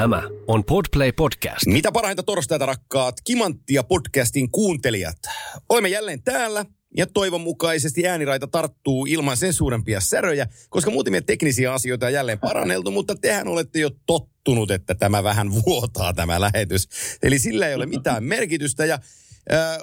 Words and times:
Tämä 0.00 0.22
on 0.46 0.64
Podplay 0.64 1.12
Podcast. 1.12 1.66
Mitä 1.66 1.92
parhainta 1.92 2.22
torstaita 2.22 2.66
rakkaat 2.66 3.14
Kimanttia 3.24 3.82
podcastin 3.82 4.50
kuuntelijat. 4.50 5.16
Olemme 5.68 5.88
jälleen 5.88 6.22
täällä 6.22 6.64
ja 6.96 7.06
toivon 7.06 7.40
mukaisesti 7.40 8.08
ääniraita 8.08 8.46
tarttuu 8.46 9.06
ilman 9.06 9.36
sen 9.36 9.52
suurempia 9.52 10.00
säröjä, 10.00 10.46
koska 10.70 10.90
muutamia 10.90 11.22
teknisiä 11.22 11.72
asioita 11.72 12.06
on 12.06 12.12
jälleen 12.12 12.38
paranneltu, 12.38 12.90
mutta 12.90 13.14
tehän 13.14 13.48
olette 13.48 13.78
jo 13.78 13.90
tottunut, 14.06 14.70
että 14.70 14.94
tämä 14.94 15.22
vähän 15.24 15.52
vuotaa 15.52 16.12
tämä 16.12 16.40
lähetys. 16.40 16.88
Eli 17.22 17.38
sillä 17.38 17.68
ei 17.68 17.74
ole 17.74 17.86
mitään 17.86 18.24
merkitystä 18.24 18.86
ja 18.86 18.98
äh, 19.52 19.78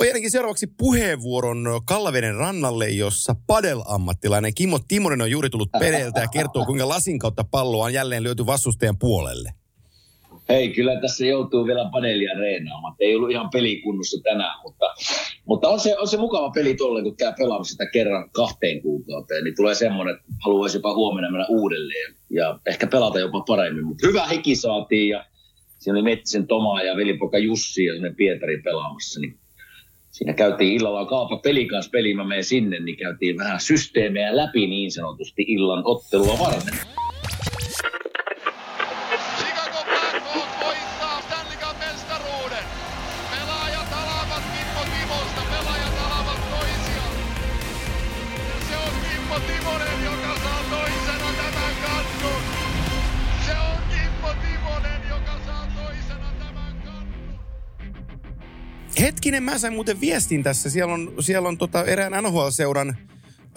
Ojenkin 0.00 0.30
seuraavaksi 0.30 0.66
puheenvuoron 0.66 1.80
Kallaveden 1.86 2.34
rannalle, 2.34 2.88
jossa 2.88 3.34
padel-ammattilainen 3.46 4.54
Kimmo 4.54 4.78
Timonen 4.88 5.22
on 5.22 5.30
juuri 5.30 5.50
tullut 5.50 5.72
pereiltä 5.78 6.20
ja 6.20 6.28
kertoo, 6.28 6.64
kuinka 6.64 6.88
lasin 6.88 7.18
kautta 7.18 7.44
palloa 7.50 7.84
on 7.84 7.92
jälleen 7.92 8.22
löyty 8.22 8.46
vastustajan 8.46 8.98
puolelle. 8.98 9.50
Hei, 10.48 10.68
kyllä 10.72 11.00
tässä 11.00 11.26
joutuu 11.26 11.66
vielä 11.66 11.90
paneelia 11.92 12.34
reenaamaan. 12.38 12.94
Ei 13.00 13.16
ollut 13.16 13.30
ihan 13.30 13.50
pelikunnossa 13.50 14.22
tänään, 14.22 14.60
mutta, 14.62 14.86
mutta 15.46 15.68
on, 15.68 15.80
se, 15.80 15.98
on 15.98 16.08
se 16.08 16.16
mukava 16.16 16.50
peli 16.50 16.74
tuolle, 16.74 17.02
kun 17.02 17.16
käy 17.16 17.32
pelaamassa 17.38 17.72
sitä 17.72 17.86
kerran 17.86 18.30
kahteen 18.30 18.82
kuukauteen, 18.82 19.44
niin 19.44 19.56
tulee 19.56 19.74
semmoinen, 19.74 20.14
että 20.14 20.26
haluaisi 20.44 20.76
jopa 20.76 20.94
huomenna 20.94 21.30
mennä 21.30 21.46
uudelleen 21.48 22.14
ja 22.30 22.58
ehkä 22.66 22.86
pelata 22.86 23.20
jopa 23.20 23.40
paremmin. 23.40 23.84
Mutta 23.84 24.06
hyvä 24.06 24.26
heki 24.26 24.56
saatiin 24.56 25.08
ja 25.08 25.24
siinä 25.78 25.98
oli 25.98 26.02
Metsin 26.02 26.46
Tomaa 26.46 26.82
ja 26.82 26.96
velipoika 26.96 27.38
Jussi 27.38 27.84
ja 27.84 27.92
Pietari 28.16 28.62
pelaamassa, 28.62 29.20
niin 29.20 29.38
siinä 30.14 30.32
käytiin 30.32 30.72
illalla 30.72 31.06
kaapa 31.06 31.36
peli 31.36 31.66
kanssa 31.66 31.90
peli, 31.90 32.14
mä 32.14 32.24
menen 32.24 32.44
sinne, 32.44 32.80
niin 32.80 32.96
käytiin 32.96 33.38
vähän 33.38 33.60
systeemejä 33.60 34.36
läpi 34.36 34.66
niin 34.66 34.92
sanotusti 34.92 35.44
illan 35.48 35.82
ottelua 35.84 36.38
varten. 36.38 36.74
Hetkinen, 59.04 59.42
mä 59.42 59.58
sain 59.58 59.74
muuten 59.74 60.00
viestin 60.00 60.42
tässä. 60.42 60.70
Siellä 60.70 60.94
on, 60.94 61.12
siellä 61.20 61.48
on 61.48 61.58
tota 61.58 61.84
erään 61.84 62.12
NHL-seuran 62.24 62.96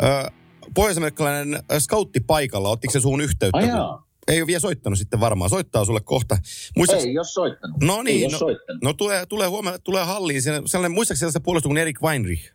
ö, 0.03 0.31
pohjois-amerikkalainen 0.73 1.63
ö, 1.71 1.79
scoutti 1.79 2.19
paikalla. 2.19 2.69
Ottiko 2.69 2.91
se 2.91 2.99
suun 2.99 3.21
yhteyttä? 3.21 3.57
Ai 3.57 3.67
jaa. 3.67 4.07
Ei 4.27 4.41
ole 4.41 4.47
vielä 4.47 4.59
soittanut 4.59 4.99
sitten 4.99 5.19
varmaan. 5.19 5.49
Soittaa 5.49 5.85
sulle 5.85 6.01
kohta. 6.01 6.37
Muistaaks, 6.77 7.03
Ei 7.05 7.13
jos 7.13 7.33
soittanut. 7.33 7.77
No 7.83 7.97
Ei 7.97 8.03
niin, 8.03 8.21
jos 8.21 8.31
no, 8.31 8.37
soittanut. 8.39 8.83
no 8.83 8.93
tulee, 8.93 9.25
tulee 9.25 9.47
huomenna, 9.47 9.79
tulee 9.79 10.03
halliin. 10.03 10.41
Sellainen, 10.41 10.91
muistaakseni 10.91 11.17
sellaista 11.19 11.39
puolustusta 11.39 11.69
kuin 11.69 11.77
Erik 11.77 12.01
Weinrich? 12.01 12.51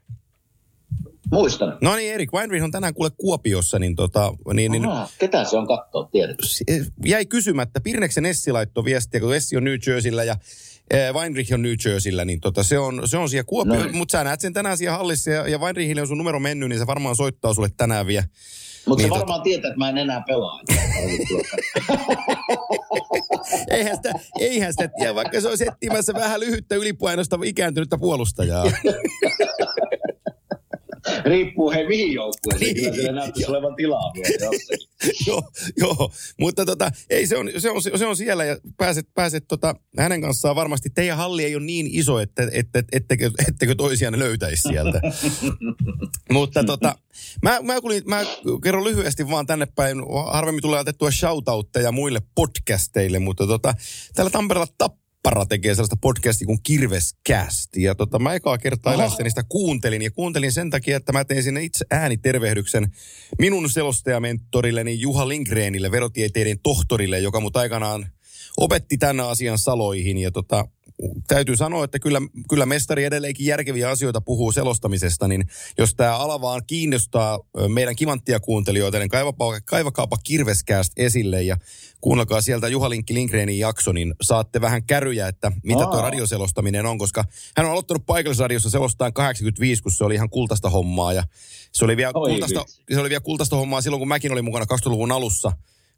Muistan. 1.31 1.79
No 1.81 1.97
niin, 1.97 2.13
Erik 2.15 2.33
Weinrich 2.33 2.65
on 2.65 2.71
tänään 2.71 2.95
kuule 2.95 3.11
Kuopiossa, 3.17 3.79
niin, 3.79 3.97
tota, 3.97 4.33
niin, 4.55 4.73
niin 4.73 4.87
Aha, 4.89 5.09
ketä 5.19 5.45
se 5.45 5.57
on 5.57 5.67
katsoa, 5.67 6.09
tiedät? 6.13 6.37
s- 6.45 6.63
jäi 7.07 7.27
kysymättä. 7.27 7.81
Pirneksen 7.81 8.27
Essi 8.27 8.53
laittoi 8.53 8.85
viestiä, 8.85 9.21
kun 9.21 9.35
Essi 9.35 9.57
on 9.57 9.65
New 9.65 9.75
Jerseyllä 9.87 10.25
ja 10.25 10.37
Weinrich 11.13 11.55
on 11.55 11.63
New 11.63 11.75
Jerseyllä, 11.85 12.25
niin 12.25 12.41
tota, 12.41 12.63
se, 12.63 12.79
on, 12.79 13.03
se 13.05 13.17
on 13.17 13.29
siellä 13.31 13.45
Kuopio, 13.45 13.75
No 13.75 13.83
niin. 13.85 13.97
mutta 13.97 14.13
sä 14.13 14.25
näet 14.25 14.41
sen 14.41 14.53
tänään 14.53 14.79
siellä 14.79 14.97
hallissa 14.99 15.31
ja, 15.31 15.49
ja 15.49 15.59
Weinrichille 15.59 16.01
on 16.01 16.09
sun 16.09 16.19
numero 16.19 16.41
mennyt, 16.41 16.69
niin 16.69 16.79
se 16.79 16.87
varmaan 16.87 17.17
soittaa 17.17 17.55
sulle 17.55 17.69
tänään 17.77 18.07
vielä. 18.07 18.25
Mutta 18.87 19.03
Niin, 19.03 19.13
se 19.13 19.19
varmaan 19.19 19.43
tietää, 19.43 19.69
että 19.69 19.79
mä 19.79 19.89
en 19.89 19.99
enää 19.99 20.23
pelaa. 20.27 20.61
Eihän 23.71 23.97
sitä, 23.97 24.13
eihän 24.41 24.73
sitä 24.73 24.89
tiedä, 24.99 25.15
vaikka 25.15 25.41
se 25.41 25.49
olisi 25.49 25.67
etsimässä 25.69 26.15
vähän 26.15 26.41
lyhyttä 26.41 26.75
ylipainosta 26.75 27.39
ikääntynyttä 27.45 27.99
puolustajaa. 27.99 28.65
Riippuu 31.25 31.71
he 31.71 31.89
mihin 31.89 32.13
joukkueeseen. 32.13 32.75
Kyllä 32.75 32.91
Niin. 32.91 32.95
siellä 32.95 33.21
näyttäisi 33.21 33.51
olevan 33.51 33.75
tilaa 33.75 34.13
vielä 34.15 34.29
jossakin. 34.53 34.92
joo, 35.27 35.43
joo, 35.77 36.13
mutta 36.39 36.67
tota, 36.67 36.91
ei 37.11 37.27
se 37.27 37.37
on, 37.37 37.51
se 37.59 37.71
on, 37.71 37.83
se 37.83 38.07
on 38.07 38.17
siellä 38.17 38.45
ja 38.45 38.57
pääset, 38.77 39.09
pääset 39.15 39.45
tota, 39.49 39.75
hänen 39.99 40.21
kanssaan 40.21 40.57
varmasti. 40.57 40.91
Teidän 40.91 41.17
halli 41.17 41.45
ei 41.45 41.57
ole 41.57 41.65
niin 41.65 41.87
iso, 41.91 42.19
että, 42.19 42.43
että, 42.53 42.79
että 42.79 42.97
ettekö, 42.97 43.31
ettekö 43.49 43.75
toisiaan 43.75 44.19
löytäisi 44.19 44.63
sieltä. 44.63 45.01
mutta 46.33 46.65
tota, 46.65 46.95
mä, 47.43 47.59
mä, 47.63 47.81
kuulin, 47.81 48.03
mä 48.07 48.23
kerron 48.63 48.85
lyhyesti 48.85 49.31
vaan 49.31 49.47
tänne 49.47 49.67
päin. 49.67 49.99
Harvemmin 50.33 50.63
tulee 50.63 50.81
otettua 50.81 51.11
shoutoutteja 51.11 51.93
muille 51.93 52.23
podcasteille, 52.35 53.19
mutta 53.19 53.47
tota, 53.47 53.75
täällä 54.15 54.31
Tampereella 54.31 54.75
Tappara 55.23 55.47
tekee 55.47 55.75
sellaista 55.75 55.97
podcastia 56.01 56.47
kuin 56.47 56.63
Kirvescast. 56.63 57.77
Ja 57.77 57.95
tota, 57.95 58.19
mä 58.19 58.35
ekaa 58.35 58.59
kertaa 58.59 58.95
elässäni 58.95 59.31
sitä 59.31 59.43
kuuntelin. 59.49 60.03
Ja 60.03 60.11
kuuntelin 60.11 60.53
sen 60.53 60.71
takia, 60.71 60.97
että 60.97 61.13
mä 61.13 61.25
tein 61.25 61.43
sinne 61.43 61.63
itse 61.63 61.85
äänitervehdyksen 61.91 62.93
minun 63.39 63.71
selostajamentorilleni 63.71 65.01
Juha 65.01 65.29
Lindgrenille, 65.29 65.91
verotieteiden 65.91 66.59
tohtorille, 66.63 67.19
joka 67.19 67.41
mut 67.41 67.57
aikanaan 67.57 68.07
opetti 68.57 68.99
tänä 68.99 69.29
asian 69.29 69.59
saloihin. 69.59 70.19
Ja 70.19 70.31
tota, 70.31 70.69
täytyy 71.29 71.57
sanoa, 71.57 71.85
että 71.85 71.99
kyllä, 71.99 72.21
kyllä 72.49 72.67
mestari 72.67 73.05
edelleenkin 73.05 73.47
järkeviä 73.47 73.91
asioita 73.91 74.21
puhuu 74.21 74.53
selostamisesta, 74.53 75.29
niin 75.29 75.45
jos 75.79 75.95
tämä 75.95 76.17
ala 76.17 76.41
vaan 76.41 76.63
kiinnostaa 76.67 77.39
meidän 77.69 77.97
kimanttia 77.97 78.41
kuuntelijoita, 78.41 78.99
niin 78.99 79.09
kaivapa, 79.09 79.61
kaivakaapa 79.61 80.17
Kirveskääst 80.25 80.93
esille 80.97 81.43
ja 81.43 81.57
kuunnelkaa 82.01 82.41
sieltä 82.41 82.69
Juha 82.69 82.91
Linkki 82.91 83.15
Lindgrenin 83.15 83.59
jakso, 83.59 83.93
niin 83.93 84.15
saatte 84.23 84.61
vähän 84.61 84.85
käryjä, 84.85 85.29
että 85.29 85.53
mitä 85.63 85.83
tuo 85.83 86.01
radioselostaminen 86.01 86.87
on, 86.87 86.99
koska 86.99 87.25
hän 87.57 87.67
on 87.67 87.73
aloittanut 87.73 88.07
paikallisradiossa 88.07 88.71
selostaan 88.71 89.13
85, 89.13 89.83
kun 89.83 89.93
se 89.93 90.05
oli 90.05 90.15
ihan 90.15 90.31
kultaista 90.31 90.71
hommaa 90.71 91.13
ja 91.13 91.23
se 91.73 91.85
oli 91.85 91.97
vielä, 91.97 92.13
Oi 92.15 92.31
kultaista, 92.31 92.61
vitsi. 92.61 92.83
se 92.95 93.01
oli 93.01 93.09
vielä 93.09 93.21
kultaista 93.21 93.57
hommaa 93.57 93.81
silloin, 93.81 93.99
kun 94.01 94.09
mäkin 94.09 94.33
olin 94.33 94.45
mukana 94.45 94.65
2000-luvun 94.65 95.13
alussa, 95.13 95.53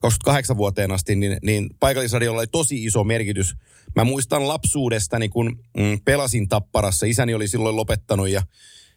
28 0.04 0.56
vuoteen 0.56 0.92
asti, 0.92 1.16
niin, 1.16 1.38
niin 1.42 1.70
paikallisradiolla 1.80 2.40
oli 2.40 2.46
tosi 2.46 2.84
iso 2.84 3.04
merkitys. 3.04 3.54
Mä 3.96 4.04
muistan 4.04 4.48
lapsuudestani, 4.48 5.28
kun 5.28 5.58
mm, 5.76 6.00
pelasin 6.04 6.48
Tapparassa. 6.48 7.06
Isäni 7.06 7.34
oli 7.34 7.48
silloin 7.48 7.76
lopettanut 7.76 8.28
ja, 8.28 8.42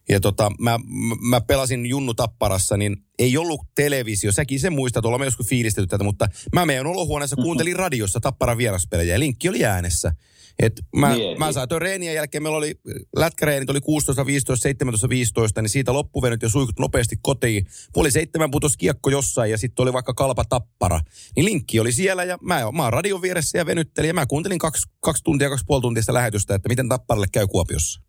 ja 0.09 0.19
tota, 0.19 0.51
mä, 0.59 0.77
mä- 0.77 1.15
mä 1.29 1.41
pelasin 1.41 1.85
Junnu 1.85 2.13
Tapparassa, 2.13 2.77
niin 2.77 2.97
ei 3.19 3.37
ollut 3.37 3.61
televisio. 3.75 4.31
Säkin 4.31 4.59
sen 4.59 4.73
muistat, 4.73 5.05
olemme 5.05 5.25
joskus 5.25 5.47
fiilistetty 5.47 5.87
tätä, 5.87 6.03
mutta 6.03 6.27
mä 6.53 6.65
meidän 6.65 6.87
olohuoneessa 6.87 7.35
kuuntelin 7.35 7.75
radiossa 7.85 8.19
Tapparan 8.19 8.57
vieraspelejä 8.57 9.13
ja 9.13 9.19
linkki 9.19 9.49
oli 9.49 9.65
äänessä. 9.65 10.11
Et 10.59 10.81
mä, 10.95 11.15
Mieti. 11.15 11.39
mä 11.39 11.51
saatoin 11.51 11.81
reenien 11.81 12.15
jälkeen, 12.15 12.43
meillä 12.43 12.57
oli 12.57 12.75
lätkäreenit 13.15 13.69
oli 13.69 13.81
16, 13.81 14.25
15, 14.25 14.63
17, 14.63 15.09
15, 15.09 15.61
niin 15.61 15.69
siitä 15.69 15.93
loppuvenyt 15.93 16.41
ja 16.41 16.49
suikut 16.49 16.79
nopeasti 16.79 17.15
kotiin. 17.21 17.65
Puoli 17.93 18.11
seitsemän 18.11 18.51
putos 18.51 18.77
kiekko 18.77 19.09
jossain 19.09 19.51
ja 19.51 19.57
sitten 19.57 19.83
oli 19.83 19.93
vaikka 19.93 20.13
kalpa 20.13 20.45
tappara. 20.45 20.99
Niin 21.35 21.45
linkki 21.45 21.79
oli 21.79 21.91
siellä 21.91 22.23
ja 22.23 22.37
mä, 22.41 22.59
mä 22.71 22.83
oon 22.83 22.93
radion 22.93 23.21
vieressä 23.21 23.57
ja 23.57 23.65
venyttelin 23.65 24.07
ja 24.07 24.13
mä 24.13 24.25
kuuntelin 24.25 24.59
kaksi, 24.59 24.89
kaksi 24.99 25.23
tuntia, 25.23 25.49
kaksi 25.49 25.65
puoli 25.67 25.81
tuntia 25.81 26.03
sitä 26.03 26.13
lähetystä, 26.13 26.55
että 26.55 26.69
miten 26.69 26.89
tapparalle 26.89 27.27
käy 27.31 27.47
Kuopiossa. 27.47 28.01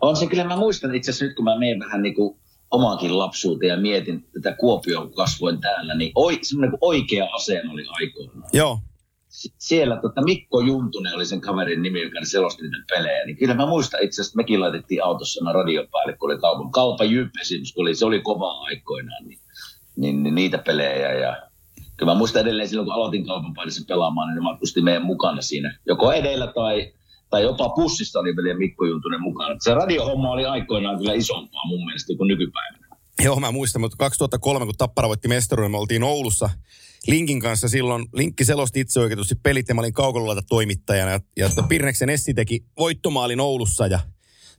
On 0.00 0.16
se 0.16 0.26
kyllä, 0.26 0.44
mä 0.44 0.56
muistan 0.56 0.94
itse 0.94 1.10
asiassa 1.10 1.24
nyt, 1.24 1.36
kun 1.36 1.44
mä 1.44 1.58
menen 1.58 1.80
vähän 1.80 2.02
niin 2.02 2.14
kuin 2.14 2.40
omaankin 2.70 3.18
lapsuuteen 3.18 3.70
ja 3.70 3.76
mietin 3.76 4.28
tätä 4.32 4.56
Kuopioon, 4.56 5.06
kun 5.06 5.16
kasvoin 5.16 5.60
täällä, 5.60 5.94
niin 5.94 6.12
oi, 6.14 6.38
semmoinen 6.42 6.70
kuin 6.70 6.78
oikea 6.82 7.28
asema 7.32 7.72
oli 7.72 7.84
aikoinaan. 7.88 8.50
Joo, 8.52 8.80
Siellä 9.58 9.96
tota, 10.02 10.22
Mikko 10.22 10.60
Juntunen 10.60 11.14
oli 11.14 11.26
sen 11.26 11.40
kaverin 11.40 11.82
nimi, 11.82 12.02
joka 12.02 12.18
selosti 12.22 12.62
niitä 12.62 12.76
pelejä. 12.88 13.26
Niin 13.26 13.36
kyllä 13.36 13.54
mä 13.54 13.66
muistan 13.66 14.02
itse 14.02 14.22
asiassa, 14.22 14.36
mekin 14.36 14.60
laitettiin 14.60 15.04
autossa 15.04 15.40
aina 15.40 15.52
radion 15.52 15.88
päälle, 15.92 16.16
kun 16.16 16.30
oli 16.30 16.40
kaupan. 16.40 16.70
Kalpa 16.70 17.04
Jyp 17.04 17.30
esimerkiksi, 17.40 17.74
kun 17.74 17.82
oli, 17.82 17.94
se 17.94 18.06
oli 18.06 18.20
kovaa 18.20 18.60
aikoinaan, 18.60 19.24
niin, 19.24 19.38
niin, 19.96 20.22
niin 20.22 20.34
niitä 20.34 20.58
pelejä. 20.58 21.12
Ja 21.12 21.42
kyllä 21.96 22.12
mä 22.12 22.18
muistan 22.18 22.42
edelleen 22.42 22.68
silloin, 22.68 22.86
kun 22.86 22.94
aloitin 22.94 23.26
kaupan 23.26 23.54
päälle 23.54 23.72
pelaamaan, 23.88 24.28
niin 24.28 24.34
ne 24.34 24.40
matkusti 24.40 24.82
meidän 24.82 25.06
mukana 25.06 25.42
siinä. 25.42 25.78
Joko 25.86 26.12
edellä 26.12 26.46
tai, 26.46 26.92
tai 27.30 27.42
jopa 27.42 27.68
pussissa 27.68 28.20
oli 28.20 28.36
vielä 28.36 28.58
Mikko 28.58 28.84
Juntunen 28.84 29.20
mukana. 29.20 29.56
Se 29.60 29.74
radiohomma 29.74 30.30
oli 30.30 30.46
aikoinaan 30.46 30.98
kyllä 30.98 31.12
isompaa 31.12 31.66
mun 31.66 31.84
mielestä 31.84 32.12
kuin 32.16 32.28
nykypäivänä. 32.28 32.86
Joo, 33.24 33.40
mä 33.40 33.52
muistan, 33.52 33.80
mutta 33.80 33.96
2003, 33.96 34.66
kun 34.66 34.74
Tappara 34.78 35.08
voitti 35.08 35.28
mestaruuden, 35.28 35.70
me 35.70 35.78
oltiin 35.78 36.02
Oulussa 36.02 36.50
Linkin 37.06 37.40
kanssa 37.40 37.68
silloin. 37.68 38.06
Linkki 38.12 38.44
selosti 38.44 38.80
itse 38.80 39.00
oikeutusti 39.00 39.34
pelit 39.34 39.68
ja 39.68 39.74
mä 39.74 39.80
olin 39.80 39.92
toimittajana. 40.48 41.10
Ja, 41.10 41.20
ja 41.36 41.48
tota 41.48 41.62
Pirneksen 41.62 42.10
Essi 42.10 42.34
teki 42.34 42.64
voittomaalin 42.78 43.40
Oulussa 43.40 43.86
ja 43.86 44.00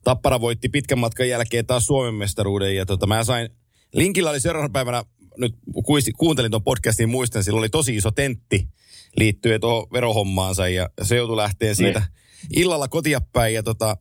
Tappara 0.03 0.41
voitti 0.41 0.69
pitkän 0.69 0.99
matkan 0.99 1.29
jälkeen 1.29 1.65
taas 1.65 1.85
Suomen 1.85 2.13
mestaruuden. 2.13 2.75
Ja 2.75 2.85
tota, 2.85 3.07
mä 3.07 3.23
sain, 3.23 3.49
Linkillä 3.93 4.29
oli 4.29 4.39
seuraavana 4.39 4.71
päivänä, 4.71 5.03
nyt 5.37 5.55
kuisi- 5.85 6.11
kuuntelin 6.11 6.51
tuon 6.51 6.63
podcastin, 6.63 7.09
muistan, 7.09 7.43
sillä 7.43 7.59
oli 7.59 7.69
tosi 7.69 7.95
iso 7.95 8.11
tentti 8.11 8.67
liittyen 9.17 9.61
tuohon 9.61 9.87
verohommaansa 9.93 10.67
ja 10.67 10.89
se 11.01 11.15
joutui 11.15 11.37
lähteen 11.37 11.75
siitä 11.75 12.03
illalla 12.55 12.87
kotia 12.87 13.21
päin 13.33 13.53
ja 13.53 13.63
tota, 13.63 13.97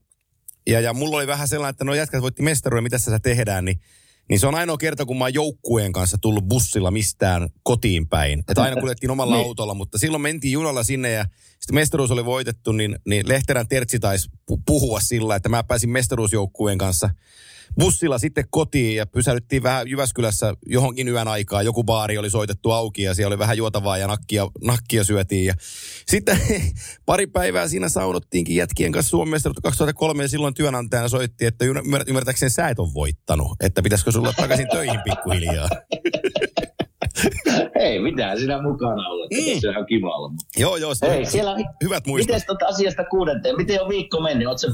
ja, 0.66 0.80
ja 0.80 0.94
mulla 0.94 1.16
oli 1.16 1.26
vähän 1.26 1.48
sellainen, 1.48 1.70
että 1.70 1.84
no 1.84 1.94
jätkät 1.94 2.22
voitti 2.22 2.42
mestaruuden, 2.42 2.82
mitä 2.82 2.96
tässä 2.96 3.18
tehdään, 3.18 3.64
niin 3.64 3.80
niin 4.30 4.40
se 4.40 4.46
on 4.46 4.54
ainoa 4.54 4.76
kerta, 4.78 5.06
kun 5.06 5.18
mä 5.18 5.24
oon 5.24 5.34
joukkueen 5.34 5.92
kanssa 5.92 6.18
tullut 6.20 6.44
bussilla 6.48 6.90
mistään 6.90 7.48
kotiin 7.62 8.08
päin. 8.08 8.38
Että 8.48 8.62
aina 8.62 8.80
kuljettiin 8.80 9.10
omalla 9.10 9.36
Niin. 9.36 9.46
autolla, 9.46 9.74
mutta 9.74 9.98
silloin 9.98 10.22
mentiin 10.22 10.52
junalla 10.52 10.82
sinne 10.82 11.10
ja 11.10 11.24
sitten 11.60 11.74
mestaruus 11.74 12.10
oli 12.10 12.24
voitettu, 12.24 12.72
niin, 12.72 12.96
niin 13.06 13.28
Lehterän 13.28 13.68
Tertsi 13.68 13.98
taisi 13.98 14.28
pu- 14.52 14.62
puhua 14.66 15.00
sillä, 15.00 15.36
että 15.36 15.48
mä 15.48 15.64
pääsin 15.64 15.90
mestaruusjoukkueen 15.90 16.78
kanssa 16.78 17.10
bussilla 17.78 18.18
sitten 18.18 18.44
kotiin 18.50 18.96
ja 18.96 19.06
pysähdyttiin 19.06 19.62
vähän 19.62 19.88
Jyväskylässä 19.88 20.54
johonkin 20.66 21.08
yön 21.08 21.28
aikaa. 21.28 21.62
Joku 21.62 21.84
baari 21.84 22.18
oli 22.18 22.30
soitettu 22.30 22.70
auki 22.70 23.02
ja 23.02 23.14
siellä 23.14 23.32
oli 23.32 23.38
vähän 23.38 23.56
juotavaa 23.56 23.98
ja 23.98 24.06
nakkia, 24.06 24.46
nakkia 24.64 25.04
syötiin. 25.04 25.46
Ja 25.46 25.54
sitten 26.06 26.38
pari 27.06 27.26
päivää 27.26 27.68
siinä 27.68 27.88
saunottiinkin 27.88 28.56
jätkien 28.56 28.92
kanssa 28.92 29.24
mestaruutta 29.24 29.62
2003 29.62 30.22
ja 30.22 30.28
silloin 30.28 30.54
työnantajana 30.54 31.08
soitti, 31.08 31.46
että 31.46 31.64
ymmär- 31.64 32.04
ymmärtääkseni 32.06 32.50
sä 32.50 32.68
et 32.68 32.78
ole 32.78 32.94
voittanut, 32.94 33.56
että 33.60 33.82
pitäisikö 33.82 34.12
sulla 34.12 34.32
takaisin 34.32 34.68
töihin 34.68 35.00
pikkuhiljaa. 35.04 35.68
Ei 37.80 37.98
mitään 37.98 38.38
siinä 38.38 38.62
mukana 38.62 39.08
olla. 39.08 39.26
Mm. 39.26 39.60
Se 39.60 39.68
on 39.68 39.74
ihan 39.74 39.86
kiva 39.86 40.16
olla. 40.16 40.32
joo, 40.56 40.76
joo, 40.76 40.94
se 40.94 41.08
Hei, 41.08 41.26
siellä 41.26 41.50
on... 41.50 41.64
hyvät 41.84 42.06
muistot. 42.06 42.34
Miten 42.34 42.46
tuota 42.46 42.66
asiasta 42.66 43.04
kuudenteen? 43.04 43.56
Miten 43.56 43.82
on 43.82 43.88
viikko 43.88 44.20
mennyt? 44.20 44.48
Oletko 44.48 44.68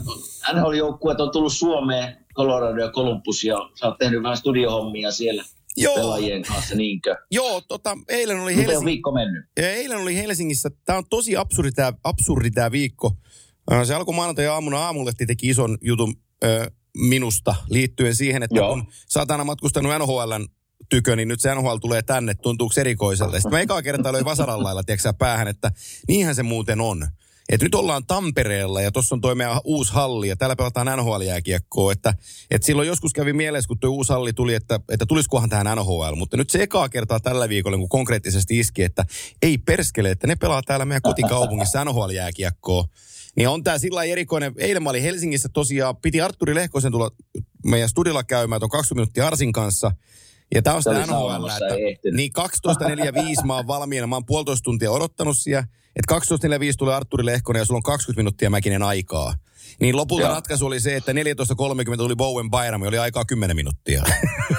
NHL-joukkueet 0.53 1.21
on 1.21 1.31
tullut 1.31 1.53
Suomeen, 1.53 2.26
Colorado 2.37 2.81
ja 2.81 2.91
Columbus, 2.91 3.45
ja 3.45 3.57
sä 3.81 3.87
oot 3.87 3.99
tehnyt 3.99 4.23
vähän 4.23 4.37
studiohommia 4.37 5.11
siellä 5.11 5.45
Joo, 5.77 5.95
pelaajien 5.95 6.43
kanssa, 6.43 6.75
niinkö? 6.75 7.17
joo 7.31 7.61
tota, 7.61 7.97
eilen 8.09 8.41
oli 8.41 8.51
Miten 8.51 8.61
on 8.65 8.67
Helsinki. 8.71 8.91
viikko 8.91 9.13
mennyt? 9.13 9.45
Ja 9.57 9.71
eilen 9.73 9.99
oli 9.99 10.17
Helsingissä, 10.17 10.71
tämä 10.85 10.99
on 10.99 11.05
tosi 11.11 11.37
absurdi 11.37 11.73
tämä 11.73 11.93
absurdi 12.05 12.51
tää 12.51 12.71
viikko. 12.73 13.13
Äh, 13.73 13.85
Se 13.87 13.95
alkoi 13.95 14.15
maanantai-aamuna, 14.15 14.79
aamulehti 14.79 15.27
teki 15.27 15.49
ison 15.49 15.79
jutun 15.83 16.15
ö, 16.45 16.71
minusta 16.97 17.55
liittyen 17.71 18.15
siihen, 18.17 18.43
että 18.43 18.57
Joo. 18.57 18.69
kun 18.69 18.87
sä 19.09 19.21
oot 19.21 19.31
aina 19.31 19.45
matkustanut 19.45 19.93
NHLn 19.99 20.47
tykö, 20.89 21.17
niin 21.17 21.29
nyt 21.29 21.41
se 21.41 21.55
NHL 21.55 21.77
tulee 21.77 22.03
tänne, 22.03 22.35
tuntuuko 22.35 22.75
erikoiselta. 22.81 23.33
Sitten 23.37 23.51
mä 23.51 23.61
ekaa 23.61 23.83
kertaa 23.83 24.13
löin 24.13 24.25
vasaran 24.25 24.63
lailla, 24.65 24.83
tiedätkö 24.83 25.13
päähän, 25.13 25.49
että 25.49 25.71
niinhän 26.09 26.35
se 26.35 26.43
muuten 26.43 26.81
on. 26.81 27.07
Et 27.49 27.63
nyt 27.63 27.75
ollaan 27.75 28.07
Tampereella 28.07 28.83
ja 28.83 28.93
tuossa 28.93 29.15
on 29.15 29.21
toi 29.21 29.35
meidän 29.35 29.61
uusi 29.65 29.93
halli 29.93 30.29
ja 30.29 30.37
täällä 30.37 30.57
pelataan 30.57 30.99
NHL-jääkiekkoa. 30.99 31.93
Että, 31.93 32.15
et 32.51 32.63
silloin 32.63 32.89
joskus 32.89 33.13
kävi 33.13 33.33
mielessä, 33.33 33.69
kun 33.69 33.79
tuo 33.79 33.91
uusi 33.91 34.13
halli 34.13 34.33
tuli, 34.33 34.55
että, 34.55 34.81
että 34.93 35.07
tulisikohan 35.07 35.49
tähän 35.49 35.77
NHL. 35.77 36.15
Mutta 36.17 36.37
nyt 36.37 36.51
se 36.51 36.63
ekaa 36.63 36.89
kertaa 36.89 37.21
tällä 37.21 37.49
viikolla, 37.49 37.79
kun 37.79 37.89
konkreettisesti 37.89 38.59
iski, 38.59 38.83
että 38.83 39.05
ei 39.43 39.59
perskele, 39.59 40.11
että 40.11 40.27
ne 40.27 40.37
pelaa 40.37 40.63
täällä 40.63 40.85
meidän 40.85 41.03
kotikaupungissa 41.03 41.85
NHL-jääkiekkoa. 41.85 42.85
Niin 43.37 43.49
on 43.49 43.65
tää 43.65 43.79
sillä 43.79 44.05
erikoinen. 44.05 44.53
Eilen 44.59 44.83
mä 44.83 44.91
olin 44.91 45.03
Helsingissä 45.03 45.49
tosiaan, 45.49 45.97
piti 45.97 46.21
Arturi 46.21 46.55
Lehkosen 46.55 46.93
tulla 46.93 47.11
meidän 47.65 47.89
studilla 47.89 48.25
käymään 48.25 48.61
tuon 48.61 48.71
20 48.71 48.95
minuuttia 48.95 49.27
Arsin 49.27 49.53
kanssa. 49.53 49.93
Ja 50.55 50.63
tää 50.63 50.75
on 50.75 50.83
sitä 50.83 51.07
NHL, 51.07 51.47
että 51.47 52.09
niin 52.13 52.31
12.45 53.41 53.47
mä 53.47 53.57
oon 53.57 53.67
valmiina. 53.67 54.07
Mä 54.07 54.17
oon 54.17 54.27
puolitoista 54.27 54.65
tuntia 54.65 54.91
odottanut 54.91 55.37
siellä. 55.39 55.67
Että 55.97 56.15
12.45 56.15 56.21
tulee 56.79 56.95
Arturi 56.95 57.27
Lehkonen 57.27 57.61
ja 57.61 57.65
sulla 57.65 57.79
on 57.79 57.83
20 57.83 58.21
minuuttia 58.21 58.51
mäkinen 58.51 58.83
aikaa. 58.83 59.35
Niin 59.81 59.97
lopulta 59.97 60.23
Joo. 60.23 60.35
ratkaisu 60.35 60.67
oli 60.67 60.81
se, 60.81 60.97
että 60.97 61.13
14.30 61.13 61.17
tuli 61.97 62.17
Bowen 62.17 62.51
Bayram, 62.51 62.83
oli 62.83 62.99
aikaa 62.99 63.25
10 63.25 63.57
minuuttia. 63.57 64.03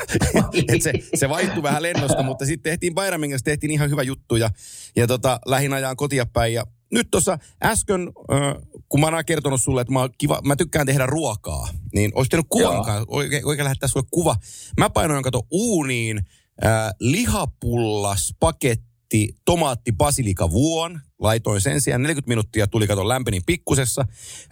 Et 0.73 0.81
se, 0.81 0.93
se 1.15 1.29
vaihtui 1.29 1.63
vähän 1.63 1.83
lennosta, 1.83 2.23
mutta 2.23 2.45
sitten 2.45 2.71
tehtiin 2.71 2.95
Bayramin 2.95 3.29
kanssa, 3.29 3.45
tehtiin 3.45 3.71
ihan 3.71 3.89
hyvä 3.89 4.03
juttu 4.03 4.35
ja, 4.35 4.49
ja 4.95 5.07
tota, 5.07 5.39
lähin 5.45 5.73
ajaan 5.73 5.95
kotia 5.95 6.25
päin. 6.25 6.53
Ja 6.53 6.65
nyt 6.91 7.07
tuossa 7.11 7.37
äsken, 7.63 8.11
äh, 8.31 8.55
kun 8.89 8.99
mä 8.99 9.05
oon 9.05 9.13
aina 9.13 9.23
kertonut 9.23 9.61
sulle, 9.61 9.81
että 9.81 9.93
mä, 9.93 9.99
oon 9.99 10.09
kiva, 10.17 10.41
mä 10.43 10.55
tykkään 10.55 10.85
tehdä 10.85 11.05
ruokaa, 11.05 11.69
niin 11.93 12.11
olisi 12.15 12.29
tehnyt 12.29 12.45
kuvan, 12.49 12.85
kanssa, 12.85 13.05
oikein, 13.07 13.45
oikein 13.45 13.63
lähettää 13.63 13.89
sulle 13.89 14.07
kuva. 14.11 14.35
Mä 14.77 14.89
painoin 14.89 15.23
kato 15.23 15.41
uuniin 15.51 16.17
äh, 16.65 16.93
lihapullas, 16.99 18.35
paketti, 18.39 19.35
tomaatti, 19.45 19.91
basilika 19.91 20.51
vuon. 20.51 20.99
Laitoin 21.19 21.61
sen 21.61 21.81
sijaan 21.81 22.01
40 22.01 22.29
minuuttia, 22.29 22.67
tuli 22.67 22.87
kato 22.87 23.07
lämpenin 23.07 23.41
pikkusessa, 23.45 24.05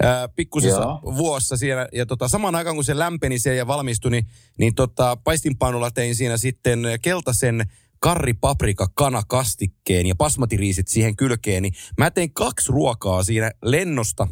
ää, 0.03 0.27
pikkusessa 0.27 0.81
Joo. 0.81 1.01
vuossa 1.03 1.57
siellä. 1.57 1.87
Ja 1.93 2.05
tota, 2.05 2.27
samaan 2.27 2.55
aikaan 2.55 2.75
kun 2.75 2.83
se 2.83 2.99
lämpeni 2.99 3.39
siellä 3.39 3.57
ja 3.57 3.67
valmistui, 3.67 4.11
niin, 4.11 4.27
niin 4.57 4.75
tota, 4.75 5.17
paistinpainulla 5.23 5.91
tein 5.91 6.15
siinä 6.15 6.37
sitten 6.37 6.83
keltaisen 7.01 7.65
karri, 7.99 8.33
paprika, 8.33 8.87
kana, 8.93 9.23
kastikkeen 9.27 10.07
ja 10.07 10.15
basmatiriisit 10.15 10.87
siihen 10.87 11.15
kylkeen. 11.15 11.63
Niin 11.63 11.73
mä 11.97 12.11
tein 12.11 12.33
kaksi 12.33 12.71
ruokaa 12.71 13.23
siinä 13.23 13.51
lennosta 13.63 14.27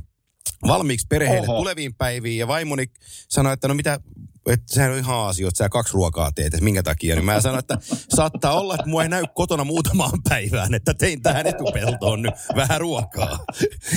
valmiiksi 0.68 1.08
perheelle 1.10 1.48
Oho. 1.48 1.58
tuleviin 1.58 1.96
päiviin. 1.96 2.38
Ja 2.38 2.48
vaimoni 2.48 2.86
sanoi, 3.30 3.54
että 3.54 3.68
no 3.68 3.74
mitä, 3.74 4.00
että 4.46 4.74
sehän 4.74 4.92
on 4.92 4.98
ihan 4.98 5.16
aasio, 5.16 5.48
että 5.48 5.58
sä 5.58 5.70
kaksi 5.70 5.94
ruokaa 5.94 6.32
teet, 6.32 6.54
että 6.54 6.64
minkä 6.64 6.84
takia. 6.84 7.16
Niin 7.16 7.26
mä 7.26 7.42
sanoin, 7.42 7.60
että 7.60 7.78
saattaa 8.16 8.60
olla, 8.60 8.76
että 8.76 8.90
mua 8.90 9.04
ei 9.04 9.10
näy 9.10 9.24
kotona 9.36 9.64
muutamaan 9.64 10.20
päivään, 10.30 10.74
että 10.74 10.94
tein 10.94 11.22
tähän 11.22 11.48
etupeltoon 11.48 12.22
nyt 12.22 12.34
vähän 12.56 12.82
ruokaa. 12.82 13.40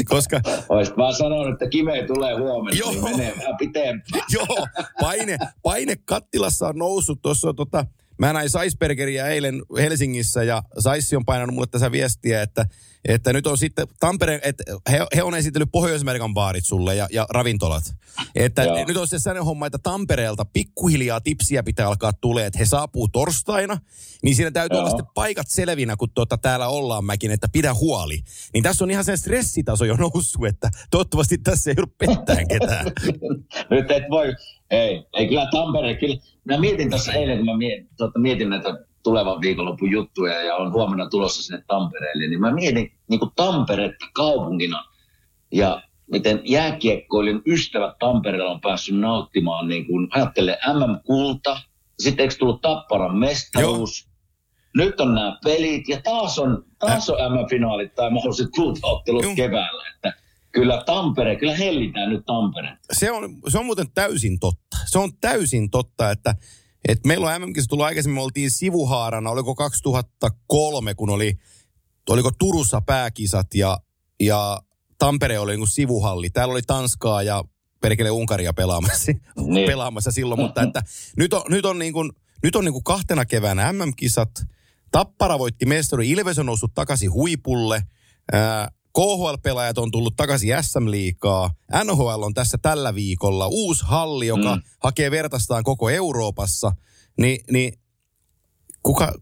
Koska 0.08 0.40
Olisit 0.68 0.96
vaan 0.96 1.14
sanonut, 1.14 1.52
että 1.52 1.68
Kime 1.68 2.06
tulee 2.06 2.38
huomenna, 2.38 2.78
Joo. 2.78 2.90
niin 2.90 3.04
menee 3.04 3.34
vähän 3.38 3.56
pitempään. 3.56 4.22
Joo, 4.32 4.66
paine, 5.00 5.38
paine 5.62 5.96
kattilassa 6.04 6.68
on 6.68 6.78
noussut. 6.78 7.22
Tuossa 7.22 7.54
tota, 7.54 7.86
mä 8.18 8.32
näin 8.32 8.50
Saisbergeria 8.50 9.28
eilen 9.28 9.62
Helsingissä 9.78 10.42
ja 10.42 10.62
Saissi 10.78 11.16
on 11.16 11.24
painanut 11.24 11.54
mulle 11.54 11.66
tässä 11.70 11.92
viestiä, 11.92 12.42
että, 12.42 12.66
että 13.04 13.32
nyt 13.32 13.46
on 13.46 13.58
sitten 13.58 13.86
Tampere, 14.00 14.40
että 14.44 14.64
he, 14.90 15.06
he 15.16 15.22
on 15.22 15.34
esitellyt 15.34 15.72
Pohjois-Amerikan 15.72 16.34
baarit 16.34 16.64
sulle 16.64 16.94
ja, 16.94 17.08
ja 17.10 17.26
ravintolat. 17.30 17.94
Että 18.34 18.62
Joo. 18.62 18.84
nyt 18.88 18.96
on 18.96 19.08
se 19.08 19.18
sellainen 19.18 19.44
homma, 19.44 19.66
että 19.66 19.78
Tampereelta 19.82 20.44
pikkuhiljaa 20.44 21.20
tipsiä 21.20 21.62
pitää 21.62 21.86
alkaa 21.86 22.12
tulee, 22.12 22.46
että 22.46 22.58
he 22.58 22.64
saapuu 22.64 23.08
torstaina, 23.08 23.78
niin 24.22 24.36
siinä 24.36 24.50
täytyy 24.50 24.76
Joo. 24.76 24.80
olla 24.80 24.90
sitten 24.90 25.14
paikat 25.14 25.46
selvinä, 25.48 25.96
kun 25.96 26.10
tuota, 26.14 26.38
täällä 26.38 26.68
ollaan 26.68 27.04
mäkin, 27.04 27.30
että 27.30 27.48
pidä 27.52 27.74
huoli. 27.74 28.20
Niin 28.54 28.62
tässä 28.62 28.84
on 28.84 28.90
ihan 28.90 29.04
se 29.04 29.16
stressitaso 29.16 29.84
jo 29.84 29.96
noussut, 29.96 30.46
että 30.46 30.70
toivottavasti 30.90 31.38
tässä 31.38 31.70
ei 31.70 31.76
ollut 31.78 31.98
pettään 31.98 32.48
ketään. 32.48 32.86
Nyt 33.70 33.90
et 33.90 34.04
voi, 34.10 34.34
ei, 34.70 35.04
ei 35.12 35.28
kyllä 35.28 35.48
Tampere, 35.50 35.94
kyllä. 35.94 36.16
Mä 36.44 36.58
mietin 36.58 36.90
tuossa 36.90 37.12
eilen, 37.12 37.36
kun 37.36 37.46
mä 37.46 37.56
mietin, 37.56 37.88
tuota, 37.96 38.18
mietin 38.18 38.50
näitä 38.50 38.86
tulevan 39.02 39.40
viikonlopun 39.40 39.90
juttuja 39.90 40.42
ja 40.42 40.54
on 40.54 40.72
huomenna 40.72 41.08
tulossa 41.10 41.42
sinne 41.42 41.62
Tampereelle, 41.66 42.26
niin 42.26 42.40
mä 42.40 42.54
mietin 42.54 42.92
niin 43.08 43.20
kuin 43.20 43.30
Tamperetta 43.36 44.06
kaupunkina 44.14 44.84
ja 45.52 45.82
miten 46.10 46.40
jääkiekkoilun 46.44 47.42
ystävät 47.46 47.98
Tampereella 47.98 48.50
on 48.50 48.60
päässyt 48.60 48.98
nauttimaan, 48.98 49.68
niin 49.68 49.86
kuin 49.86 50.08
ajattelee 50.10 50.58
MM-kulta, 50.74 51.60
sitten 51.98 52.24
eikö 52.24 52.34
tullut 52.38 52.60
Tapparan 52.60 53.18
mestaruus, 53.18 54.08
nyt 54.76 55.00
on 55.00 55.14
nämä 55.14 55.38
pelit 55.44 55.88
ja 55.88 56.00
taas 56.04 56.38
on, 56.38 56.64
taas 56.78 57.10
on 57.10 57.16
MM-finaalit 57.32 57.94
tai 57.94 58.10
mahdolliset 58.10 58.48
kultaottelut 58.56 59.24
keväällä, 59.36 59.82
että 59.94 60.12
kyllä 60.56 60.82
Tampere, 60.86 61.36
kyllä 61.36 61.56
hellitään 61.56 62.10
nyt 62.10 62.24
Tampere. 62.26 62.76
se 62.92 63.10
on, 63.10 63.36
se 63.48 63.58
on 63.58 63.66
muuten 63.66 63.86
täysin 63.94 64.38
totta. 64.38 64.76
Se 64.86 64.98
on 64.98 65.10
täysin 65.20 65.70
totta, 65.70 66.10
että, 66.10 66.34
että 66.88 67.08
meillä 67.08 67.26
on 67.26 67.32
mm 67.32 67.68
tullut 67.68 67.86
aikaisemmin, 67.86 68.14
me 68.14 68.22
oltiin 68.22 68.50
sivuhaarana, 68.50 69.30
oliko 69.30 69.54
2003, 69.54 70.94
kun 70.94 71.10
oli, 71.10 71.34
oliko 72.08 72.30
Turussa 72.38 72.80
pääkisat 72.80 73.54
ja, 73.54 73.78
ja 74.20 74.60
Tampere 74.98 75.38
oli 75.38 75.52
niin 75.52 75.60
kuin 75.60 75.68
sivuhalli. 75.68 76.30
Täällä 76.30 76.52
oli 76.52 76.62
Tanskaa 76.62 77.22
ja 77.22 77.44
perkele 77.80 78.10
Unkaria 78.10 78.52
pelaamassa, 78.52 79.12
Niin. 79.36 79.66
pelaamassa 79.66 80.10
silloin, 80.10 80.40
mutta 80.40 80.62
että 80.62 80.82
nyt 81.16 81.32
on, 81.32 81.42
nyt 81.48 81.64
on, 81.64 81.78
niin 81.78 81.92
kuin, 81.92 82.12
nyt 82.42 82.56
on 82.56 82.64
niin 82.64 82.72
kuin 82.72 82.84
kahtena 82.84 83.24
keväänä 83.24 83.72
MM-kisat. 83.72 84.30
Tappara 84.92 85.38
voitti 85.38 85.66
mestari, 85.66 86.10
Ilves 86.10 86.38
on 86.38 86.46
noussut 86.46 86.74
takaisin 86.74 87.12
huipulle. 87.12 87.82
Ää, 88.32 88.68
KHL-pelaajat 88.96 89.78
on 89.78 89.90
tullut 89.90 90.16
takaisin 90.16 90.62
SM-liikaa. 90.62 91.50
NHL 91.84 92.22
on 92.22 92.34
tässä 92.34 92.58
tällä 92.62 92.94
viikolla. 92.94 93.46
Uusi 93.46 93.84
halli, 93.84 94.26
joka 94.26 94.56
mm. 94.56 94.62
Hakee 94.82 95.10
vertaistaan 95.10 95.64
koko 95.64 95.90
Euroopassa. 95.90 96.72
Ni, 97.18 97.38
niin 97.50 97.78
kuka, 98.82 99.12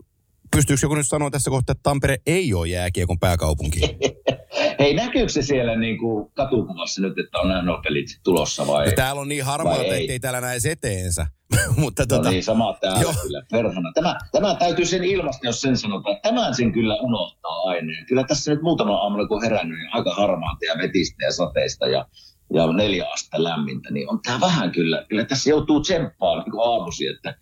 pystyykö 0.50 0.80
joku 0.82 0.94
nyt 0.94 1.08
sanoa 1.08 1.30
tässä 1.30 1.50
kohtaa, 1.50 1.72
että 1.72 1.82
Tampere 1.82 2.16
ei 2.26 2.54
ole 2.54 2.68
jääkiekon 2.68 3.18
pääkaupunki? 3.18 3.80
Hei, 4.78 4.94
näkyykö 4.94 5.28
se 5.28 5.42
siellä 5.42 5.76
niin 5.76 5.98
kuin 5.98 6.32
katukuvassa 6.34 7.02
nyt, 7.02 7.18
että 7.18 7.38
on 7.38 7.48
nämä 7.48 7.78
pelit 7.84 8.06
tulossa 8.24 8.66
vai? 8.66 8.86
Ja 8.86 8.92
täällä 8.92 9.20
on 9.20 9.28
niin 9.28 9.44
harmaata, 9.44 9.78
Vai 9.78 10.10
ei? 10.10 10.18
täällä 10.20 10.40
näe 10.40 10.58
eteensä. 10.70 11.26
Mutta 11.76 12.02
No 12.02 12.06
tota, 12.06 12.30
niin, 12.30 12.44
sama 12.44 12.76
täällä 12.80 13.02
Joo. 13.02 13.14
kyllä, 13.22 13.42
perhana. 13.50 13.92
Tämä, 13.94 14.16
tämä 14.32 14.54
täytyy 14.54 14.86
sen 14.86 15.04
ilmasta, 15.04 15.46
jos 15.46 15.60
sen 15.60 15.76
sanotaan. 15.76 16.16
Tämän 16.22 16.54
sen 16.54 16.72
kyllä 16.72 16.96
unohtaa 16.96 17.60
aina. 17.64 17.92
Kyllä 18.08 18.24
tässä 18.24 18.50
nyt 18.50 18.62
muutama 18.62 18.96
aamulla, 18.96 19.28
kun 19.28 19.42
herännyt, 19.42 19.78
niin 19.78 19.94
aika 19.94 20.14
harmaata 20.14 20.64
ja 20.64 20.74
vetistä 20.78 21.24
ja 21.24 21.32
sateista 21.32 21.86
ja, 21.86 22.06
ja 22.54 22.72
neljä 22.72 23.06
astetta 23.12 23.44
lämmintä, 23.44 23.90
niin 23.90 24.10
on 24.10 24.20
tämä 24.22 24.40
vähän 24.40 24.72
kyllä, 24.72 25.04
kyllä 25.08 25.24
tässä 25.24 25.50
joutuu 25.50 25.80
tsemppaan 25.80 26.38
niin 26.38 26.60
aamusi, 26.64 27.06
että 27.06 27.34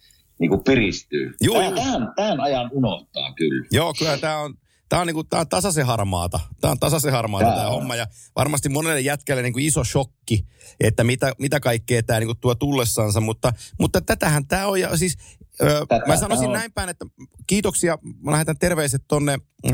niin 0.42 0.50
kuin 0.50 0.64
piristyy. 0.64 1.34
Joo, 1.40 1.62
Tämä-. 1.62 1.76
Tämän, 1.76 2.12
tämän 2.16 2.40
ajan 2.40 2.70
unohtaa 2.72 3.32
kyllä. 3.32 3.66
Joo, 3.70 3.94
kyllä 3.98 4.18
tämä 4.18 4.38
on, 4.38 4.54
Tämä 4.88 5.00
on, 5.00 5.06
niinku, 5.06 5.24
tää 5.24 5.40
on 5.40 5.48
tasaisen 5.48 5.86
harmaata. 5.86 6.40
Tämä 6.60 6.72
on 6.72 6.78
tasaisen 6.78 7.12
harmaata 7.12 7.50
tämä 7.50 7.70
homma. 7.70 7.96
Ja 7.96 8.06
varmasti 8.36 8.68
monelle 8.68 9.00
jätkälle 9.00 9.42
niinku 9.42 9.58
iso 9.58 9.84
shokki, 9.84 10.46
että 10.80 11.04
mitä, 11.04 11.32
mitä 11.38 11.60
kaikkea 11.60 12.02
tämä 12.02 12.18
niinku 12.18 12.34
tuo 12.34 12.54
tullessansa. 12.54 13.20
Mutta, 13.20 13.52
mutta 13.80 14.00
tätähän 14.00 14.46
tämä 14.46 14.66
on. 14.66 14.80
Ja 14.80 14.96
siis, 14.96 15.16
ö, 15.62 15.86
mä 16.06 16.16
sanoisin 16.16 16.46
on. 16.46 16.52
näin 16.52 16.72
päin, 16.72 16.88
että 16.88 17.06
kiitoksia. 17.46 17.98
Mä 18.24 18.32
lähetän 18.32 18.58
terveiset 18.58 19.02
tonne 19.08 19.38
ö, 19.66 19.70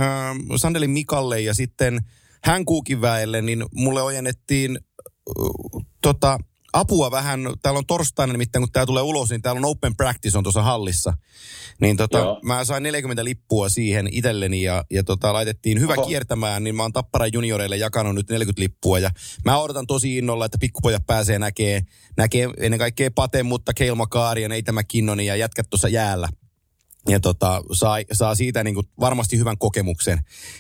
Sandelin 0.57 0.91
Mikalle 0.91 1.41
ja 1.41 1.55
sitten 1.55 1.99
hän 2.45 2.65
väelle, 3.01 3.43
niin 3.43 3.65
mulle 3.75 4.03
ojennettiin 4.03 4.79
ö, 4.79 5.33
tota, 6.03 6.39
apua 6.79 7.11
vähän. 7.11 7.41
Täällä 7.63 7.79
on 7.79 7.87
torstaina 7.87 8.33
nimittäin, 8.33 8.63
kun 8.63 8.73
tämä 8.73 8.87
tulee 8.87 9.03
ulos, 9.03 9.31
niin 9.31 9.43
täällä 9.43 9.59
on 9.59 9.65
open 9.65 9.97
practice 9.97 10.39
on 10.39 10.45
tuossa 10.45 10.63
hallissa. 10.63 11.13
Niin 11.81 11.97
tota, 11.97 12.37
mä 12.43 12.65
sain 12.65 12.83
40 12.83 13.25
lippua 13.25 13.69
siihen 13.69 14.09
itselleni 14.13 14.63
ja, 14.63 14.85
ja 14.91 15.05
tota, 15.05 15.33
laitettiin 15.33 15.81
hyvä 15.81 15.95
Oho. 15.99 16.07
kiertämään, 16.07 16.65
niin 16.65 16.77
mä 16.77 16.83
oon 16.83 16.93
Tappara 16.93 17.27
junioreille 17.27 17.77
jakanut 17.77 18.15
nyt 18.15 18.31
40 18.31 18.63
lippua. 18.63 18.99
Ja 18.99 19.11
mä 19.45 19.59
odotan 19.59 19.87
tosi 19.87 20.19
innolla, 20.19 20.45
että 20.45 20.59
pikkupojat 20.61 21.07
pääsee 21.07 21.39
näkee, 21.39 21.83
näkee 22.17 22.49
ennen 22.57 22.79
kaikkea 22.79 23.11
Pate, 23.15 23.43
mutta 23.43 23.75
Keilma 23.75 24.07
Kaari 24.07 24.43
ja 24.43 24.49
Neitä 24.49 24.73
McKinnoni 24.73 25.27
ja 25.27 25.37
jätkät 25.37 25.67
tuossa 25.71 25.89
jäällä 25.89 26.29
ja 27.09 27.21
tota, 27.21 27.63
saa, 27.73 27.97
saa 28.13 28.35
siitä 28.35 28.65
niin 28.65 28.75
kuin 28.75 28.87
varmasti 29.01 29.39
hyvän 29.39 29.59
kokemuksen. 29.59 30.19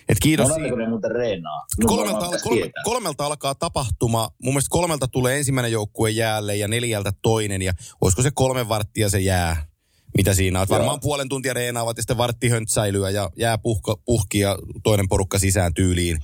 Et 0.08 0.18
kiitos. 0.22 0.48
No, 0.48 0.56
ne 0.76 0.88
muuten 0.88 1.10
reenaa? 1.10 1.66
kolmelta, 1.86 2.26
al- 2.26 2.38
kolme, 2.42 2.70
kolmelta 2.84 3.26
alkaa 3.26 3.54
tapahtuma. 3.54 4.30
Mun 4.42 4.54
mielestä 4.54 4.70
kolmelta 4.70 5.08
tulee 5.08 5.38
ensimmäinen 5.38 5.72
joukkue 5.72 6.10
jäälle 6.10 6.56
ja 6.56 6.68
neljältä 6.68 7.12
toinen. 7.22 7.62
Ja 7.62 7.72
olisiko 8.00 8.22
se 8.22 8.30
kolme 8.34 8.68
varttia 8.68 9.08
se 9.08 9.20
jää, 9.20 9.66
mitä 10.16 10.34
siinä 10.34 10.60
on. 10.60 10.66
Varmaan 10.70 11.00
puolen 11.00 11.28
tuntia 11.28 11.54
reenaavat 11.54 11.96
ja 11.96 12.02
sitten 12.02 12.18
vartti 12.18 12.48
höntsäilyä 12.48 13.10
ja 13.10 13.30
jää 13.36 13.58
puhka, 13.58 13.96
puhki 14.04 14.38
ja 14.38 14.58
toinen 14.84 15.08
porukka 15.08 15.38
sisään 15.38 15.74
tyyliin. 15.74 16.18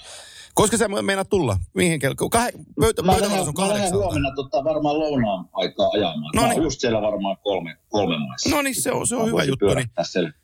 Koska 0.55 0.77
sä 0.77 0.89
meinaat 0.89 1.29
tulla? 1.29 1.57
Mihin 1.75 2.01
kello? 2.01 2.15
Kah- 2.15 2.65
pöytä, 2.81 3.03
mä 3.03 3.13
lähden, 3.13 3.41
on 3.41 3.55
mä 3.59 3.69
lähden 3.69 3.93
huomenna 3.93 4.31
tota, 4.35 4.65
varmaan 4.65 4.99
lounaan 4.99 5.49
aikaa 5.53 5.89
ajamaan. 5.89 6.33
No 6.35 6.49
niin. 6.49 6.63
just 6.63 6.81
siellä 6.81 7.03
varmaan 7.03 7.37
kolme, 7.43 7.77
kolme 7.89 8.19
maissa. 8.19 8.51
No 8.51 8.63
niin, 8.63 8.83
se 8.83 8.93
on, 8.93 9.07
se 9.07 9.17
on 9.17 9.27
hyvä 9.27 9.45
juttu. 9.45 9.67
Niin. 9.67 10.35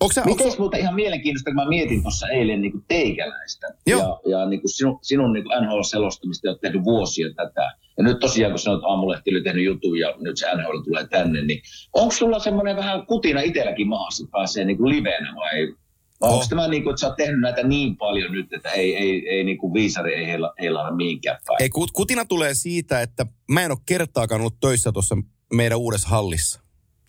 Onko 0.00 0.12
sä, 0.12 0.24
Miten 0.24 0.46
onko... 0.46 0.58
muuten 0.58 0.80
ihan 0.80 0.94
mielenkiintoista, 0.94 1.50
kun 1.50 1.54
mä 1.54 1.68
mietin 1.68 2.02
tuossa 2.02 2.28
eilen 2.28 2.62
niin 2.62 2.72
kuin 2.72 2.84
teikäläistä 2.88 3.66
Joo. 3.86 4.20
ja, 4.24 4.38
ja 4.38 4.46
niin 4.46 4.60
kuin 4.60 4.70
sinun, 4.70 4.98
sinun 5.02 5.32
niin 5.32 5.44
NHL-selostamista, 5.44 6.48
olet 6.48 6.60
tehnyt 6.60 6.84
vuosia 6.84 7.28
tätä. 7.36 7.72
Ja 7.96 8.04
nyt 8.04 8.18
tosiaan, 8.18 8.52
kun 8.52 8.58
sanoit 8.58 8.84
aamulehti 8.84 9.30
oli 9.30 9.42
tehnyt 9.42 9.64
jutun 9.64 9.98
ja 9.98 10.14
nyt 10.20 10.36
se 10.36 10.46
NHL 10.54 10.78
tulee 10.84 11.06
tänne, 11.06 11.42
niin 11.42 11.62
onko 11.92 12.14
sulla 12.14 12.38
semmoinen 12.38 12.76
vähän 12.76 13.06
kutina 13.06 13.40
itselläkin 13.40 13.88
maassa, 13.88 14.24
että 14.24 14.32
pääsee 14.32 14.64
niin 14.64 14.76
kuin 14.76 14.88
liveenä 14.88 15.34
vai 15.36 15.74
vai 16.20 16.30
onko 16.30 16.46
tämä 16.48 16.68
niin 16.68 16.82
kuin, 16.82 16.92
että 16.92 17.00
sä 17.00 17.06
oot 17.06 17.16
tehnyt 17.16 17.40
näitä 17.40 17.62
niin 17.62 17.96
paljon 17.96 18.32
nyt, 18.32 18.52
että 18.52 18.70
ei, 18.70 18.96
ei, 18.96 19.28
ei 19.28 19.44
niin 19.44 19.58
kuin 19.58 19.74
viisari 19.74 20.14
ei 20.14 20.26
heillä, 20.26 20.52
heillä 20.60 20.82
ole 20.82 20.96
mihinkään 20.96 21.38
päin? 21.46 21.62
Ei, 21.62 21.70
kutina 21.92 22.24
tulee 22.24 22.54
siitä, 22.54 23.02
että 23.02 23.26
mä 23.50 23.62
en 23.62 23.70
ole 23.70 23.78
kertaakaan 23.86 24.40
ollut 24.40 24.60
töissä 24.60 24.92
tuossa 24.92 25.16
meidän 25.52 25.78
uudessa 25.78 26.08
hallissa. 26.08 26.60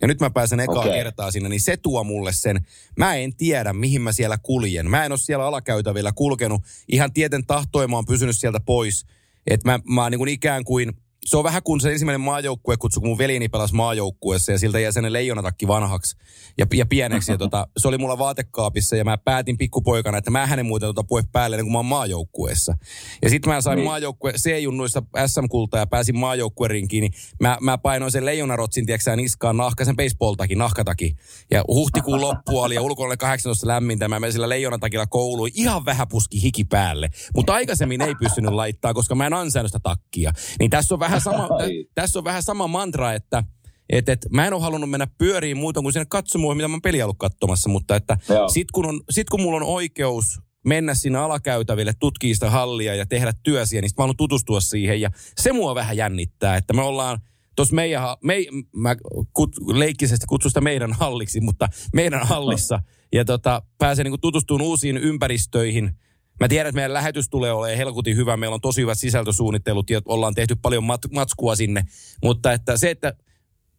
Ja 0.01 0.08
nyt 0.08 0.20
mä 0.20 0.30
pääsen 0.30 0.60
ekaa 0.60 0.80
okay. 0.80 0.91
kertaa 0.91 1.32
sinne, 1.32 1.50
niin 1.50 1.62
se 1.62 1.77
tuo 1.77 2.03
mulle 2.03 2.32
sen. 2.34 2.65
Mä 2.98 3.15
en 3.15 3.36
tiedä, 3.36 3.74
mihin 3.74 4.01
mä 4.01 4.12
siellä 4.12 4.38
kuljen. 4.38 4.89
Mä 4.89 5.06
en 5.06 5.12
ole 5.12 5.20
siellä 5.20 5.46
alakäytävillä 5.46 6.12
kulkenut. 6.12 6.62
Ihan 6.91 7.13
tieten 7.13 7.46
tahtoin 7.46 7.89
mä 7.89 7.96
oon 7.96 8.06
pysynyt 8.06 8.38
sieltä 8.38 8.60
pois. 8.60 9.06
Että 9.48 9.72
mä, 9.72 9.80
mä 9.89 10.01
oon 10.01 10.12
niin 10.12 10.20
kuin 10.20 10.30
ikään 10.30 10.63
kuin 10.63 10.94
se 11.25 11.38
on 11.38 11.44
vähän 11.44 11.63
kuin 11.63 11.82
se 11.82 11.92
ensimmäinen 11.92 12.22
maajoukkue 12.22 12.78
kutsu, 12.78 13.00
kun 13.00 13.10
mun 13.10 13.18
veljeni 13.18 13.50
pelasi 13.50 13.75
maajoukkueessa 13.75 14.51
ja 14.51 14.60
siltä 14.60 14.80
jäi 14.80 14.94
sen 14.94 15.13
leijonatakki 15.13 15.68
vanhaksi 15.68 16.18
ja, 16.58 16.66
ja 16.74 16.86
pieneksi. 16.86 17.32
Ja 17.32 17.38
tota, 17.38 17.68
se 17.78 17.88
oli 17.88 17.98
mulla 17.98 18.18
vaatekaapissa 18.18 18.96
ja 18.96 19.04
mä 19.04 19.18
päätin 19.18 19.58
pikkupoikana, 19.58 20.18
että 20.18 20.32
mä 20.32 20.48
hänen 20.48 20.66
muuten 20.66 20.90
tota 20.90 21.04
pue 21.04 21.24
päälle, 21.32 21.63
kun 21.63 21.72
mä 21.72 21.78
oon 21.78 21.86
maajoukkueessa. 21.86 22.78
Ja 23.22 23.30
sitten 23.30 23.54
mä 23.54 23.62
sain 23.62 23.75
niin. 23.75 23.86
maajoukkue 23.86 24.34
C-junnuissa 24.34 25.04
SM-kultaa 25.28 25.80
ja 25.80 25.88
pääsin 25.88 26.18
maajoukkuerinkiin, 26.18 27.01
niin 27.01 27.13
mä, 27.40 27.58
mä 27.62 27.78
painoin 27.78 28.12
sen 28.12 28.25
leijonarotsin, 28.25 28.86
tiedätkö 28.86 29.16
niskaan 29.16 29.58
nahkaisen 29.58 29.96
baseball-takin, 29.96 30.58
nahkataki. 30.58 31.16
Ja 31.51 31.63
huhtikuun 31.68 32.22
loppu 32.22 32.60
oli 32.60 32.75
ja 32.75 32.82
ulkona 32.82 33.08
oli 33.08 33.18
18 33.18 33.68
lämmintä, 33.68 34.08
mä 34.08 34.20
menin 34.20 34.34
sillä 34.34 34.50
leijonatakilla 34.50 35.08
kouluun, 35.08 35.50
ihan 35.54 35.86
vähän 35.86 36.08
puski 36.08 36.42
hiki 36.42 36.63
päälle. 36.63 37.10
Mutta 37.36 37.54
aikaisemmin 37.54 38.01
ei 38.01 38.16
pystynyt 38.16 38.54
laittaa, 38.54 38.94
koska 38.94 39.16
mä 39.16 39.25
en 39.25 39.34
ansainnut 39.34 39.70
sitä 39.70 39.80
takkia. 39.84 40.32
Niin 40.60 40.70
tässä 40.70 40.96
on 40.96 41.00
vähän 41.00 41.11
vähän 41.12 41.22
sama, 41.32 41.48
tä, 41.48 41.65
tässä 41.96 42.20
on 42.20 42.25
vähän 42.25 42.44
sama 42.44 42.68
mantra, 42.68 43.13
että 43.13 43.44
et, 43.89 44.10
et, 44.10 44.25
mä 44.30 44.48
en 44.48 44.53
ole 44.53 44.62
halunnut 44.62 44.89
mennä 44.89 45.08
pyöriin 45.18 45.58
muuta 45.58 45.82
kuin 45.82 45.94
sinne 45.94 46.06
katsomuun, 46.10 46.58
mitä 46.58 46.68
mä 46.68 46.74
oon 46.74 46.82
peli 46.82 47.01
ollut 47.01 47.18
katsomassa, 47.18 47.70
mutta 47.70 47.96
että 47.96 48.18
sit 48.53 48.72
kun, 48.72 48.86
on, 48.86 49.01
sit 49.10 49.30
kun 49.30 49.41
mulla 49.41 49.58
on 49.58 49.63
oikeus 49.63 50.39
mennä 50.65 50.94
sinne 50.94 51.20
alakäytäville, 51.20 51.94
tutkia 52.00 52.34
sitä 52.34 52.50
hallia 52.50 52.96
ja 52.96 53.06
tehdä 53.06 53.34
työsiä, 53.44 53.82
niin 53.82 53.89
sit 53.89 53.98
mä 53.98 54.01
haluan 54.03 54.18
tutustua 54.18 54.62
siihen. 54.62 55.01
Ja 55.01 55.10
se 55.38 55.53
mua 55.53 55.75
vähän 55.75 55.98
jännittää, 55.98 56.58
että 56.58 56.74
me 56.74 56.82
ollaan 56.82 57.20
tuossa 57.56 57.75
meidän, 57.75 58.03
me, 58.24 58.36
mä 58.75 58.96
kut, 59.34 59.56
leikkisesti 59.74 60.25
kutsun 60.30 60.51
sitä 60.51 60.62
meidän 60.62 60.94
halliksi, 60.94 61.41
mutta 61.41 61.68
meidän 61.94 62.27
hallissa. 62.27 62.80
Ja 63.13 63.25
tota, 63.25 63.62
pääsee 63.77 64.03
niinku 64.03 64.18
tutustumaan 64.18 64.68
uusiin 64.68 64.98
ympäristöihin– 64.98 65.91
Mä 66.41 66.48
tiedän, 66.48 66.69
että 66.69 66.75
meidän 66.75 66.93
lähetys 66.93 67.29
tulee 67.29 67.51
olemaan 67.51 67.77
helkutin 67.77 68.15
hyvä. 68.15 68.38
Meillä 68.38 68.53
on 68.53 68.62
tosi 68.62 68.81
hyvät 68.81 69.00
sisältösuunnittelut 69.00 69.89
ja 69.89 70.01
ollaan 70.05 70.33
tehty 70.33 70.55
paljon 70.62 70.83
mat- 70.83 71.13
matskua 71.13 71.55
sinne. 71.55 71.83
Mutta 72.24 72.53
että 72.53 72.77
se, 72.77 72.89
että 72.89 73.13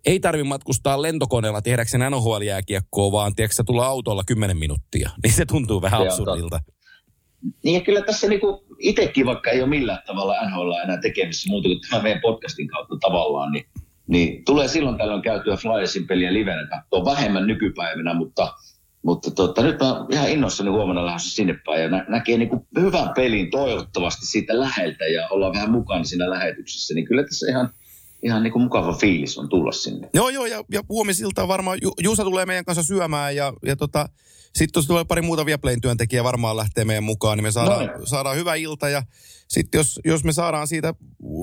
ei 0.07 0.21
tarvi 0.21 0.43
matkustaa 0.43 1.03
lentokoneella 1.03 1.63
tehdäkseen 1.63 2.13
NHL-jääkiekkoa, 2.13 3.13
vaan 3.13 3.35
tiedätkö, 3.35 3.63
tulla 3.67 3.87
autolla 3.87 4.23
10 4.27 4.57
minuuttia. 4.57 5.11
Niin 5.23 5.33
se 5.33 5.47
tuntuu 5.47 5.83
vähän 5.83 6.03
absurdilta. 6.03 6.61
Niin 7.65 7.75
ja 7.75 7.81
kyllä 7.81 8.01
tässä 8.01 8.29
niinku 8.29 8.65
itsekin, 8.79 9.27
vaikka 9.27 9.51
ei 9.51 9.61
ole 9.61 9.69
millään 9.69 10.03
tavalla 10.07 10.51
NHL 10.51 10.71
enää 10.85 11.01
tekemisissä 11.01 11.51
muuta 11.51 11.69
kuin 11.69 11.81
tämän 11.91 12.03
meidän 12.03 12.21
podcastin 12.21 12.69
kautta 12.69 12.97
tavallaan, 13.01 13.53
niin, 13.53 13.65
niin 14.07 14.45
tulee 14.45 14.69
silloin 14.69 14.99
tällöin 14.99 15.23
käytyä 15.23 15.57
Flyersin 15.57 16.07
peliä 16.07 16.33
livenä 16.33 16.67
katsoa 16.67 17.05
vähemmän 17.05 17.47
nykypäivänä, 17.47 18.15
mutta– 18.15 18.53
mutta 19.03 19.31
tota, 19.31 19.63
nyt 19.63 19.81
mä 19.81 20.07
ihan 20.11 20.31
innoissani 20.31 20.71
huomenna 20.71 21.07
lähdössä 21.07 21.35
sinne 21.35 21.55
päin 21.67 21.83
ja 21.83 21.89
nä- 21.89 22.05
näkee 22.09 22.39
niin 22.39 22.49
kuin 22.49 22.67
hyvän 22.81 23.09
pelin 23.17 23.51
toivottavasti 23.51 24.27
siitä 24.27 24.61
läheltä 24.61 25.05
ja 25.05 25.29
ollaan 25.31 25.55
vähän 25.55 25.71
mukana 25.71 26.05
siinä 26.05 26.31
lähetyksessä. 26.31 26.95
Niin 26.95 27.05
kyllä 27.05 27.23
tässä 27.23 27.51
ihan, 27.51 27.71
ihan 28.23 28.43
niin 28.43 28.53
kuin 28.53 28.63
mukava 28.63 28.93
fiilis 28.93 29.39
on 29.39 29.49
tulla 29.49 29.73
sinne. 29.73 30.11
Joo, 30.15 30.29
joo, 30.29 30.47
ja, 30.47 30.65
ja 30.73 30.83
huomisilta 30.89 31.49
varmaan 31.49 31.79
Ju, 31.83 31.93
Juusa 32.03 32.25
tulee 32.25 32.47
meidän 32.47 32.65
kanssa 32.65 32.83
syömään 32.83 33.37
ja, 33.37 33.53
ja 33.67 33.77
tota, 33.77 34.09
sitten 34.55 34.87
tulee 34.87 35.05
pari 35.05 35.23
muuta 35.23 35.47
Viaplayn 35.47 35.81
työntekijää 35.81 36.25
varmaan 36.25 36.57
lähtee 36.57 36.85
meidän 36.85 37.05
mukaan, 37.05 37.39
niin 37.39 37.43
me 37.45 37.53
saadaan, 37.53 37.87
no. 37.87 38.07
saadaan 38.07 38.37
hyvä 38.37 38.55
ilta. 38.55 38.89
Ja 38.89 39.03
sitten 39.49 39.79
jos, 39.79 40.01
jos 40.05 40.25
me 40.25 40.33
saadaan 40.33 40.69
siitä 40.69 40.95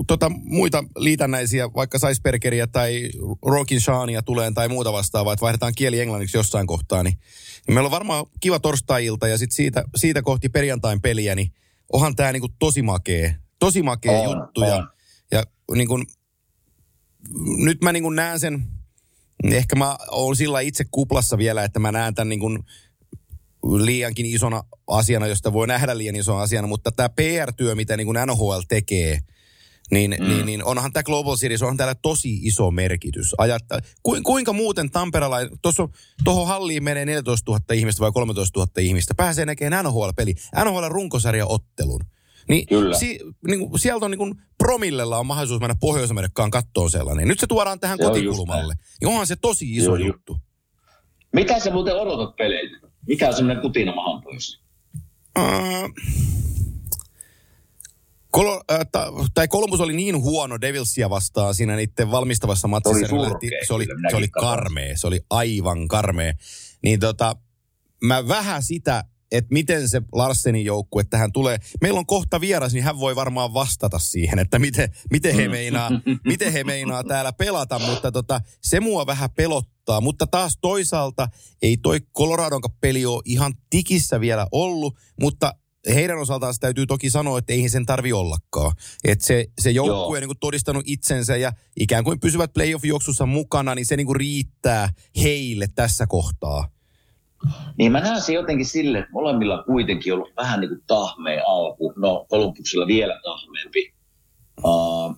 tota, 0.07 0.29
muita 0.29 0.83
liitännäisiä, 0.97 1.73
vaikka 1.73 1.99
Saisbergeria 1.99 2.67
tai 2.67 3.09
Rokin 3.45 3.81
Shania 3.81 4.21
tuleen 4.21 4.53
tai 4.53 4.67
muuta 4.67 4.93
vastaavaa, 4.93 5.33
että 5.33 5.41
vaihdetaan 5.41 5.73
kieli 5.75 5.99
englanniksi 5.99 6.37
jossain 6.37 6.67
kohtaa, 6.67 7.03
niin, 7.03 7.17
niin 7.67 7.73
meillä 7.73 7.87
on 7.87 7.91
varmaan 7.91 8.25
kiva 8.39 8.59
torstai-ilta 8.59 9.27
ja 9.27 9.37
sitten 9.37 9.55
siitä, 9.55 9.83
siitä 9.95 10.21
kohti 10.21 10.49
perjantain 10.49 11.01
peliä, 11.01 11.35
niin 11.35 11.51
onhan 11.93 12.15
tämä 12.15 12.31
niinku 12.31 12.49
tosi 12.59 12.81
makee, 12.81 13.35
tosi 13.59 13.81
makee 13.81 14.17
on, 14.17 14.37
juttu. 14.37 14.61
On. 14.61 14.67
Ja, 14.67 14.87
ja 15.31 15.43
niinku, 15.75 16.03
nyt 17.57 17.81
mä 17.81 17.91
niinku 17.91 18.09
näen 18.09 18.39
sen, 18.39 18.63
ehkä 19.43 19.75
mä 19.75 19.97
oon 20.11 20.35
sillä 20.35 20.59
itse 20.59 20.85
kuplassa 20.91 21.37
vielä, 21.37 21.63
että 21.63 21.79
mä 21.79 21.91
näen 21.91 22.15
tämän 22.15 22.29
niinku 22.29 22.49
liiankin 23.63 24.25
isona 24.25 24.63
asiana, 24.87 25.27
josta 25.27 25.53
voi 25.53 25.67
nähdä 25.67 25.97
liian 25.97 26.15
isona 26.15 26.41
asiana, 26.41 26.67
mutta 26.67 26.91
tämä 26.91 27.09
PR-työ, 27.09 27.75
mitä 27.75 27.97
niin 27.97 28.07
kuin 28.07 28.17
NHL 28.27 28.59
tekee, 28.69 29.19
niin, 29.91 30.15
mm. 30.19 30.27
niin, 30.27 30.45
niin 30.45 30.63
onhan 30.63 30.93
tämä 30.93 31.03
Global 31.03 31.35
Series, 31.35 31.61
onhan 31.61 31.77
täällä 31.77 31.95
tosi 31.95 32.39
iso 32.41 32.71
merkitys. 32.71 33.35
Ajatta, 33.37 33.79
ku, 34.03 34.17
kuinka 34.23 34.53
muuten 34.53 34.91
Tampereella, 34.91 35.37
tuohon 36.23 36.47
halliin 36.47 36.83
menee 36.83 37.05
14 37.05 37.51
000 37.51 37.63
ihmistä 37.73 38.01
vai 38.01 38.11
13 38.11 38.59
000 38.59 38.71
ihmistä, 38.79 39.15
pääsee 39.15 39.45
näkemään 39.45 39.85
NHL-peli, 39.85 40.35
NHL-runkosarja-ottelun. 40.55 42.05
Niin, 42.49 42.67
si, 42.99 43.19
niin 43.47 43.59
kuin, 43.59 43.79
sieltä 43.79 44.05
on 44.05 44.11
niin 44.11 44.17
kuin, 44.19 44.35
promillella 44.57 45.17
on 45.17 45.25
mahdollisuus 45.25 45.61
mennä 45.61 45.75
Pohjois-Amerikkaan 45.79 46.51
kattoon 46.51 46.91
sellainen. 46.91 47.27
Nyt 47.27 47.39
se 47.39 47.47
tuodaan 47.47 47.79
tähän 47.79 47.97
Joo, 47.99 48.09
kotikulmalle. 48.09 48.73
Niin 49.01 49.09
onhan 49.09 49.27
se 49.27 49.35
tosi 49.35 49.75
iso 49.75 49.95
Joo, 49.95 50.07
juttu. 50.07 50.37
Mitä 51.33 51.59
sä 51.59 51.71
muuten 51.71 51.95
odotat 51.95 52.35
peleiltä? 52.35 52.87
Mikä 53.07 53.27
on 53.27 53.33
semmoinen 53.33 53.61
kutina 53.61 53.95
mahan 53.95 54.21
pois? 54.21 54.61
Uh, 55.39 55.93
Kolo, 58.31 58.61
äh, 58.71 58.79
ta, 58.91 59.13
tai 59.33 59.47
Columbus 59.47 59.81
oli 59.81 59.95
niin 59.95 60.21
huono 60.21 60.61
Devilsia 60.61 61.09
vastaan 61.09 61.55
siinä 61.55 61.75
niiden 61.75 62.11
valmistavassa 62.11 62.67
matsissa. 62.67 63.07
Se 63.07 63.15
oli, 63.15 63.27
surkea, 63.27 63.59
se 63.67 63.73
oli, 63.73 63.85
se 64.09 64.15
oli 64.15 64.27
karmea, 64.27 64.97
se 64.97 65.07
oli 65.07 65.19
aivan 65.29 65.87
karmea. 65.87 66.33
Niin 66.83 66.99
tota, 66.99 67.35
mä 68.03 68.27
vähän 68.27 68.63
sitä, 68.63 69.03
että 69.31 69.53
miten 69.53 69.89
se 69.89 70.01
Larsenin 70.11 70.65
joukkue 70.65 71.03
tähän 71.03 71.31
tulee. 71.31 71.57
Meillä 71.81 71.99
on 71.99 72.05
kohta 72.05 72.41
vieras, 72.41 72.73
niin 72.73 72.83
hän 72.83 72.99
voi 72.99 73.15
varmaan 73.15 73.53
vastata 73.53 73.99
siihen, 73.99 74.39
että 74.39 74.59
miten, 74.59 74.89
miten, 75.11 75.35
he, 75.35 75.47
mm. 75.47 75.51
meinaa, 75.51 75.89
miten 76.25 76.53
he 76.53 76.63
meinaa 76.63 77.03
täällä 77.03 77.33
pelata. 77.33 77.79
Mutta 77.79 78.11
tota, 78.11 78.41
se 78.61 78.79
mua 78.79 79.05
vähän 79.05 79.29
pelottaa. 79.31 80.01
Mutta 80.01 80.27
taas 80.27 80.57
toisaalta 80.61 81.27
ei 81.61 81.77
toi 81.77 81.99
Coloradon 82.17 82.61
peli 82.81 83.05
ole 83.05 83.21
ihan 83.25 83.53
tikissä 83.69 84.19
vielä 84.19 84.47
ollut, 84.51 84.97
mutta 85.21 85.53
heidän 85.93 86.17
osaltaan 86.17 86.53
se 86.53 86.59
täytyy 86.59 86.85
toki 86.85 87.09
sanoa, 87.09 87.39
että 87.39 87.53
eihän 87.53 87.69
sen 87.69 87.85
tarvi 87.85 88.13
ollakaan. 88.13 88.75
Että 89.03 89.25
se, 89.25 89.45
se 89.59 89.71
joukkue 89.71 90.17
on 90.17 90.23
niin 90.23 90.39
todistanut 90.39 90.83
itsensä 90.85 91.37
ja 91.37 91.53
ikään 91.79 92.03
kuin 92.03 92.19
pysyvät 92.19 92.53
playoff-juoksussa 92.53 93.25
mukana, 93.25 93.75
niin 93.75 93.85
se 93.85 93.97
niin 93.97 94.07
kuin 94.07 94.15
riittää 94.15 94.93
heille 95.23 95.67
tässä 95.75 96.07
kohtaa. 96.07 96.78
Niin 97.77 97.91
mä 97.91 97.99
näen 97.99 98.21
se 98.21 98.33
jotenkin 98.33 98.65
sille, 98.65 98.99
että 98.99 99.11
molemmilla 99.11 99.63
kuitenkin 99.63 100.13
ollut 100.13 100.33
vähän 100.37 100.59
niin 100.59 100.69
kuin 100.69 100.83
tahmeen 100.87 101.43
alku. 101.47 101.93
No, 101.95 102.25
Kolumbuksella 102.29 102.87
vielä 102.87 103.19
tahmeempi. 103.23 103.93
Uh, 104.63 105.15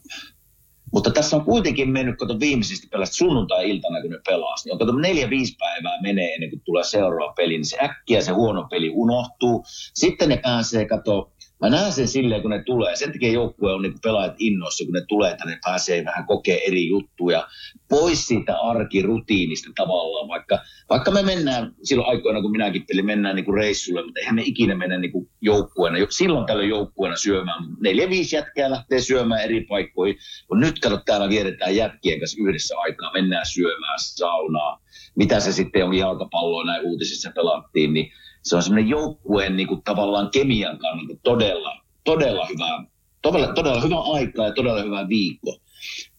mutta 0.94 1.12
tässä 1.12 1.36
on 1.36 1.46
kuitenkin 1.46 1.90
mennyt, 1.90 2.18
kato 2.18 2.40
viimeisistä 2.40 2.88
pelasta 2.92 3.16
sunnuntai-iltana, 3.16 4.02
kun 4.02 4.12
ne 4.12 4.20
pelasi, 4.28 4.66
niin 4.66 4.74
on 4.74 4.80
kato 4.80 4.92
neljä-viisi 4.92 5.56
päivää 5.60 6.02
menee 6.02 6.34
ennen 6.34 6.50
kuin 6.50 6.62
tulee 6.66 6.84
seuraava 6.84 7.34
peli, 7.34 7.54
niin 7.54 7.66
se 7.66 7.78
äkkiä 7.84 8.22
se 8.22 8.32
huono 8.32 8.68
peli 8.70 8.92
unohtuu. 8.94 9.64
Sitten 9.94 10.30
ne 10.30 10.38
pääsee, 10.38 10.86
kato, 10.86 11.32
Mä 11.62 11.70
näen 11.70 11.92
sen 11.92 12.08
silleen, 12.08 12.42
kun 12.42 12.52
ne 12.52 12.64
tulee. 12.64 12.96
Sen 12.96 13.12
takia 13.12 13.32
joukkue 13.32 13.74
on 13.74 13.82
niin 13.82 14.02
pelaajat 14.04 14.36
innoissa, 14.38 14.86
kun 14.86 14.94
ne 14.94 15.02
tulee, 15.08 15.32
että 15.32 15.46
ne 15.46 15.60
pääsee 15.66 16.06
vähän 16.06 16.26
kokea 16.26 16.58
eri 16.68 16.88
juttuja 16.88 17.48
pois 17.90 18.28
siitä 18.28 18.58
arkirutiinista 18.58 19.72
tavallaan. 19.76 20.28
Vaikka, 20.28 20.60
vaikka 20.90 21.12
me 21.12 21.24
mennään 21.24 21.76
silloin 21.84 22.10
aikoina, 22.10 22.42
kun 22.42 22.52
minäkin 22.52 22.86
pelin, 22.88 23.06
mennään 23.06 23.36
niin 23.36 23.46
kuin 23.46 23.58
reissulle, 23.58 24.04
mutta 24.04 24.20
eihän 24.20 24.36
me 24.36 24.42
ikinä 24.46 24.76
mennä 24.76 24.98
niin 24.98 25.12
kuin 25.12 25.30
joukkueena. 25.42 25.98
Silloin 26.10 26.46
tällöin 26.46 26.70
joukkueena 26.70 27.16
syömään. 27.16 27.64
Neljä, 27.80 28.10
viisi 28.10 28.36
jätkää 28.36 28.70
lähtee 28.70 29.02
syömään 29.02 29.44
eri 29.44 29.66
paikkoihin. 29.70 30.18
Kun 30.48 30.60
nyt 30.60 30.80
kato, 30.80 30.98
täällä 31.06 31.30
vietetään 31.30 31.76
jätkien 31.76 32.20
kanssa 32.20 32.44
yhdessä 32.44 32.76
aikaa, 32.78 33.14
mennään 33.14 33.46
syömään 33.46 34.00
saunaa. 34.00 34.82
Mitä 35.16 35.40
se 35.40 35.52
sitten 35.52 35.86
on 35.86 35.94
jalkapalloa 35.94 36.66
näin 36.66 36.86
uutisissa 36.86 37.32
pelattiin, 37.36 37.94
niin 37.94 38.12
se 38.44 38.56
on 38.56 38.64
semmoinen 38.64 38.90
joukkueen 38.90 39.56
niin 39.56 39.68
kuin 39.68 39.84
tavallaan 39.84 40.30
kemian 40.32 40.78
kannalta 40.78 41.14
todella, 41.24 41.82
todella 42.04 42.46
hyvä, 42.46 42.84
todella, 43.22 43.54
todella 43.54 43.82
hyvä 43.82 44.00
aika 44.00 44.46
ja 44.46 44.54
todella 44.54 44.84
hyvä 44.84 45.08
viikko. 45.10 45.58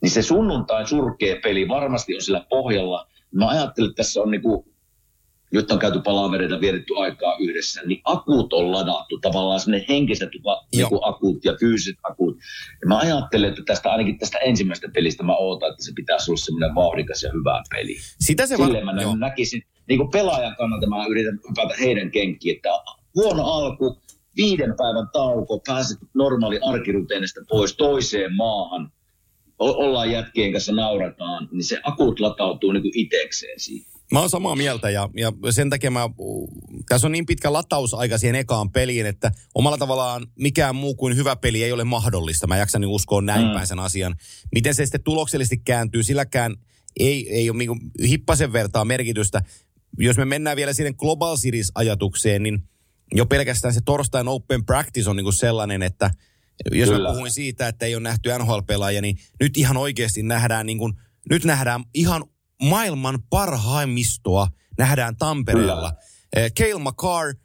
Niin 0.00 0.10
se 0.10 0.22
sunnuntain 0.22 0.86
surkea 0.86 1.36
peli 1.42 1.68
varmasti 1.68 2.14
on 2.14 2.22
sillä 2.22 2.46
pohjalla. 2.48 3.06
Mä 3.34 3.48
ajattelen, 3.48 3.90
että 3.90 4.02
tässä 4.02 4.20
on 4.20 4.30
niin 4.30 4.42
kuin 4.42 4.64
nyt 5.52 5.70
on 5.70 5.78
käyty 5.78 6.00
palavereita, 6.00 6.60
vietetty 6.60 6.94
aikaa 6.96 7.36
yhdessä, 7.40 7.80
niin 7.84 8.00
akut 8.04 8.52
on 8.52 8.72
ladattu, 8.72 9.18
tavallaan 9.18 9.60
sinne 9.60 9.84
henkiset 9.88 10.28
niin 10.32 10.98
akut 11.02 11.44
ja 11.44 11.56
fyysiset 11.60 11.98
akut. 12.02 12.36
Ja 12.82 12.88
mä 12.88 12.98
ajattelen, 12.98 13.50
että 13.50 13.62
tästä 13.66 13.90
ainakin 13.90 14.18
tästä 14.18 14.38
ensimmäisestä 14.38 14.88
pelistä 14.94 15.22
mä 15.22 15.36
ootan, 15.36 15.70
että 15.70 15.84
se 15.84 15.92
pitäisi 15.96 16.30
olla 16.30 16.40
semmoinen 16.40 16.74
vauhdikas 16.74 17.22
ja 17.22 17.30
hyvä 17.34 17.62
peli. 17.70 17.96
Sitä 18.20 18.46
se 18.46 18.56
Silleen 18.56 18.86
va- 18.86 18.92
mä 18.92 19.16
näkisin, 19.16 19.62
niin 19.88 19.98
kuin 19.98 20.10
pelaajan 20.10 20.56
kannalta 20.56 20.86
mä 20.86 21.06
yritän 21.06 21.38
hypätä 21.48 21.74
heidän 21.80 22.10
kenkiin, 22.10 22.56
että 22.56 22.68
huono 23.14 23.42
alku, 23.42 23.98
viiden 24.36 24.74
päivän 24.76 25.08
tauko, 25.12 25.60
pääset 25.66 25.98
normaali 26.14 26.58
arkiruteenista 26.62 27.40
pois 27.48 27.76
toiseen 27.76 28.34
maahan, 28.34 28.92
ollaan 29.58 30.10
jätkien 30.10 30.52
kanssa, 30.52 30.72
naurataan, 30.72 31.48
niin 31.52 31.64
se 31.64 31.80
akut 31.82 32.20
latautuu 32.20 32.72
niin 32.72 32.82
kuin 32.82 32.98
itekseen 32.98 33.60
siihen. 33.60 33.92
Mä 34.12 34.20
oon 34.20 34.30
samaa 34.30 34.56
mieltä 34.56 34.90
ja, 34.90 35.08
ja 35.16 35.32
sen 35.52 35.70
takia 35.70 35.90
mä, 35.90 36.10
tässä 36.88 37.06
on 37.06 37.12
niin 37.12 37.26
pitkä 37.26 37.52
latausaika 37.52 38.18
siihen 38.18 38.34
ekaan 38.34 38.70
peliin, 38.70 39.06
että 39.06 39.32
omalla 39.54 39.78
tavallaan 39.78 40.26
mikään 40.38 40.76
muu 40.76 40.94
kuin 40.94 41.16
hyvä 41.16 41.36
peli 41.36 41.62
ei 41.62 41.72
ole 41.72 41.84
mahdollista. 41.84 42.46
Mä 42.46 42.56
jaksan 42.56 42.80
niin 42.80 42.88
uskoa 42.88 43.22
näin 43.22 43.46
mm. 43.46 43.52
päin 43.52 43.66
sen 43.66 43.78
asian. 43.78 44.14
Miten 44.54 44.74
se 44.74 44.86
sitten 44.86 45.02
tuloksellisesti 45.02 45.56
kääntyy, 45.56 46.02
silläkään 46.02 46.56
ei, 47.00 47.34
ei 47.34 47.50
ole 47.50 47.58
niin 47.58 47.70
hippasen 48.08 48.52
vertaa 48.52 48.84
merkitystä. 48.84 49.42
Jos 49.98 50.16
me 50.16 50.24
mennään 50.24 50.56
vielä 50.56 50.72
siihen 50.72 50.94
Global 50.98 51.36
Series-ajatukseen, 51.36 52.42
niin 52.42 52.68
jo 53.14 53.26
pelkästään 53.26 53.74
se 53.74 53.80
torstain 53.84 54.28
Open 54.28 54.64
Practice 54.64 55.10
on 55.10 55.16
niin 55.16 55.24
kuin 55.24 55.34
sellainen, 55.34 55.82
että 55.82 56.10
jos 56.72 56.88
Kyllä. 56.88 57.08
mä 57.08 57.14
puhuin 57.14 57.30
siitä, 57.30 57.68
että 57.68 57.86
ei 57.86 57.94
ole 57.94 58.02
nähty 58.02 58.28
NHL-pelaajia, 58.38 59.02
niin 59.02 59.18
nyt 59.40 59.56
ihan 59.56 59.76
oikeasti 59.76 60.22
nähdään 60.22 60.66
niin 60.66 60.78
kuin, 60.78 60.92
nyt 61.30 61.44
nähdään 61.44 61.84
ihan 61.94 62.24
maailman 62.62 63.18
parhaimmistoa 63.30 64.48
nähdään 64.78 65.16
Tampereella. 65.16 65.92
Kale 66.34 66.70
eh, 66.70 66.78
McCarr, 66.78 67.34
mm, 67.34 67.41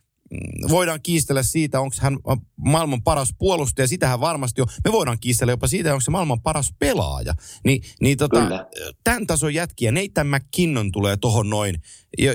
voidaan 0.69 1.01
kiistellä 1.01 1.43
siitä, 1.43 1.79
onko 1.79 1.95
hän 1.99 2.17
maailman 2.55 3.03
paras 3.03 3.33
puolustaja, 3.37 3.87
sitähän 3.87 4.19
varmasti 4.19 4.61
on. 4.61 4.67
Me 4.83 4.91
voidaan 4.91 5.19
kiistellä 5.19 5.53
jopa 5.53 5.67
siitä, 5.67 5.93
onko 5.93 6.01
se 6.01 6.11
maailman 6.11 6.41
paras 6.41 6.73
pelaaja. 6.79 7.33
Ni, 7.65 7.81
niin 8.01 8.17
tota, 8.17 8.67
tämän 9.03 9.27
tason 9.27 9.53
jätkiä, 9.53 9.91
Nathan 9.91 10.27
McKinnon 10.27 10.91
tulee 10.91 11.17
tohon 11.17 11.49
noin, 11.49 11.75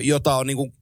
jota 0.02 0.36
on 0.36 0.46
niinku 0.46 0.72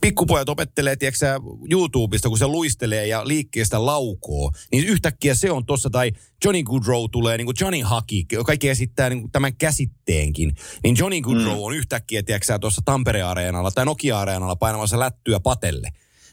pikkupojat 0.00 0.48
opettelee, 0.48 0.96
tiedätkö 0.96 1.26
YouTubesta, 1.70 2.28
kun 2.28 2.38
se 2.38 2.46
luistelee 2.46 3.06
ja 3.06 3.28
liikkeestä 3.28 3.86
laukoo, 3.86 4.52
niin 4.72 4.84
yhtäkkiä 4.84 5.34
se 5.34 5.50
on 5.50 5.66
tossa, 5.66 5.90
tai 5.90 6.12
Johnny 6.44 6.62
Goodrow 6.62 7.04
tulee, 7.12 7.36
niin 7.36 7.46
kuin 7.46 7.56
Johnny 7.60 7.80
Haki, 7.82 8.26
kaikki 8.46 8.68
esittää 8.68 9.08
niin 9.08 9.20
kuin 9.20 9.32
tämän 9.32 9.56
käsitteenkin, 9.56 10.52
niin 10.82 10.96
Johnny 10.98 11.20
Goodrow 11.20 11.56
mm. 11.56 11.62
on 11.62 11.74
yhtäkkiä, 11.74 12.22
tiedätkö 12.22 12.58
tuossa 12.58 12.82
Tampere-areenalla 12.84 13.70
tai 13.70 13.84
Nokia-areenalla 13.84 14.56
painamassa 14.56 14.98
lättyä 14.98 15.40
patelle. 15.40 15.90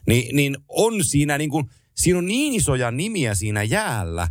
Ni, 0.08 0.30
niin 0.34 0.58
on 0.68 1.04
siinä 1.04 1.38
niin 1.38 1.50
kuin, 1.50 1.66
siinä 1.96 2.20
on 2.20 2.26
niin 2.26 2.54
isoja 2.54 2.92
nimiä 2.92 3.36
siinä 3.36 3.64
jäällä, 3.64 4.28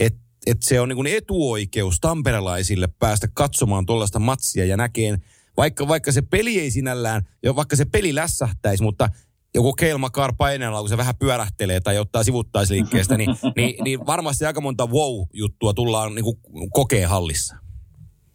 että 0.00 0.20
et 0.46 0.62
se 0.62 0.80
on 0.80 0.88
niin 0.88 0.96
kuin 0.96 1.06
etuoikeus 1.06 2.00
tamperelaisille 2.00 2.88
päästä 2.98 3.28
katsomaan 3.34 3.86
tuollaista 3.86 4.18
matsia 4.18 4.64
ja 4.64 4.76
näkeen 4.76 5.22
vaikka, 5.58 5.88
vaikka 5.88 6.12
se 6.12 6.22
peli 6.22 6.60
ei 6.60 6.70
sinällään, 6.70 7.22
jo 7.42 7.56
vaikka 7.56 7.76
se 7.76 7.84
peli 7.84 8.14
lässähtäisi, 8.14 8.82
mutta 8.82 9.08
joku 9.54 9.72
Keilma 9.72 10.10
Kar 10.10 10.34
painella, 10.38 10.80
kun 10.80 10.88
se 10.88 10.96
vähän 10.96 11.16
pyörähtelee 11.18 11.80
tai 11.80 11.98
ottaa 11.98 12.24
sivuttaisliikkeestä, 12.24 13.16
niin, 13.16 13.30
niin, 13.56 13.84
niin 13.84 14.06
varmasti 14.06 14.44
aika 14.44 14.60
monta 14.60 14.86
wow-juttua 14.86 15.74
tullaan 15.74 16.14
niin 16.14 16.24
kokee 16.72 17.04
hallissa. 17.04 17.56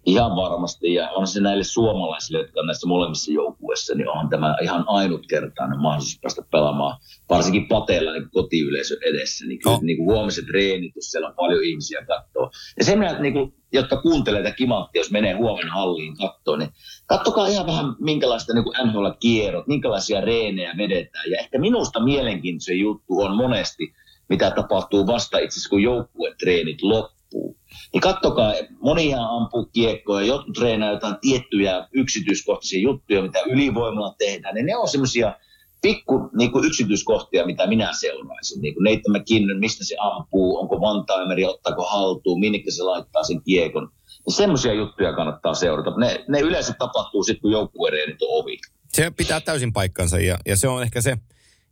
Ihan 0.05 0.35
varmasti, 0.35 0.93
ja 0.93 1.09
on 1.09 1.27
se 1.27 1.41
näille 1.41 1.63
suomalaisille, 1.63 2.39
jotka 2.41 2.59
on 2.59 2.65
näissä 2.65 2.87
molemmissa 2.87 3.31
joukkueissa, 3.31 3.95
niin 3.95 4.09
on 4.09 4.29
tämä 4.29 4.55
ihan 4.61 4.83
ainutkertainen 4.87 5.79
mahdollisuus 5.79 6.19
päästä 6.21 6.41
pelaamaan, 6.51 6.97
varsinkin 7.29 7.67
pateella 7.67 8.11
niin 8.11 8.29
kotiyleisön 8.31 8.97
edessä. 9.05 9.45
Niin, 9.45 9.59
kyllä, 9.59 9.75
no. 9.75 9.81
niin 9.83 9.97
kuin 9.97 10.05
huomiset 10.05 10.45
treenit, 10.45 10.95
jos 10.95 11.11
siellä 11.11 11.27
on 11.29 11.35
paljon 11.35 11.63
ihmisiä 11.63 12.05
katsoa. 12.05 12.49
Ja 12.79 12.85
se, 12.85 12.95
niin 13.19 13.33
kuin, 13.33 13.53
jotka 13.73 14.01
kuuntelee 14.01 14.43
tätä 14.43 14.55
kimanttia, 14.55 14.99
jos 14.99 15.11
menee 15.11 15.33
huomenna 15.33 15.73
halliin 15.73 16.17
katsoa, 16.17 16.57
niin 16.57 16.69
katsokaa 17.17 17.47
ihan 17.47 17.65
vähän 17.65 17.95
minkälaista 17.99 18.53
niin 18.53 18.63
NHL-kierrot, 18.87 19.67
minkälaisia 19.67 20.21
reenejä 20.21 20.73
vedetään. 20.77 21.31
Ja 21.31 21.39
ehkä 21.39 21.59
minusta 21.59 22.03
mielenkiintoinen 22.03 22.79
juttu 22.79 23.19
on 23.19 23.37
monesti, 23.37 23.93
mitä 24.29 24.51
tapahtuu 24.51 25.07
vasta 25.07 25.37
itse 25.37 25.53
asiassa, 25.53 25.69
kun 25.69 25.83
joukkuetreenit 25.83 26.81
loppuu. 26.81 27.57
Niin 27.93 28.01
kattokaa, 28.01 28.53
monia 28.79 29.25
ampuu 29.25 29.69
kiekkoja, 29.73 30.25
jotkut 30.25 30.53
treenaa 30.53 30.91
jotain 30.91 31.15
tiettyjä 31.21 31.87
yksityiskohtaisia 31.93 32.81
juttuja, 32.81 33.21
mitä 33.21 33.39
ylivoimalla 33.39 34.15
tehdään. 34.17 34.57
Ja 34.57 34.63
ne 34.63 34.77
on 34.77 34.87
semmoisia 34.87 35.33
pikku 35.81 36.29
niin 36.37 36.51
kuin 36.51 36.65
yksityiskohtia, 36.65 37.45
mitä 37.45 37.67
minä 37.67 37.89
seuraisin. 37.99 38.61
Niin 38.61 38.73
kuin 38.73 38.83
Nathan 38.83 39.21
McKinnon, 39.21 39.59
mistä 39.59 39.85
se 39.85 39.95
ampuu, 39.99 40.59
onko 40.59 40.75
one-timeri, 40.75 41.45
ottaako 41.45 41.83
haltuun, 41.83 42.39
minne 42.39 42.59
se 42.69 42.83
laittaa 42.83 43.23
sen 43.23 43.41
kiekon. 43.45 43.89
Semmoisia 44.27 44.73
juttuja 44.73 45.13
kannattaa 45.13 45.53
seurata. 45.53 45.97
Ne, 45.97 46.25
ne 46.29 46.39
yleensä 46.39 46.73
tapahtuu 46.79 47.23
sitten, 47.23 47.41
kun 47.41 47.51
joukkuereenit 47.51 48.21
on 48.21 48.43
ovi. 48.43 48.57
Se 48.87 49.11
pitää 49.17 49.41
täysin 49.41 49.73
paikkansa 49.73 50.19
ja, 50.19 50.37
ja 50.45 50.57
se 50.57 50.67
on 50.67 50.83
ehkä 50.83 51.01
se 51.01 51.17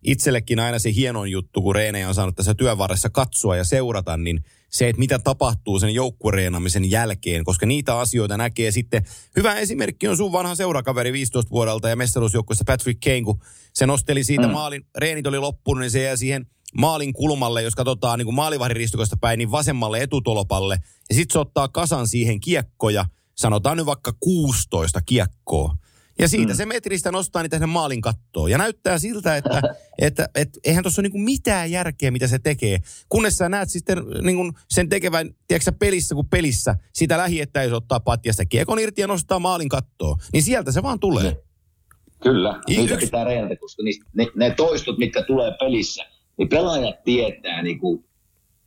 itsellekin 0.03 0.59
aina 0.59 0.79
se 0.79 0.93
hienon 0.93 1.31
juttu, 1.31 1.61
kun 1.61 1.75
reenejä 1.75 2.07
on 2.07 2.13
saanut 2.13 2.35
tässä 2.35 2.53
työvarressa 2.53 3.09
katsoa 3.09 3.55
ja 3.55 3.63
seurata, 3.63 4.17
niin 4.17 4.43
se, 4.69 4.89
että 4.89 4.99
mitä 4.99 5.19
tapahtuu 5.19 5.79
sen 5.79 5.93
joukkuereenamisen 5.93 6.91
jälkeen, 6.91 7.43
koska 7.43 7.65
niitä 7.65 7.99
asioita 7.99 8.37
näkee 8.37 8.71
sitten. 8.71 9.05
Hyvä 9.35 9.55
esimerkki 9.55 10.07
on 10.07 10.17
sun 10.17 10.31
vanha 10.31 10.55
seurakaveri 10.55 11.13
15 11.13 11.49
vuodelta 11.49 11.89
ja 11.89 11.95
mestaruusjoukkueessa 11.95 12.63
Patrick 12.67 12.99
Kane, 12.99 13.21
kun 13.21 13.41
se 13.73 13.85
nosteli 13.85 14.23
siitä 14.23 14.47
mm. 14.47 14.53
maalin, 14.53 14.85
reenit 14.97 15.27
oli 15.27 15.39
loppunut, 15.39 15.81
niin 15.81 15.91
se 15.91 16.03
jää 16.03 16.15
siihen 16.15 16.47
maalin 16.77 17.13
kulmalle, 17.13 17.61
jos 17.61 17.75
katsotaan 17.75 18.19
niin 18.19 18.33
maalivahdiristukasta 18.33 19.17
päin, 19.17 19.37
niin 19.37 19.51
vasemmalle 19.51 20.01
etutolopalle. 20.01 20.79
Ja 21.09 21.15
sitten 21.15 21.33
se 21.33 21.39
ottaa 21.39 21.67
kasan 21.67 22.07
siihen 22.07 22.39
kiekkoja, 22.39 23.05
sanotaan 23.35 23.77
nyt 23.77 23.85
vaikka 23.85 24.13
16 24.19 25.01
kiekkoa. 25.01 25.75
Ja 26.19 26.27
siitä 26.27 26.53
mm. 26.53 26.57
se 26.57 26.65
metristä 26.65 27.11
nostaa 27.11 27.43
niitä 27.43 27.67
maalin 27.67 28.01
kattoon. 28.01 28.51
Ja 28.51 28.57
näyttää 28.57 28.99
siltä, 28.99 29.37
että, 29.37 29.57
että, 29.57 29.73
että, 30.07 30.29
että 30.35 30.59
eihän 30.63 30.83
tuossa 30.83 31.01
ole 31.01 31.09
niin 31.09 31.23
mitään 31.23 31.71
järkeä, 31.71 32.11
mitä 32.11 32.27
se 32.27 32.39
tekee. 32.39 32.79
Kunnes 33.09 33.37
sä 33.37 33.49
näet 33.49 33.69
sitten 33.69 33.97
niin 34.21 34.35
kuin 34.35 34.53
sen 34.69 34.89
tekevän, 34.89 35.29
tiedätkö 35.47 35.71
pelissä 35.71 36.15
kuin 36.15 36.29
pelissä, 36.29 36.75
sitä 36.93 37.17
lähiettäisyyttä 37.17 37.77
ottaa 37.77 37.99
patjasta 37.99 38.45
kiekon 38.45 38.79
irti 38.79 39.01
ja 39.01 39.07
nostaa 39.07 39.39
maalin 39.39 39.69
kattoon. 39.69 40.17
Niin 40.33 40.43
sieltä 40.43 40.71
se 40.71 40.83
vaan 40.83 40.99
tulee. 40.99 41.43
Kyllä, 42.23 42.61
niitä 42.67 42.97
pitää 42.97 43.23
reenata, 43.23 43.55
koska 43.55 43.83
niistä, 43.83 44.05
ne, 44.13 44.27
ne 44.35 44.49
toistot, 44.49 44.97
mitkä 44.97 45.23
tulee 45.23 45.51
pelissä, 45.59 46.03
niin 46.37 46.49
pelaajat 46.49 47.03
tietää 47.03 47.61
niin 47.61 47.79
kuin 47.79 48.05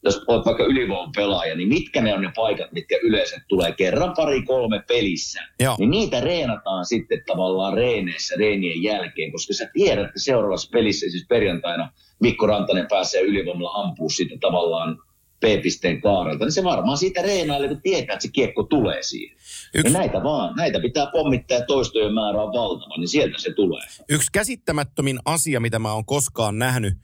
jos 0.05 0.25
olet 0.27 0.47
vaikka 0.47 0.65
ylivoiman 0.65 1.13
pelaaja, 1.17 1.57
niin 1.57 1.69
mitkä 1.69 2.03
ne 2.03 2.15
on 2.15 2.23
ne 2.23 2.33
paikat, 2.37 2.73
mitkä 2.73 2.97
yleensä 3.03 3.41
tulee 3.49 3.73
kerran 3.73 4.15
pari 4.17 4.43
kolme 4.43 4.83
pelissä. 4.89 5.41
Joo. 5.61 5.77
Niin 5.79 5.91
niitä 5.91 6.21
reenataan 6.21 6.87
sitten 6.87 7.23
tavallaan 7.27 7.75
reeneissä 7.75 8.35
reenien 8.39 8.83
jälkeen, 8.83 9.33
koska 9.33 9.55
sä 9.55 9.71
tiedät, 9.73 10.05
että 10.05 10.21
seuraavassa 10.21 10.71
pelissä, 10.73 11.11
siis 11.11 11.27
perjantaina, 11.29 11.93
Mikko 12.21 12.47
Rantanen 12.47 12.87
pääsee 12.91 13.21
ylivoimalla 13.21 13.83
ampuu 13.83 14.11
sitten 14.11 14.41
tavallaan 14.41 14.99
P-pisteen 15.41 16.01
kaarelta, 16.01 16.45
niin 16.45 16.53
se 16.53 16.65
varmaan 16.65 16.99
siitä 16.99 17.23
reenailee, 17.23 17.69
kun 17.69 17.83
tietää, 17.83 18.15
että 18.15 18.23
se 18.23 18.33
kiekko 18.33 18.63
tulee 18.63 19.03
siihen. 19.03 19.37
Yksi- 19.75 19.93
Ja 19.93 19.99
näitä 19.99 20.23
vaan, 20.23 20.55
näitä 20.57 20.81
pitää 20.81 21.07
pommittaa 21.13 21.59
ja 21.59 21.65
toistojen 21.67 22.15
määrä 22.15 22.43
on 22.43 22.53
valtava, 22.53 22.97
niin 22.97 23.09
sieltä 23.09 23.39
se 23.39 23.53
tulee. 23.53 23.83
Yksi 24.09 24.29
käsittämättömin 24.33 25.19
asia, 25.25 25.61
mitä 25.61 25.79
mä 25.79 25.93
oon 25.93 26.05
koskaan 26.05 26.59
nähnyt 26.59 26.95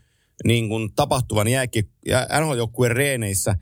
niin 0.44 0.68
kuin 0.68 0.94
tapahtuvan 0.94 1.48
ja 1.48 2.26
NHL-joukkueen 2.40 2.92
reeneissä. 2.96 3.54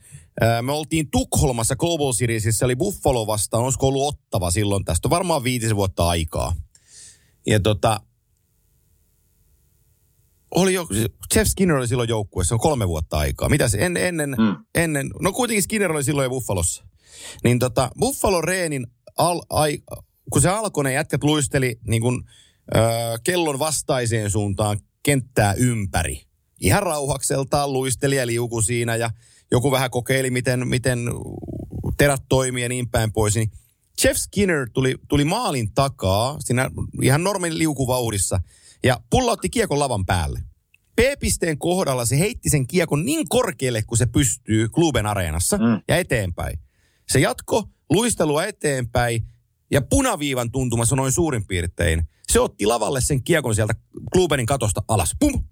Me 0.63 0.73
oltiin 0.73 1.11
Tukholmassa 1.11 1.77
Global 1.77 2.13
Seriesissä, 2.13 2.65
oli 2.67 2.77
Buffalo 2.77 3.27
vastaan, 3.27 3.65
olisiko 3.65 3.87
ollut 3.89 4.07
ottava 4.15 4.51
silloin, 4.51 4.85
tästä 4.85 5.09
on 5.09 5.11
varmaan 5.11 5.45
viitisen 5.45 5.77
vuotta 5.77 6.09
aikaa. 6.09 6.55
Ja 7.47 7.61
tota, 7.61 8.01
oli 10.55 10.75
jo, 10.75 10.87
Jeff 11.35 11.51
Skinner 11.51 11.77
oli 11.77 11.89
silloin 11.89 12.09
joukkueessa, 12.09 12.55
on 12.55 12.61
kolme 12.61 12.89
vuotta 12.89 13.19
aikaa. 13.19 13.49
Mitä 13.49 13.69
se, 13.69 13.79
en, 13.87 13.97
ennen, 13.97 14.31
Mm. 14.31 14.65
ennen, 14.75 15.11
no 15.21 15.33
kuitenkin 15.33 15.63
Skinner 15.63 15.93
oli 15.93 16.05
silloin 16.05 16.25
jo 16.27 16.31
Buffalossa. 16.31 16.85
Niin 17.45 17.59
tota, 17.59 17.91
Buffalo 17.99 18.41
Reenin, 18.41 18.87
al, 19.17 19.43
ai, 19.51 19.79
kun 20.33 20.43
se 20.43 20.49
alkoi, 20.49 20.85
ne 20.85 20.93
jätkät 20.93 21.25
luisteli 21.25 21.77
niin 21.87 22.03
kuin, 22.03 22.23
ö, 22.77 22.79
kellon 23.25 23.59
vastaiseen 23.59 24.31
suuntaan 24.31 24.79
kenttää 25.03 25.55
ympäri. 25.59 26.28
Ihan 26.61 26.83
rauhakseltaan 26.83 27.73
luisteli 27.73 28.17
ja 28.17 28.27
liuku 28.27 28.63
siinä 28.63 28.97
ja 28.97 29.11
joku 29.51 29.71
vähän 29.71 29.91
kokeili, 29.91 30.31
miten, 30.31 30.69
miten 30.69 30.99
terät 31.97 32.23
toimii 32.29 32.63
ja 32.63 32.69
niin 32.69 32.89
päin 32.89 33.13
pois. 33.13 33.35
Niin 33.35 33.51
Jeff 34.05 34.21
Skinner 34.21 34.69
tuli, 34.73 34.95
tuli 35.09 35.25
maalin 35.25 35.75
takaa 35.75 36.37
siinä 36.41 36.71
ihan 37.03 37.25
normin 37.25 37.59
liukuvauhdissa 37.59 38.41
ja 38.85 39.01
pullautti 39.11 39.49
kiekon 39.49 39.79
lavan 39.79 40.07
päälle. 40.07 40.41
P-pisteen 40.97 41.59
kohdalla 41.59 42.05
se 42.05 42.19
heitti 42.19 42.51
sen 42.51 42.67
kiekon 42.67 43.05
niin 43.05 43.29
korkealle, 43.29 43.83
kun 43.83 43.99
se 43.99 44.07
pystyy 44.07 44.69
Kluben 44.69 45.07
areenassa 45.07 45.57
mm. 45.57 45.83
ja 45.89 45.97
eteenpäin. 45.97 46.59
Se 47.09 47.21
jatko 47.21 47.65
luistelua 47.91 48.45
eteenpäin 48.45 49.29
ja 49.71 49.83
punaviivan 49.83 50.51
tuntumassa 50.51 50.97
noin 50.97 51.13
suurin 51.13 51.47
piirtein. 51.47 52.09
Se 52.33 52.41
otti 52.41 52.67
lavalle 52.67 53.01
sen 53.01 53.23
kiekon 53.23 53.55
sieltä 53.55 53.75
Klubenin 54.13 54.47
katosta 54.47 54.83
alas. 54.89 55.17
Pum! 55.21 55.45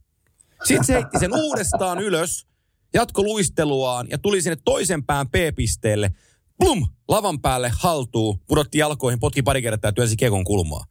Sitten 0.64 0.84
se 0.84 0.92
heitti 0.92 1.18
sen 1.18 1.34
uudestaan 1.34 1.98
ylös, 1.98 2.46
jatko 2.94 3.22
luisteluaan 3.22 4.06
ja 4.10 4.18
tuli 4.18 4.42
sinne 4.42 4.56
toisen 4.64 5.04
pään 5.04 5.28
P-pisteelle. 5.28 6.10
Plum! 6.58 6.86
Lavan 7.08 7.40
päälle 7.40 7.72
haltuu, 7.78 8.42
pudotti 8.48 8.78
jalkoihin, 8.78 9.20
potki 9.20 9.42
pari 9.42 9.62
kertaa 9.62 9.88
ja 9.88 9.92
työnsi 9.92 10.16
kiekon 10.16 10.44
kulmaa. 10.44 10.84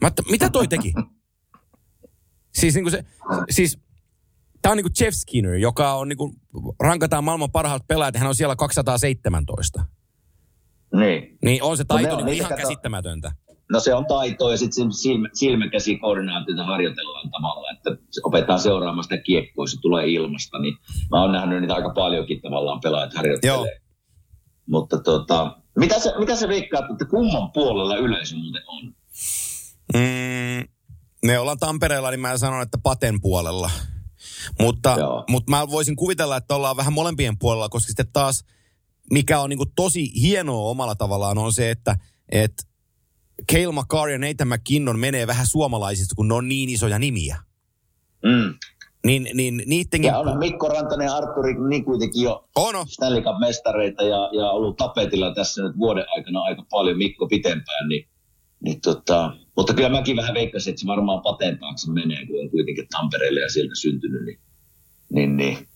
Mä 0.00 0.08
että, 0.08 0.22
mitä 0.30 0.50
toi 0.50 0.68
teki? 0.68 0.92
Siis 2.54 2.74
niin 2.74 2.84
kuin 2.84 2.92
se, 2.92 3.04
siis 3.50 3.78
Tämä 4.62 4.70
on 4.70 4.76
niin 4.76 4.84
kuin 4.84 4.94
Jeff 5.00 5.16
Skinner, 5.16 5.54
joka 5.54 5.94
on 5.94 6.08
niin 6.08 6.16
kuin, 6.16 6.32
rankataan 6.80 7.24
maailman 7.24 7.50
parhaat 7.50 7.86
pelaajat, 7.88 8.14
ja 8.14 8.18
hän 8.18 8.28
on 8.28 8.34
siellä 8.34 8.56
217. 8.56 9.84
Niin. 10.94 11.38
Niin 11.44 11.62
on 11.62 11.76
se 11.76 11.84
taito 11.84 12.16
on 12.16 12.24
niin 12.24 12.36
ihan 12.36 12.48
kato- 12.48 12.62
käsittämätöntä. 12.62 13.32
No 13.72 13.80
se 13.80 13.94
on 13.94 14.06
taito 14.06 14.50
ja 14.50 14.58
sitten 14.58 14.92
silmä, 14.92 15.28
silmäkäsikoordinaatiota 15.32 16.64
harjoitellaan 16.64 17.30
tavalla, 17.30 17.70
että 17.70 17.90
opetetaan 18.24 18.60
seuraamaan 18.60 19.04
sitä 19.04 19.18
kiekkoa, 19.18 19.66
se 19.66 19.80
tulee 19.80 20.06
ilmasta. 20.06 20.58
Niin 20.58 20.76
mä 21.10 21.22
oon 21.22 21.32
nähnyt 21.32 21.60
niitä 21.60 21.74
aika 21.74 21.90
paljonkin 21.90 22.40
tavallaan 22.40 22.80
pelaajat 22.80 23.14
harjoittelee. 23.14 23.56
Joo. 23.56 23.66
Mutta 24.66 24.98
tota, 24.98 25.56
mitä 25.78 25.98
se, 25.98 26.12
mitä 26.18 26.36
se 26.36 26.48
veikkaat, 26.48 26.90
että 26.90 27.04
kumman 27.04 27.52
puolella 27.52 27.96
yleisö 27.96 28.36
muuten 28.36 28.62
on? 28.66 28.94
Mm, 29.94 30.68
me 31.26 31.38
ollaan 31.38 31.58
Tampereella, 31.58 32.10
niin 32.10 32.20
mä 32.20 32.38
sanon, 32.38 32.62
että 32.62 32.78
Paten 32.82 33.20
puolella. 33.20 33.70
Mutta, 34.60 34.96
Joo. 34.98 35.24
mutta 35.28 35.50
mä 35.50 35.70
voisin 35.70 35.96
kuvitella, 35.96 36.36
että 36.36 36.54
ollaan 36.54 36.76
vähän 36.76 36.92
molempien 36.92 37.38
puolella, 37.38 37.68
koska 37.68 37.86
sitten 37.86 38.12
taas, 38.12 38.44
mikä 39.12 39.40
on 39.40 39.50
niin 39.50 39.72
tosi 39.76 40.20
hienoa 40.20 40.70
omalla 40.70 40.94
tavallaan, 40.94 41.38
on 41.38 41.52
se, 41.52 41.70
että, 41.70 41.96
että 42.28 42.62
Cale 43.52 43.72
McCarr 43.72 44.10
ja 44.10 44.18
Nathan 44.18 44.48
McKinnon 44.48 44.98
menee 44.98 45.26
vähän 45.26 45.46
suomalaisista, 45.46 46.14
kun 46.14 46.28
ne 46.28 46.34
on 46.34 46.48
niin 46.48 46.68
isoja 46.68 46.98
nimiä. 46.98 47.36
Mm. 48.24 48.54
Niin, 49.06 49.28
niin 49.34 49.62
niittenkin... 49.66 50.08
Ja 50.08 50.18
on 50.18 50.38
Mikko 50.38 50.68
Rantanen 50.68 51.04
ja 51.04 51.14
Arturi 51.16 51.68
niin 51.68 51.84
kuitenkin 51.84 52.22
jo 52.22 52.48
On, 52.56 52.76
on. 52.76 52.88
Stanley 52.88 53.22
Cup-mestareita 53.22 54.02
ja, 54.02 54.30
ja 54.32 54.50
ollut 54.50 54.76
tapetilla 54.76 55.34
tässä 55.34 55.62
nyt 55.62 55.78
vuoden 55.78 56.04
aikana 56.16 56.40
aika 56.40 56.64
paljon, 56.70 56.98
Mikko 56.98 57.28
pitempään, 57.28 57.88
niin, 57.88 58.08
niin 58.64 58.80
tota, 58.80 59.36
mutta 59.56 59.74
kyllä 59.74 59.88
mäkin 59.88 60.16
vähän 60.16 60.34
veikkasin, 60.34 60.70
että 60.70 60.80
se 60.80 60.86
varmaan 60.86 61.22
pateen 61.22 61.58
taakse 61.58 61.92
menee, 61.92 62.26
kun 62.26 62.40
on 62.40 62.50
kuitenkin 62.50 62.88
Tampereelle 62.88 63.40
ja 63.40 63.48
sieltä 63.48 63.74
syntynyt, 63.74 64.24
niin, 64.24 64.40
niin, 65.12 65.36
niin. 65.36 65.68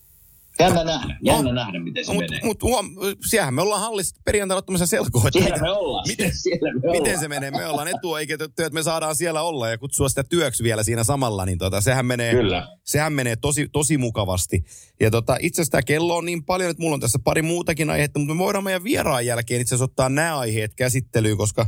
Jännä 0.59 0.83
nähdä, 0.83 1.17
jännä 1.21 1.49
On. 1.49 1.55
nähdä, 1.55 1.79
miten 1.79 2.05
se 2.05 2.13
Mutta 2.13 2.31
menee. 2.31 2.45
mut, 2.45 2.63
huom, 2.63 2.89
siellähän 3.29 3.53
me 3.53 3.61
ollaan 3.61 3.81
hallissa 3.81 4.15
perjantaina 4.25 4.57
ottamassa 4.57 4.85
selkoa. 4.85 5.21
Siellä 5.31 5.49
miten- 5.49 5.61
me 5.61 5.71
ollaan, 5.71 6.05
miten- 6.07 6.31
siellä 6.35 6.73
me 6.73 6.79
ollaan. 6.83 7.03
Miten 7.03 7.19
se 7.23 7.27
menee? 7.27 7.51
Me 7.51 7.67
ollaan 7.67 7.87
etuoikeutettu, 7.87 8.63
että 8.63 8.73
me 8.73 8.83
saadaan 8.83 9.15
siellä 9.15 9.41
olla 9.41 9.69
ja 9.69 9.77
kutsua 9.77 10.09
sitä 10.09 10.23
työksi 10.23 10.63
vielä 10.63 10.83
siinä 10.83 11.03
samalla, 11.03 11.45
niin 11.45 11.57
tota, 11.57 11.81
sehän 11.81 12.05
menee, 12.05 12.31
Kyllä. 12.33 12.67
sehän 12.83 13.13
menee 13.13 13.35
tosi, 13.35 13.67
tosi 13.71 13.97
mukavasti. 13.97 14.63
Ja 14.99 15.11
tota, 15.11 15.37
itse 15.39 15.61
asiassa 15.61 15.71
tämä 15.71 15.81
kello 15.81 16.17
on 16.17 16.25
niin 16.25 16.43
paljon, 16.45 16.69
että 16.71 16.83
mulla 16.83 16.93
on 16.93 16.99
tässä 16.99 17.19
pari 17.23 17.41
muutakin 17.41 17.89
aihetta, 17.89 18.19
mutta 18.19 18.33
me 18.33 18.39
voidaan 18.39 18.63
meidän 18.63 18.83
vieraan 18.83 19.25
jälkeen 19.25 19.61
itse 19.61 19.75
asiassa 19.75 19.85
ottaa 19.85 20.09
nämä 20.09 20.37
aiheet 20.37 20.73
käsittelyyn, 20.75 21.37
koska 21.37 21.65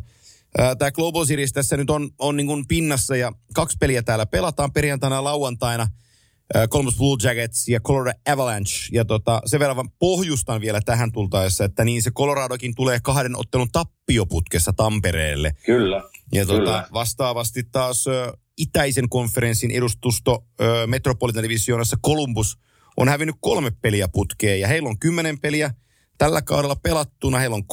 tämä 0.77 0.91
Global 0.91 1.25
Series 1.25 1.53
tässä 1.53 1.77
nyt 1.77 1.89
on, 1.89 2.09
on 2.19 2.37
niin 2.37 2.47
kuin 2.47 2.67
pinnassa 2.67 3.15
ja 3.15 3.31
kaksi 3.53 3.77
peliä 3.79 4.03
täällä 4.03 4.25
pelataan 4.25 4.73
perjantaina 4.73 5.15
ja 5.15 5.23
lauantaina. 5.23 5.87
Ää, 6.53 6.67
Columbus 6.67 6.97
Blue 6.97 7.17
Jackets 7.23 7.67
ja 7.67 7.79
Colorado 7.79 8.19
Avalanche. 8.31 8.73
Ja 8.91 9.05
tota, 9.05 9.41
sen 9.45 9.59
verran 9.59 9.75
vaan 9.75 9.91
pohjustan 9.99 10.61
vielä 10.61 10.81
tähän 10.85 11.11
tultaessa, 11.11 11.65
että 11.65 11.85
niin 11.85 12.03
se 12.03 12.11
Coloradokin 12.11 12.75
tulee 12.75 12.99
kahden 13.03 13.37
ottelun 13.37 13.71
tappioputkessa 13.71 14.73
Tampereelle. 14.73 15.51
Kyllä. 15.65 16.03
Ja 16.33 16.45
Kyllä. 16.45 16.59
tota, 16.59 16.87
vastaavasti 16.93 17.63
taas 17.63 18.07
ö, 18.07 18.33
itäisen 18.57 19.09
konferenssin 19.09 19.71
edustusto 19.71 20.45
ö, 20.61 20.87
Metropolitan 20.87 21.43
Divisionassa 21.43 21.97
Columbus 22.05 22.57
on 22.97 23.09
hävinnyt 23.09 23.35
kolme 23.39 23.71
peliä 23.81 24.07
putkeen 24.07 24.59
ja 24.59 24.67
heillä 24.67 24.89
on 24.89 24.99
kymmenen 24.99 25.39
peliä 25.39 25.73
tällä 26.17 26.41
kaudella 26.41 26.75
pelattuna. 26.75 27.39
Heillä 27.39 27.55
on 27.55 27.63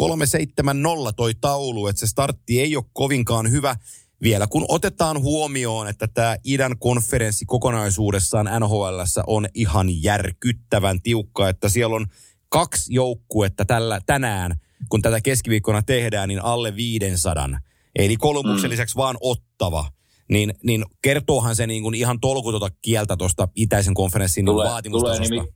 3-7-0 1.11 1.13
toi 1.17 1.35
taulu, 1.41 1.87
että 1.87 2.01
se 2.01 2.07
startti 2.07 2.61
ei 2.61 2.77
ole 2.77 2.85
kovinkaan 2.93 3.51
hyvä 3.51 3.77
vielä 4.23 4.47
kun 4.47 4.65
otetaan 4.69 5.21
huomioon, 5.23 5.89
että 5.89 6.09
tämä 6.15 6.37
idän 6.45 6.79
konferenssi 6.79 7.45
kokonaisuudessaan 7.45 8.49
NHLssä 8.61 9.23
on 9.27 9.47
ihan 9.55 10.03
järkyttävän 10.03 11.03
tiukka, 11.03 11.49
että 11.49 11.69
siellä 11.69 11.97
on 11.97 12.07
kaksi 12.49 12.95
joukkuetta 12.95 13.65
tällä, 13.65 14.01
tänään, 14.07 14.53
kun 14.89 15.03
tätä 15.03 15.21
keskiviikkona 15.21 15.83
tehdään, 15.83 16.29
niin 16.29 16.45
alle 16.45 16.77
500. 16.77 17.49
Eli 17.97 18.17
Kolumbuksen 18.17 18.71
Mm. 18.71 18.73
lisäksi 18.73 18.97
vaan 18.97 19.17
ottava. 19.21 19.85
Niin, 20.29 20.55
niin 20.63 20.85
kertoohan 21.03 21.57
se 21.57 21.67
niin 21.67 21.83
kuin 21.83 21.95
ihan 21.95 22.21
tolkutonta 22.21 22.69
kieltä 22.83 23.17
tuosta 23.17 23.49
itäisen 23.57 23.95
konferenssin 23.95 24.45
Tulee- 24.45 24.69
vaatimustasosta. 24.71 25.29
tulee 25.29 25.41
nimi- 25.45 25.53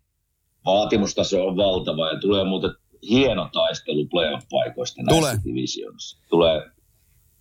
Vaatimustaso 0.65 1.47
on 1.47 1.57
valtava 1.57 2.09
ja 2.13 2.21
tulee 2.21 2.45
muuten 2.45 2.71
hieno 3.11 3.49
taistelu 3.53 4.07
playoff-paikoista 4.07 5.03
näissä 5.03 5.21
Tulee. 5.21 5.39
divisioonissa. 5.45 6.19
Tulee, 6.31 6.63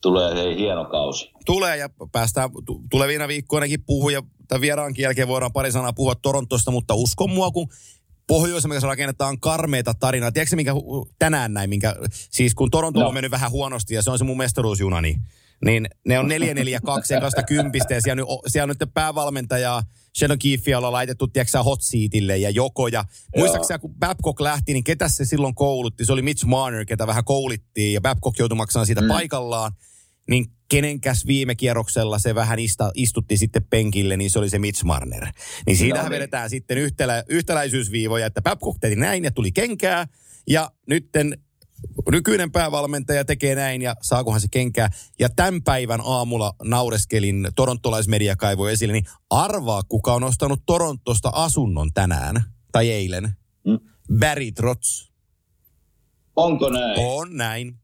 tulee 0.05 0.35
hei, 0.35 0.57
hieno 0.57 0.85
kausi. 0.85 1.31
tulee 1.45 1.77
ja 1.77 1.89
päästään 2.11 2.49
tu- 2.65 2.81
tulevina 2.89 3.27
viikkoinakin 3.27 3.83
puhua 3.85 4.11
ja 4.11 4.23
tämän 4.47 4.61
vieraankin 4.61 5.03
jälkeen 5.03 5.27
voidaan 5.27 5.51
pari 5.53 5.71
sanaa 5.71 5.93
puhua 5.93 6.15
Torontosta, 6.15 6.71
mutta 6.71 6.93
uskon 6.95 7.29
mua, 7.29 7.51
kun 7.51 7.67
Pohjois-Amerikassa 8.27 8.87
rakennetaan 8.87 9.39
karmeita 9.39 9.93
tarinaa. 9.93 10.31
Tiedätkö 10.31 10.55
minkä 10.55 10.71
tänään 11.19 11.53
näin, 11.53 11.69
minkä, 11.69 11.95
siis 12.11 12.55
kun 12.55 12.71
Toronto 12.71 12.99
No. 12.99 13.07
on 13.07 13.13
mennyt 13.13 13.31
vähän 13.31 13.51
huonosti 13.51 13.93
ja 13.95 14.01
se 14.01 14.11
on 14.11 14.17
se 14.17 14.23
mun 14.23 14.37
mestaruusjuna, 14.37 15.01
niin, 15.01 15.21
niin 15.65 15.87
ne 16.05 16.19
on 16.19 16.29
4-4-2 16.29 17.17
ekasta 17.17 17.43
kympistä 17.43 17.93
ja 17.93 18.01
siellä 18.01 18.21
on, 18.23 18.27
nyt- 18.43 18.51
siellä 18.51 18.71
on 18.71 18.75
nyt 18.79 18.93
päävalmentaja 18.93 19.83
Shannon 20.17 20.39
Keefe 20.39 20.77
ollaan 20.77 20.93
laitettu, 20.93 21.27
tiedätkö 21.27 21.63
hot 21.63 21.81
seatille 21.81 22.37
ja 22.37 22.49
joko. 22.49 22.87
Ja 22.87 23.05
muistaakseni 23.37 23.79
kun 23.79 23.95
Babcock 23.99 24.39
lähti, 24.41 24.73
niin 24.73 24.83
ketä 24.83 25.07
se 25.09 25.25
silloin 25.25 25.55
koulutti? 25.55 26.05
Se 26.05 26.13
oli 26.13 26.21
Mitch 26.21 26.45
Marner, 26.45 26.85
ketä 26.85 27.07
vähän 27.07 27.23
koulittiin 27.23 27.93
ja 27.93 28.01
Babcock 28.01 28.39
joutui 28.39 28.55
maksamaan 28.57 28.85
siitä 28.85 29.01
mm. 29.01 29.07
paikallaan. 29.07 29.71
Niin 30.29 30.45
kenenkäs 30.67 31.27
viime 31.27 31.55
kierroksella 31.55 32.19
se 32.19 32.35
vähän 32.35 32.59
ista, 32.59 32.91
istutti 32.93 33.37
sitten 33.37 33.67
penkille, 33.69 34.17
niin 34.17 34.29
se 34.29 34.39
oli 34.39 34.49
se 34.49 34.59
Mitch 34.59 34.83
Marner. 34.83 35.27
Niin 35.65 35.77
siinähän 35.77 36.05
No 36.05 36.09
niin. 36.09 36.15
vedetään 36.15 36.49
sitten 36.49 36.77
yhtälä, 36.77 37.23
yhtäläisyysviivoja, 37.29 38.25
että 38.25 38.41
Babcock 38.41 38.77
teki 38.81 38.95
näin 38.95 39.23
ja 39.23 39.31
tuli 39.31 39.51
kenkää. 39.51 40.07
Ja 40.47 40.71
nytten 40.87 41.37
nykyinen 42.11 42.51
päävalmentaja 42.51 43.25
tekee 43.25 43.55
näin 43.55 43.81
ja 43.81 43.95
saakohan 44.01 44.41
se 44.41 44.47
kenkää. 44.51 44.89
Ja 45.19 45.29
tämän 45.29 45.63
päivän 45.63 46.01
aamulla 46.03 46.55
naureskelin 46.63 47.47
torontolaismedia 47.55 48.35
kaivoi 48.35 48.73
esille, 48.73 48.93
niin 48.93 49.05
arvaa 49.29 49.83
kuka 49.83 50.13
on 50.13 50.23
ostanut 50.23 50.63
Torontosta 50.65 51.29
asunnon 51.33 51.93
tänään 51.93 52.43
tai 52.71 52.89
eilen. 52.89 53.23
Mm. 53.65 53.79
Barry 54.19 54.51
Trotz. 54.51 55.09
Onko 56.35 56.69
näin? 56.69 56.99
On 56.99 57.37
näin. 57.37 57.79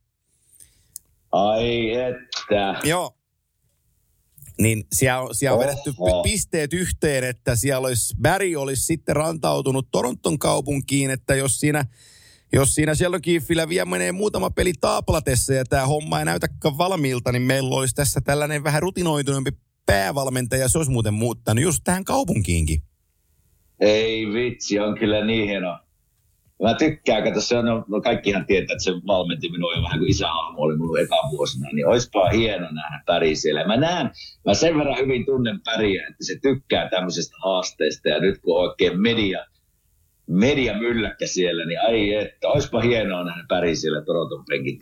Ai 1.32 1.94
että. 1.94 2.80
Joo. 2.84 3.17
Niin 4.58 4.84
siellä 4.94 5.34
siellä 5.34 5.58
on 5.58 5.63
Oho. 5.63 5.70
vedetty 5.70 5.91
pi- 5.91 6.32
pisteet 6.32 6.74
yhteen, 6.74 7.24
että 7.24 7.56
siellä 7.56 7.88
olisi, 7.88 8.15
Barry 8.22 8.56
olisi 8.56 8.82
sitten 8.82 9.15
rantautunut 9.15 9.88
Toronton 9.91 10.39
kaupunkiin, 10.39 11.12
että 11.12 11.36
jos 11.36 11.60
siinä, 11.60 11.86
jos 12.54 12.76
siinä 12.76 12.96
Shellowkeefillä 12.96 13.70
vielä 13.70 13.86
menee 13.86 14.12
muutama 14.12 14.50
peli 14.50 14.74
taaplatessa 14.82 15.54
ja 15.54 15.65
tämä 15.65 15.86
homma 15.86 16.20
ei 16.20 16.26
näytäkään 16.26 16.78
valmiilta, 16.78 17.32
niin 17.32 17.41
meillä 17.41 17.76
olisi 17.76 17.96
tässä 17.96 18.22
tällainen 18.22 18.63
vähän 18.63 18.82
rutinoituneempi 18.82 19.52
päävalmentaja, 19.86 20.70
se 20.70 20.78
olisi 20.78 20.91
muuten 20.91 21.13
muuttanut 21.13 21.63
just 21.63 21.82
tähän 21.84 22.04
kaupunkiinkin. 22.04 22.82
Ei 23.80 24.34
vitsi, 24.34 24.80
on 24.80 25.00
kyllä 25.00 25.26
niin 25.26 25.48
hieno. 25.48 25.80
Mä 26.62 26.74
tykkään, 26.74 27.24
kato 27.24 27.41
se 27.41 27.58
on, 27.58 27.65
no, 27.65 27.86
no 27.88 28.02
kaikkihan 28.02 28.45
tietää, 28.45 28.74
että 28.74 28.84
se 28.84 28.91
valmenti 29.08 29.52
minua 29.52 29.74
jo 29.76 29.84
vähän 29.84 30.00
kuin 30.00 30.10
isähahmo 30.12 30.62
oli 30.62 30.78
mulla 30.78 31.00
eka 31.00 31.15
vuosina, 31.32 31.69
niin 31.74 31.88
oispa 31.88 32.30
hieno 32.30 32.67
nähdä 32.71 33.04
Päri 33.06 33.36
siellä. 33.36 33.67
Mä 33.67 33.78
näen, 33.78 34.12
mä 34.45 34.54
sen 34.54 34.78
verran 34.78 34.97
hyvin 34.97 35.26
tunnen 35.26 35.60
Päriä, 35.65 36.02
että 36.10 36.26
se 36.26 36.39
tykkää 36.41 36.89
tämmöisestä 36.89 37.36
haasteesta 37.43 38.10
ja 38.10 38.19
nyt 38.19 38.39
kun 38.41 38.60
oikein 38.60 39.02
media, 39.02 39.45
media 40.28 40.78
mylläkkä 40.78 41.28
siellä, 41.28 41.65
niin 41.65 41.82
ai 41.82 42.13
että, 42.13 42.47
oispa 42.47 42.82
hienoa 42.82 43.24
nähdä 43.24 43.43
Päri 43.50 43.76
siellä 43.76 44.02
Toronton 44.02 44.45
penkin. 44.45 44.82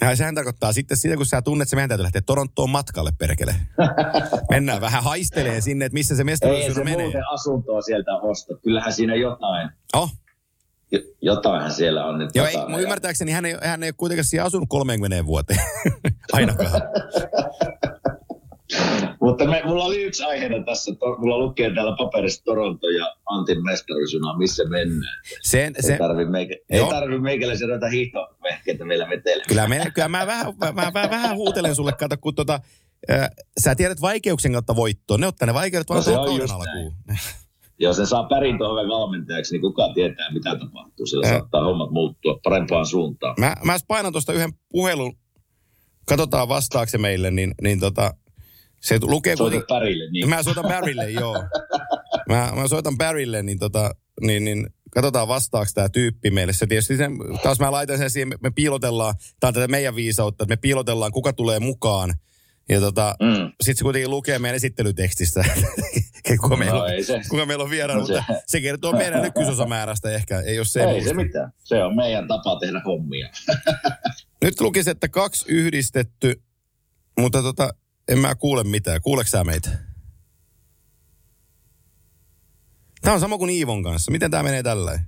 Ja 0.00 0.16
sehän 0.16 0.34
tarkoittaa 0.34 0.72
sitten 0.72 0.96
sitä, 0.96 1.16
kun 1.16 1.26
sä 1.26 1.42
tunnet, 1.42 1.66
että 1.66 1.76
meidän 1.76 1.88
täytyy 1.88 2.02
lähteä 2.02 2.22
Torontoon 2.26 2.70
matkalle, 2.70 3.10
perkele. 3.18 3.54
Mennään 4.50 4.80
vähän 4.80 5.04
haistelee 5.04 5.60
sinne, 5.60 5.84
että 5.84 5.94
missä 5.94 6.16
se 6.16 6.20
Ei 6.20 6.24
mestaruus 6.24 6.74
se 6.74 6.84
menee. 6.84 7.02
muuten 7.02 7.22
asuntoa 7.32 7.82
sieltä 7.82 8.10
osta. 8.16 8.54
Kyllähän 8.62 8.92
siinä 8.92 9.14
jotain, 9.14 9.70
Oh, 9.96 10.10
jotainhan 11.22 11.72
siellä 11.72 12.04
on. 12.04 12.18
Nyt 12.18 12.30
Joo, 12.34 12.46
ei, 12.46 12.56
mun 12.68 12.80
ymmärtääkseni 12.80 13.32
hän 13.32 13.44
ei, 13.44 13.56
hän 13.62 13.82
ei 13.82 13.88
ole 13.88 13.94
kuitenkaan 13.96 14.24
siellä 14.24 14.46
asunut 14.46 14.68
30 14.68 15.26
vuoteen. 15.26 15.60
Ainakaan. 16.32 16.70
Mutta 19.20 19.44
me, 19.44 19.62
mulla 19.64 19.84
oli 19.84 20.02
yksi 20.02 20.24
aiheena 20.24 20.64
tässä. 20.64 20.94
To, 20.94 21.16
mulla 21.18 21.38
lukee 21.38 21.74
täällä 21.74 21.96
paperissa 21.96 22.44
Toronto 22.44 22.88
ja 22.88 23.16
Antin 23.26 23.64
mestaruusjuna, 23.64 24.38
missä 24.38 24.64
mennään. 24.64 25.22
Sen, 25.42 25.72
Ei 25.76 25.82
se, 25.82 25.98
tarvi, 25.98 26.24
meikä, 26.24 26.54
ei 26.70 26.84
tarvi 26.90 27.18
meikäläisiä 27.18 27.66
ruveta 27.66 27.88
hiihtovehkeitä 27.88 28.84
meillä 28.84 29.08
vetelemään. 29.08 29.48
kyllä, 29.48 29.66
me, 29.66 29.90
kyllä 29.94 30.08
mä, 30.08 30.26
vähän, 30.26 30.46
mä, 30.60 30.72
mä, 30.72 30.90
mä, 30.90 31.10
vähän 31.10 31.36
huutelen 31.36 31.74
sulle, 31.74 31.92
kato, 31.92 32.16
kun 32.20 32.34
tota, 32.34 32.60
äh, 33.10 33.30
sä 33.60 33.74
tiedät 33.74 34.00
vaikeuksien 34.00 34.52
kautta 34.52 34.76
voittoa. 34.76 35.18
Ne 35.18 35.26
ottaa 35.26 35.46
ne 35.46 35.54
vaikeudet 35.54 35.88
vaan 35.88 35.96
No 35.96 36.02
se 36.02 36.10
tuohon 36.10 36.94
Jos 37.78 37.96
sen 37.96 38.06
saa 38.06 38.24
Pärin 38.28 38.58
tuohon 38.58 38.88
valmentajaksi, 38.88 39.54
niin 39.54 39.60
kuka 39.60 39.92
tietää, 39.94 40.30
mitä 40.32 40.56
tapahtuu. 40.56 41.06
Sillä 41.06 41.26
Ä. 41.26 41.30
saattaa 41.30 41.64
hommat 41.64 41.90
muuttua 41.90 42.38
parempaan 42.44 42.86
suuntaan. 42.86 43.34
Mä, 43.38 43.54
mä 43.64 43.76
painan 43.88 44.12
tuosta 44.12 44.32
yhden 44.32 44.52
puhelun, 44.68 45.16
katsotaan 46.08 46.48
vastaako 46.48 46.88
se 46.90 46.98
meille, 46.98 47.30
niin, 47.30 47.54
niin 47.62 47.80
tota, 47.80 48.14
se 48.80 48.98
lukee 49.02 49.36
Soita 49.36 49.50
kuitenkin... 49.56 49.74
Pärille, 49.76 50.10
niin 50.10 50.28
Mä 50.28 50.42
soitan 50.42 50.64
Barrylle, 50.68 51.10
joo. 51.10 51.34
Mä, 52.28 52.52
mä 52.56 52.68
soitan 52.68 52.96
Barrylle, 52.98 53.42
niin, 53.42 53.58
tota, 53.58 53.90
niin, 54.20 54.44
niin 54.44 54.66
katsotaan 54.90 55.28
vastaako 55.28 55.70
tämä 55.74 55.88
tyyppi 55.88 56.30
meille. 56.30 56.52
Se 56.52 56.66
tietysti 56.66 56.96
sen, 56.96 57.12
taas 57.42 57.60
mä 57.60 57.72
laitan 57.72 57.98
sen 57.98 58.10
siihen, 58.10 58.28
me, 58.28 58.36
me 58.42 58.50
piilotellaan, 58.50 59.14
tämä 59.40 59.48
on 59.48 59.54
tätä 59.54 59.68
meidän 59.68 59.96
viisautta, 59.96 60.44
että 60.44 60.52
me 60.52 60.56
piilotellaan, 60.56 61.12
kuka 61.12 61.32
tulee 61.32 61.60
mukaan. 61.60 62.14
Ja 62.68 62.80
tota, 62.80 63.14
Mm. 63.20 63.52
sitten 63.60 63.76
se 63.76 63.82
kuitenkin 63.84 64.10
lukee 64.10 64.38
meidän 64.38 64.56
esittelytekstistä, 64.56 65.44
kuka, 66.40 66.56
meillä 66.56 66.78
No 66.78 66.84
on, 66.84 67.04
se. 67.04 67.20
kuka 67.28 67.46
meillä 67.46 67.64
on 67.64 67.70
vieraana, 67.70 68.00
No 68.00 68.06
se- 68.06 68.12
mutta 68.28 68.34
se 68.46 68.60
kertoo 68.60 68.92
meidän 68.92 69.22
nykyisosamäärästä 69.22 70.10
ehkä, 70.10 70.40
ei 70.40 70.58
ole 70.58 70.64
se. 70.66 70.82
ei 70.84 71.04
se 71.04 71.14
mitään. 71.14 71.52
Se 71.64 71.84
on 71.84 71.96
meidän 71.96 72.28
tapa 72.28 72.58
tehdä 72.60 72.80
hommia. 72.84 73.28
Nyt 74.44 74.60
lukisi, 74.60 74.90
että 74.90 75.08
kaksi 75.08 75.44
yhdistetty, 75.48 76.42
mutta 77.18 77.42
tota, 77.42 77.74
en 78.08 78.18
mä 78.18 78.34
kuule 78.34 78.64
mitään. 78.64 79.00
Kuuleeko 79.02 79.28
sä 79.28 79.44
meitä? 79.44 79.70
Tämä 83.00 83.14
on 83.14 83.20
sama 83.20 83.38
kuin 83.38 83.50
Iivon 83.50 83.82
kanssa. 83.82 84.10
Miten 84.12 84.30
tämä 84.30 84.42
menee 84.42 84.62
tällä? 84.62 85.00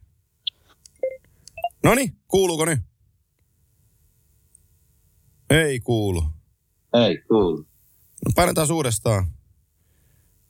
No 1.84 1.94
niin, 1.94 2.16
kuuluuko 2.28 2.64
nyt? 2.64 2.80
Ei 5.50 5.80
kuulu. 5.80 6.24
Ei, 6.94 7.18
cool. 7.28 7.56
No 8.26 8.32
painetaan 8.34 8.72
uudestaan. 8.72 9.26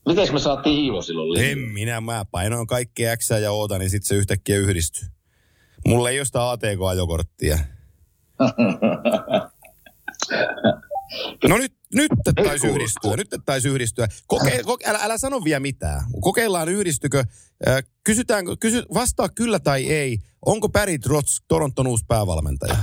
Miten 0.07 0.33
me 0.33 0.39
saatiin 0.39 0.85
Iivo 0.85 1.03
silloin 1.03 1.41
En 1.41 1.45
linjalle? 1.49 1.73
minä, 1.73 2.01
mä 2.01 2.25
painoin 2.31 2.67
kaikki 2.67 3.03
X 3.17 3.31
ja 3.43 3.53
oota, 3.53 3.79
niin 3.79 3.91
sitten 3.91 4.09
se 4.09 4.15
yhtäkkiä 4.15 4.57
yhdistyy. 4.59 5.09
Mulla 5.87 6.11
ei 6.11 6.19
ole 6.19 6.25
sitä 6.25 6.51
ATK-ajokorttia. 6.51 7.59
No 11.49 11.59
nyt, 11.59 11.73
nyt 11.95 12.11
taisi 12.45 12.67
yhdistyä, 12.67 13.17
nyt 13.17 13.29
taisi 13.45 13.69
yhdistyä. 13.69 14.09
Koke, 14.27 14.63
koke, 14.65 14.85
älä, 14.89 14.99
älä 15.03 15.19
sano 15.19 15.45
vielä 15.45 15.61
mitään. 15.61 16.01
Kokeillaan 16.21 16.69
yhdistykö. 16.69 17.25
Kysytäänkö, 18.05 18.57
kysy, 18.61 18.83
vastaa 18.95 19.29
kyllä 19.29 19.59
tai 19.59 19.87
ei. 19.87 20.19
Onko 20.47 20.69
Barry 20.69 20.99
Trotz 20.99 21.39
Toronton 21.49 21.87
uusi 21.87 22.05
päävalmentaja? 22.09 22.77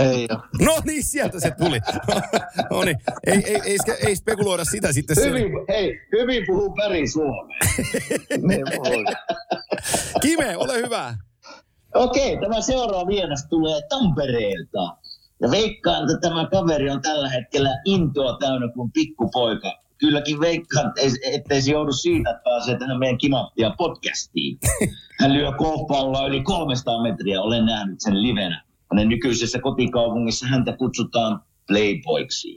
Ei 0.00 0.28
ole. 0.30 0.66
No 0.66 0.78
niin, 0.84 1.04
sieltä 1.04 1.40
se 1.40 1.50
tuli. 1.50 1.80
no 2.70 2.84
niin, 2.84 2.96
ei, 3.26 3.42
ei, 3.46 3.60
ei, 3.64 3.78
ei 4.06 4.16
spekuloida 4.16 4.64
sitä 4.64 4.92
sitten. 4.92 5.16
Se, 5.16 5.28
Hyvin, 5.30 5.52
hei, 5.68 6.00
hyvin 6.12 6.44
puhuu 6.46 6.74
Päri 6.74 7.08
Suomea. 7.08 7.58
Niin. 8.48 8.64
Kime, 10.20 10.56
ole 10.56 10.74
hyvä. 10.76 11.14
Okei, 11.94 12.38
tämä 12.40 12.60
seuraava 12.60 13.06
vieras 13.06 13.46
tulee 13.50 13.80
Tampereelta. 13.88 14.96
Ja 15.40 15.50
veikkaan, 15.50 16.02
että 16.02 16.28
tämä 16.28 16.48
kaveri 16.50 16.90
on 16.90 17.02
tällä 17.02 17.28
hetkellä 17.28 17.70
intoa 17.84 18.36
täynnä 18.40 18.68
kuin 18.74 18.92
pikkupoika. 18.92 19.82
Kylläkin 19.98 20.40
veikkaan, 20.40 20.92
ettei 21.32 21.62
se 21.62 21.70
joudu 21.70 21.92
siitä, 21.92 22.30
että 22.30 22.42
pääsee 22.44 22.78
tähän 22.78 22.98
meidän 22.98 23.18
kimattia 23.18 23.74
podcastiin. 23.78 24.58
Hän 25.20 25.34
lyö 25.34 25.52
golfpalloa 25.52 26.26
yli 26.26 26.42
300 26.42 27.02
metriä, 27.02 27.42
olen 27.42 27.66
nähnyt 27.66 28.00
sen 28.00 28.22
livenä. 28.22 28.64
Hänen 28.92 29.08
nykyisessä 29.08 29.58
kotikaupungissa 29.58 30.46
häntä 30.46 30.72
kutsutaan 30.72 31.40
Playboyksi. 31.68 32.56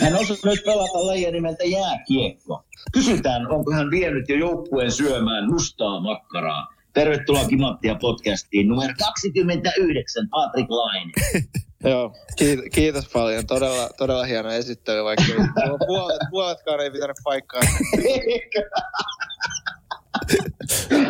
Hän 0.00 0.14
osaa 0.14 0.36
myös 0.44 0.62
pelata 0.64 1.06
lajia 1.06 1.30
nimeltä 1.30 1.64
jääkiekko. 1.64 2.64
Kysytään, 2.92 3.50
onko 3.50 3.72
hän 3.72 3.90
vienyt 3.90 4.28
jo 4.28 4.36
joukkueen 4.36 4.92
syömään 4.92 5.50
mustaa 5.52 6.00
makkaraa. 6.00 6.66
Tervetuloa 6.92 7.44
Kimattia 7.44 7.94
podcastiin 7.94 8.68
numero 8.68 8.94
29, 8.98 10.28
Patrick 10.28 10.70
Laine. 10.70 11.12
Joo, 11.90 12.12
kiitos, 12.36 12.64
kiitos 12.74 13.08
paljon. 13.08 13.46
Todella, 13.46 13.88
todella 13.98 14.24
hieno 14.24 14.50
esittely, 14.50 15.04
vaikka 15.04 15.24
puolet, 15.86 16.18
puoletkaan 16.30 16.80
ei 16.80 16.90
pitänyt 16.90 17.16
paikkaa. 17.24 17.60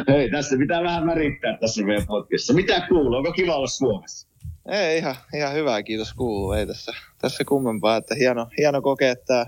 Hei, 0.09 0.31
tässä 0.31 0.57
pitää 0.59 0.83
vähän 0.83 1.07
värittää 1.07 1.59
tässä 1.61 1.85
meidän 1.85 2.07
podcastissa. 2.07 2.55
Mitä 2.55 2.87
kuuluu? 2.89 3.15
Onko 3.15 3.33
kiva 3.33 3.57
olla 3.57 3.67
Suomessa? 3.67 4.28
Ei, 4.69 4.99
ihan, 4.99 5.17
ihan 5.35 5.55
hyvää, 5.55 5.83
kiitos 5.83 6.15
kuuluu. 6.15 6.53
Ei 6.53 6.67
tässä, 6.67 6.93
tässä 7.19 7.45
kummempaa, 7.45 7.97
että 7.97 8.15
hieno, 8.15 8.47
hieno 8.59 8.83
kokea 8.83 9.17
tämä 9.17 9.47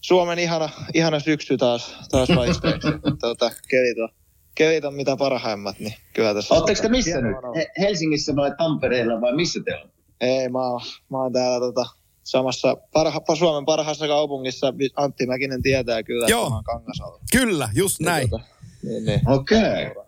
Suomen 0.00 0.38
ihana, 0.38 0.68
ihana 0.94 1.20
syksy 1.20 1.56
taas, 1.56 1.96
taas 2.10 2.28
vaihteeksi. 2.28 2.88
tuota, 3.20 3.50
kelit, 3.68 3.98
on, 3.98 4.08
kelit 4.54 4.84
on 4.84 4.94
mitä 4.94 5.16
parhaimmat, 5.16 5.78
niin 5.78 5.94
kyllä 6.14 6.34
tässä... 6.34 6.54
Oletteko 6.54 6.82
te 6.82 6.88
missä 6.88 7.20
nyt? 7.20 7.36
He- 7.56 7.72
Helsingissä 7.78 8.36
vai 8.36 8.52
Tampereella 8.58 9.20
vai 9.20 9.36
missä 9.36 9.60
te 9.64 9.74
olette? 9.74 9.98
Ei, 10.20 10.48
mä 10.48 10.70
oon, 10.70 10.80
mä 11.10 11.18
oon 11.22 11.32
täällä 11.32 11.60
tota, 11.60 11.86
samassa 12.24 12.76
parha, 12.92 13.20
Suomen 13.38 13.64
parhaassa 13.64 14.06
kaupungissa. 14.06 14.74
Antti 14.96 15.26
Mäkinen 15.26 15.62
tietää 15.62 16.02
kyllä, 16.02 16.26
Joo. 16.28 16.42
että 16.42 16.50
mä 16.50 16.56
oon 16.56 16.64
Kangasalla. 16.64 17.20
Kyllä, 17.32 17.68
just 17.74 18.00
näin. 18.00 18.30
Tota, 18.30 18.44
niin, 18.82 19.04
niin. 19.04 19.20
Okei. 19.28 19.86
Okay. 19.86 20.07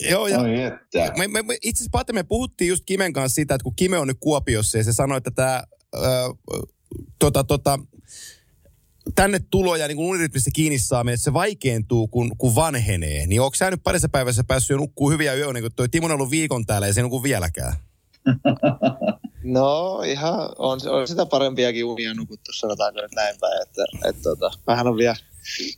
Joo, 0.00 0.26
ja 0.26 0.38
että. 0.66 1.12
me, 1.18 1.28
me, 1.28 1.42
me, 1.42 1.54
itse 1.62 1.78
asiassa 1.78 1.90
Pate, 1.92 2.12
me 2.12 2.22
puhuttiin 2.22 2.68
just 2.68 2.82
Kimen 2.86 3.12
kanssa 3.12 3.34
siitä, 3.34 3.54
että 3.54 3.62
kun 3.62 3.76
Kime 3.76 3.98
on 3.98 4.08
nyt 4.08 4.16
Kuopiossa 4.20 4.78
ja 4.78 4.84
se 4.84 4.92
sanoi, 4.92 5.16
että 5.18 5.30
tämä 5.30 5.62
tota, 7.18 7.44
tota, 7.44 7.78
tänne 9.14 9.40
tulo 9.50 9.76
ja 9.76 9.88
niin 9.88 9.96
kuin 9.96 10.08
unirytmistä 10.08 10.50
kiinni 10.54 10.78
saaminen, 10.78 11.14
että 11.14 11.24
se 11.24 11.32
vaikeentuu, 11.32 12.08
kun, 12.08 12.36
kun 12.38 12.54
vanhenee. 12.54 13.26
Niin 13.26 13.40
onko 13.40 13.54
sä 13.54 13.70
nyt 13.70 13.82
parissa 13.82 14.08
päivässä 14.08 14.44
päässyt 14.44 14.70
jo 14.70 14.76
nukkuu 14.76 15.10
hyviä 15.10 15.34
yöunia, 15.34 15.52
niin 15.52 15.70
kun 15.70 15.76
toi 15.76 15.88
Timo 15.88 16.06
on 16.06 16.12
ollut 16.12 16.30
viikon 16.30 16.66
täällä 16.66 16.86
ja 16.86 16.92
se 16.92 17.00
ei 17.00 17.02
nuku 17.02 17.22
vieläkään? 17.22 17.72
No 19.46 20.02
ihan, 20.02 20.34
on, 20.58 20.80
on 20.88 21.08
sitä 21.08 21.26
parempiakin 21.26 21.84
unia 21.84 22.14
nukuttu, 22.14 22.52
sanotaanko 22.52 23.00
nyt 23.00 23.12
näin 23.14 23.36
päin. 23.40 23.62
Että, 23.62 23.82
et, 24.08 24.16
tota, 24.22 24.50
vähän 24.66 24.86
on 24.86 24.96
vielä, 24.96 25.16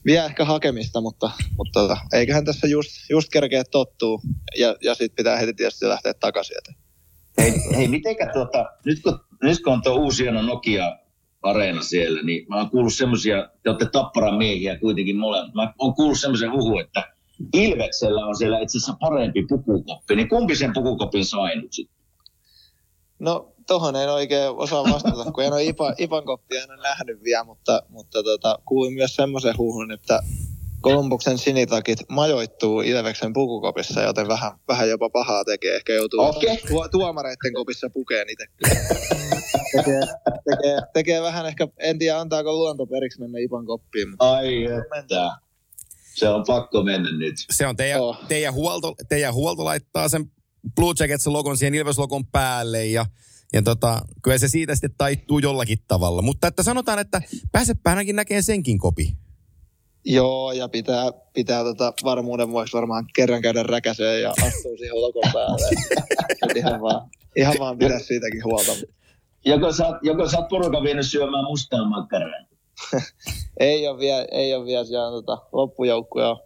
vielä 0.06 0.24
ehkä 0.24 0.44
hakemista, 0.44 1.00
mutta, 1.00 1.30
mutta 1.56 1.80
tota, 1.80 1.96
eiköhän 2.12 2.44
tässä 2.44 2.66
just, 2.66 2.90
just 3.10 3.28
kerkeä 3.32 3.64
tottuu. 3.64 4.20
Ja, 4.58 4.76
ja 4.82 4.94
sitten 4.94 5.16
pitää 5.16 5.36
heti 5.36 5.54
tietysti 5.54 5.88
lähteä 5.88 6.14
takaisin. 6.14 6.56
Että. 6.58 6.72
Hei, 7.38 7.52
hei 7.76 7.88
mitenkä 7.88 8.32
tuota, 8.32 8.64
nyt 8.84 9.02
kun, 9.02 9.20
nyt 9.42 9.62
kun 9.62 9.72
on 9.72 9.82
tuo 9.82 9.94
uusi 9.94 10.22
hieno 10.22 10.42
Nokia 10.42 10.98
areena 11.42 11.82
siellä, 11.82 12.22
niin 12.22 12.46
mä 12.48 12.56
oon 12.56 12.70
kuullut 12.70 12.94
semmoisia, 12.94 13.48
te 13.62 13.70
olette 13.70 13.86
tapparan 13.92 14.38
miehiä 14.38 14.78
kuitenkin 14.78 15.16
molemmat. 15.16 15.54
Mä 15.54 15.72
oon 15.78 15.94
kuullut 15.94 16.20
semmoisen 16.20 16.52
huhu, 16.52 16.78
että 16.78 17.12
Ilveksellä 17.52 18.26
on 18.26 18.36
siellä 18.36 18.60
itse 18.60 18.78
asiassa 18.78 18.96
parempi 19.00 19.46
pukukoppi, 19.48 20.16
niin 20.16 20.28
kumpi 20.28 20.56
sen 20.56 20.72
pukukopin 20.72 21.24
sai 21.24 21.56
nyt 21.56 21.72
sitten? 21.72 21.98
No 23.18 23.52
tohon 23.68 23.96
en 23.96 24.12
oikein 24.12 24.50
osaa 24.56 24.84
vastata, 24.84 25.32
kun 25.32 25.44
en 25.44 25.52
ole 25.52 25.64
Ipa, 25.64 25.94
Ipan 25.98 26.24
koppia 26.24 26.62
en 26.62 26.70
ole 26.70 26.82
nähnyt 26.82 27.22
vielä, 27.24 27.44
mutta, 27.44 27.82
mutta 27.88 28.22
tota, 28.22 28.58
kuulin 28.64 28.92
myös 28.92 29.16
semmoisen 29.16 29.58
huhun, 29.58 29.92
että 29.92 30.20
Kolumbuksen 30.80 31.38
sinitakit 31.38 31.98
majoittuu 32.08 32.80
Ilveksen 32.80 33.32
pukukopissa, 33.32 34.02
joten 34.02 34.28
vähän, 34.28 34.52
vähän 34.68 34.88
jopa 34.88 35.10
pahaa 35.10 35.44
tekee. 35.44 35.76
Ehkä 35.76 35.92
joutuu 35.92 36.20
Okei. 36.20 36.56
tuo, 36.68 36.88
tuomareiden 36.88 37.52
kopissa 37.54 37.90
pukeen 37.90 38.26
itse. 38.30 38.46
tekee, 39.76 40.00
tekee, 40.50 40.78
tekee, 40.92 41.22
vähän 41.22 41.46
ehkä, 41.46 41.68
en 41.78 41.98
tiedä 41.98 42.18
antaako 42.18 42.52
luonto 42.52 42.86
periksi 42.86 43.20
mennä 43.20 43.38
Ipan 43.38 43.66
koppiin, 43.66 44.10
mutta 44.10 44.32
Ai 44.32 44.64
että. 44.98 45.30
Se 46.14 46.28
on 46.28 46.44
pakko 46.46 46.82
mennä 46.82 47.18
nyt. 47.18 47.34
Se 47.50 47.66
on 47.66 47.76
teidän, 47.76 48.00
Oh. 48.00 48.18
teidän, 48.28 48.54
huolto, 48.54 48.94
teidän 49.08 49.34
huolto 49.34 49.64
laittaa 49.64 50.08
sen 50.08 50.24
Blue 50.74 50.94
Jackets-logon 51.00 51.56
siihen 51.56 51.74
Ilves-logon 51.74 52.26
päälle 52.32 52.86
ja, 52.86 53.06
ja 53.52 53.62
tota, 53.62 54.00
kyllä 54.22 54.38
se 54.38 54.48
siitä 54.48 54.74
sitten 54.74 54.94
taittuu 54.98 55.38
jollakin 55.38 55.78
tavalla. 55.88 56.22
Mutta 56.22 56.46
että 56.46 56.62
sanotaan, 56.62 56.98
että 56.98 57.22
pääsepä 57.52 57.90
ainakin 57.90 58.16
näkemään 58.16 58.42
senkin 58.42 58.78
kopi. 58.78 59.16
Joo, 60.04 60.52
ja 60.52 60.68
pitää, 60.68 61.04
pitää 61.32 61.64
tota 61.64 61.92
varmuuden 62.04 62.48
vuoksi 62.48 62.72
varmaan 62.72 63.06
kerran 63.14 63.42
käydä 63.42 63.62
räkäseen 63.62 64.22
ja 64.22 64.30
astuu 64.30 64.76
siihen 64.76 65.00
lokon 65.00 65.32
päälle. 65.32 65.68
Ihan 66.58 66.80
vaan, 66.80 67.10
ihan 67.36 67.54
vaan 67.58 67.78
pidä 67.78 67.98
siitäkin 67.98 68.44
huolta. 68.44 68.72
Joko 69.44 69.72
sä, 69.72 69.84
joko 70.02 70.28
sä 70.28 70.38
oot 70.38 70.48
porukan 70.48 70.82
vienyt 70.82 71.06
syömään 71.06 71.44
mustaa 71.44 71.88
makkaraa? 71.88 72.46
Ei 73.60 73.88
ole 73.88 73.98
vielä, 73.98 74.26
ei 74.30 74.54
ole 74.54 74.66
vielä 74.66 74.84
siellä 74.84 75.10
tota, 75.10 75.38
loppujoukkuja 75.52 76.36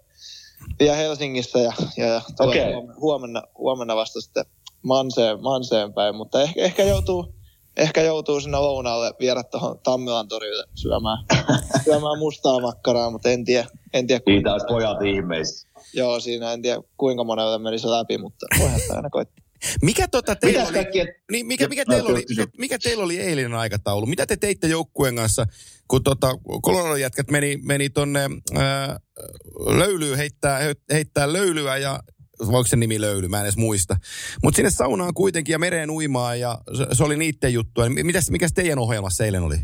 vielä 0.80 0.96
Helsingissä 0.96 1.58
ja, 1.58 1.72
ja, 1.96 2.06
ja 2.06 2.22
huomenna, 2.38 2.94
huomenna, 3.00 3.42
huomenna, 3.58 3.96
vasta 3.96 4.20
sitten 4.20 4.44
Manseen, 4.82 5.42
Manseen 5.42 5.92
päin, 5.92 6.14
mutta 6.16 6.42
ehkä, 6.42 6.60
ehkä 6.60 6.82
joutuu, 6.82 7.34
ehkä 7.76 8.02
joutuu 8.02 8.40
sinne 8.40 8.58
lounaalle 8.58 9.14
viedä 9.20 9.42
tuohon 9.42 9.78
Tammilan 9.82 10.28
torille 10.28 10.64
syömään, 10.74 11.18
syömään 11.84 12.18
mustaa 12.18 12.60
makkaraa, 12.60 13.10
mutta 13.10 13.28
en 13.28 13.44
tiedä, 13.44 13.66
en 13.92 14.06
tiedä 14.06 14.22
Siitä 14.26 14.52
olisi 14.52 14.66
pojat 14.66 15.02
ihmeisissä. 15.02 15.68
joo, 15.94 16.20
siinä 16.20 16.52
en 16.52 16.62
tiedä 16.62 16.82
kuinka 16.96 17.24
monelle 17.24 17.58
menisi 17.58 17.86
läpi, 17.86 18.18
mutta 18.18 18.46
voihan 18.58 18.80
aina 18.90 19.10
koittaa. 19.10 19.42
Mikä, 19.82 20.08
tota 20.08 20.36
teillä 20.36 20.58
Mitäs 20.58 20.68
oli, 20.68 20.84
kaikkia... 20.84 21.06
niin, 21.32 21.46
mikä, 21.46 21.68
mikä, 21.68 21.84
teillä 21.84 22.10
oli, 22.10 22.24
mikä 22.58 22.78
teillä 22.78 23.04
oli 23.04 23.18
eilinen 23.20 23.54
aikataulu? 23.54 24.06
Mitä 24.06 24.26
te 24.26 24.36
teitte 24.36 24.66
joukkueen 24.66 25.16
kanssa, 25.16 25.46
kun 25.88 26.02
tota, 26.04 26.38
Colorado 26.64 26.96
jätkät 26.96 27.30
meni, 27.30 27.58
meni 27.62 27.90
tonne 27.90 28.20
ää, 28.54 29.00
löylyyn 29.66 30.16
heittää, 30.16 30.60
heittää 30.92 31.32
löylyä 31.32 31.76
ja 31.76 32.00
voiko 32.50 32.66
se 32.66 32.76
nimi 32.76 33.00
löyly, 33.00 33.28
mä 33.28 33.38
en 33.38 33.44
edes 33.44 33.56
muista. 33.56 33.96
Mutta 34.42 34.56
sinne 34.56 34.70
saunaan 34.70 35.14
kuitenkin 35.14 35.52
ja 35.52 35.58
mereen 35.58 35.90
uimaan 35.90 36.40
ja 36.40 36.58
se, 36.76 36.86
se 36.92 37.04
oli 37.04 37.16
niiden 37.16 37.52
juttua. 37.52 37.88
Niin 37.88 38.06
Mitäs, 38.06 38.30
mikäs 38.30 38.52
teidän 38.52 38.78
ohjelmassa 38.78 39.24
eilen 39.24 39.42
oli? 39.42 39.56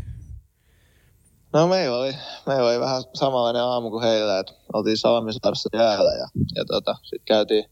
No 1.53 1.67
meillä 1.67 1.97
oli, 1.97 2.15
meillä 2.45 2.69
oli 2.69 2.79
vähän 2.79 3.03
samanlainen 3.13 3.61
aamu 3.61 3.89
kuin 3.89 4.03
heillä, 4.03 4.39
että 4.39 4.53
oltiin 4.73 4.97
Salmisaarassa 4.97 5.69
jäällä 5.73 6.11
ja, 6.13 6.27
ja 6.55 6.65
tota, 6.65 6.95
sitten 7.03 7.25
käytiin, 7.25 7.65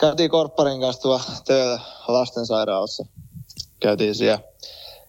käytiin 0.00 0.30
Korpparin 0.30 0.80
kanssa 0.80 1.02
tuolla 1.02 1.24
töillä 1.46 1.80
lastensairaalassa. 2.08 3.06
Käytiin 3.80 4.14
siellä, 4.14 4.38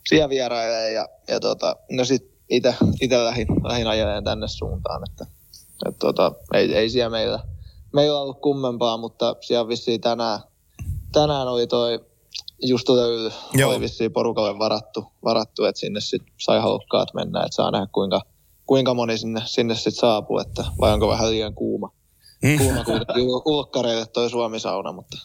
siellä 0.10 0.30
vierailemaan 0.30 0.94
ja, 0.94 1.08
ja 1.28 1.40
tota, 1.40 1.76
no 1.92 2.06
sit 2.06 2.32
ite, 2.50 2.76
ite 3.02 3.18
lähdin, 3.18 3.48
lähdin 3.64 3.88
ajelemaan 3.88 4.24
tänne 4.24 4.48
suuntaan, 4.48 5.02
että, 5.12 5.26
että 5.88 6.00
tota, 6.00 6.32
ei, 6.54 6.76
ei 6.76 6.90
siellä 6.90 7.10
meillä, 7.10 7.44
meillä 7.94 8.20
ollut 8.20 8.42
kummempaa, 8.42 8.98
mutta 8.98 9.36
siellä 9.42 9.68
vissiin 9.68 10.02
tänään, 10.02 10.40
tänään 11.12 11.48
oli 11.48 11.68
toi 11.68 12.00
just 12.64 12.90
löyly 12.90 13.32
Joo. 13.54 13.72
oli 13.72 13.80
vissiin 13.80 14.14
porukalle 14.14 14.60
varattu, 14.60 15.06
varattu 15.26 15.66
että 15.66 15.80
sinne 15.80 16.02
sit 16.02 16.22
sai 16.38 16.60
halukkaat 16.60 17.14
mennä, 17.14 17.40
että 17.40 17.56
saa 17.56 17.72
nähdä 17.72 17.88
kuinka, 17.92 18.22
kuinka 18.66 18.94
moni 18.94 19.18
sinne, 19.18 19.42
sinne 19.46 19.76
sit 19.76 19.96
saapuu, 19.96 20.40
että 20.40 20.66
vai 20.82 20.94
onko 20.94 21.08
vähän 21.08 21.32
liian 21.32 21.54
kuuma. 21.54 21.92
Mm. 22.44 22.58
Kuuma 22.58 22.84
kuitenkin 22.84 23.24
ul- 23.24 23.42
ulkkareille 23.46 24.06
toi 24.06 24.30
Suomi-sauna, 24.30 24.92
mutta 24.92 25.18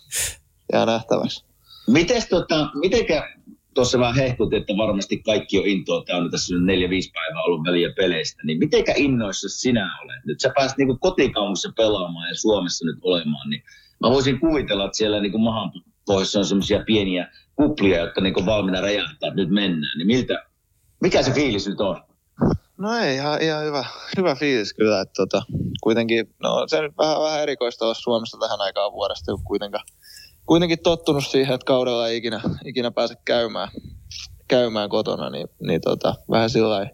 jää 0.72 0.86
nähtäväksi. 0.86 1.44
Mites 1.86 2.28
tota, 2.28 2.68
mitenkä 2.74 3.28
tuossa 3.74 3.98
vähän 3.98 4.14
hehkut, 4.14 4.54
että 4.54 4.76
varmasti 4.76 5.18
kaikki 5.18 5.58
on 5.58 5.66
intoa 5.66 6.04
täynnä 6.06 6.30
tässä 6.30 6.54
nyt 6.54 6.64
neljä, 6.64 6.90
viisi 6.90 7.10
päivää 7.14 7.42
ollut 7.42 7.66
väliä 7.66 7.92
peleistä, 7.96 8.42
niin 8.44 8.58
mitenkä 8.58 8.92
innoissa 8.96 9.48
sinä 9.48 9.98
olet? 10.04 10.24
Nyt 10.24 10.40
sä 10.40 10.52
pääsit 10.56 10.78
niinku 10.78 10.98
kotikaupungissa 11.00 11.72
pelaamaan 11.76 12.28
ja 12.28 12.34
Suomessa 12.34 12.86
nyt 12.86 12.98
olemaan, 13.02 13.50
niin 13.50 13.62
mä 14.00 14.10
voisin 14.10 14.40
kuvitella, 14.40 14.84
että 14.84 14.98
siellä 14.98 15.20
niinku 15.20 15.38
mahan 15.38 15.72
pohjassa 16.06 16.38
on 16.38 16.44
semmoisia 16.44 16.82
pieniä 16.86 17.30
kuplia, 17.56 18.00
jotka 18.00 18.20
niinku 18.20 18.46
valmiina 18.46 18.80
räjähtää, 18.80 19.28
että 19.28 19.40
nyt 19.40 19.50
mennään. 19.50 19.98
Niin 19.98 20.06
miltä, 20.06 20.42
mikä 21.00 21.22
se 21.22 21.32
fiilis 21.32 21.68
nyt 21.68 21.80
on? 21.80 22.02
No 22.78 22.96
ei, 22.96 23.14
ihan, 23.14 23.42
ihan 23.42 23.64
hyvä, 23.64 23.84
hyvä 24.16 24.34
fiilis 24.34 24.74
kyllä, 24.74 25.00
että 25.00 25.12
tota, 25.16 25.42
kuitenkin, 25.82 26.34
no 26.42 26.64
se 26.66 26.80
nyt 26.80 26.92
vähän, 26.98 27.20
vähän 27.20 27.42
erikoista 27.42 27.84
olla 27.84 27.94
Suomessa 27.94 28.38
tähän 28.40 28.60
aikaan 28.60 28.92
vuodesta, 28.92 29.32
kun 29.32 29.44
kuitenkaan, 29.44 29.84
kuitenkin 30.46 30.78
tottunut 30.82 31.26
siihen, 31.26 31.54
että 31.54 31.64
kaudella 31.64 32.08
ei 32.08 32.16
ikinä, 32.16 32.40
ikinä 32.64 32.90
pääse 32.90 33.14
käymään, 33.24 33.68
käymään 34.48 34.88
kotona, 34.88 35.30
niin, 35.30 35.48
niin 35.66 35.80
tota, 35.80 36.14
vähän 36.30 36.50
sillä 36.50 36.90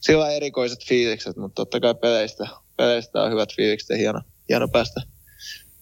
sillä 0.00 0.30
erikoiset 0.30 0.84
fiilikset, 0.86 1.36
mutta 1.36 1.54
totta 1.54 1.80
kai 1.80 1.94
peleistä, 1.94 2.48
peleistä 2.76 3.22
on 3.22 3.30
hyvät 3.32 3.48
fiilikset 3.56 3.90
ja 3.90 3.96
hieno, 3.96 4.20
hieno 4.48 4.68
päästä, 4.68 5.00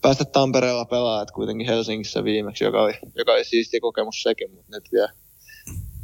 päästä 0.02 0.24
Tampereella 0.24 0.84
pelaamaan, 0.84 1.22
että 1.22 1.34
kuitenkin 1.34 1.66
Helsingissä 1.66 2.24
viimeksi, 2.24 2.64
joka 2.64 2.82
oli, 2.82 2.94
joka 3.14 3.32
oli 3.32 3.44
siisti 3.44 3.80
kokemus 3.80 4.22
sekin, 4.22 4.50
mutta 4.54 4.76
nyt 4.76 4.92
vielä 4.92 5.12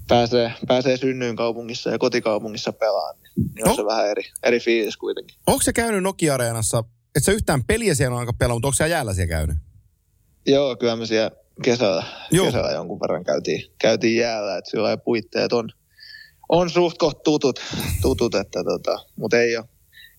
pääsee, 0.08 0.52
pääsee 0.68 0.96
synnyyn 0.96 1.36
kaupungissa 1.36 1.90
ja 1.90 1.98
kotikaupungissa 1.98 2.72
pelaamaan, 2.72 3.16
niin, 3.22 3.50
niin 3.54 3.64
on 3.64 3.70
No. 3.70 3.76
se 3.76 3.84
vähän 3.84 4.08
eri, 4.08 4.22
eri 4.42 4.60
fiilis 4.60 4.96
kuitenkin. 4.96 5.36
Onko 5.46 5.62
se 5.62 5.72
käynyt 5.72 6.02
Nokia-areenassa, 6.02 6.84
et 7.16 7.24
sä 7.24 7.32
yhtään 7.32 7.64
peliä 7.64 7.94
siellä 7.94 8.14
on 8.14 8.20
aika 8.20 8.32
pelaa, 8.32 8.54
mutta 8.56 8.68
onko 8.68 8.74
sä 8.76 8.86
jäällä 8.86 9.14
siellä 9.14 9.30
käynyt? 9.30 9.56
Joo, 10.46 10.77
kyllä 10.77 10.96
me 10.96 11.07
siellä 11.07 11.31
kesällä, 11.62 12.05
Joo. 12.31 12.46
kesällä 12.46 12.70
jonkun 12.70 13.01
verran 13.01 13.24
käytiin, 13.24 13.72
käytiin 13.79 14.16
jäällä, 14.16 14.57
että 14.57 14.70
sillä 14.70 14.83
lailla 14.83 15.03
puitteet 15.05 15.53
on, 15.53 15.68
on 16.48 16.70
suht 16.70 16.98
koht 16.98 17.22
tutut, 17.22 17.61
tutut 18.03 18.35
että 18.35 18.64
tota, 18.64 18.98
mutta 19.16 19.38
ei 19.38 19.57
ole. 19.57 19.64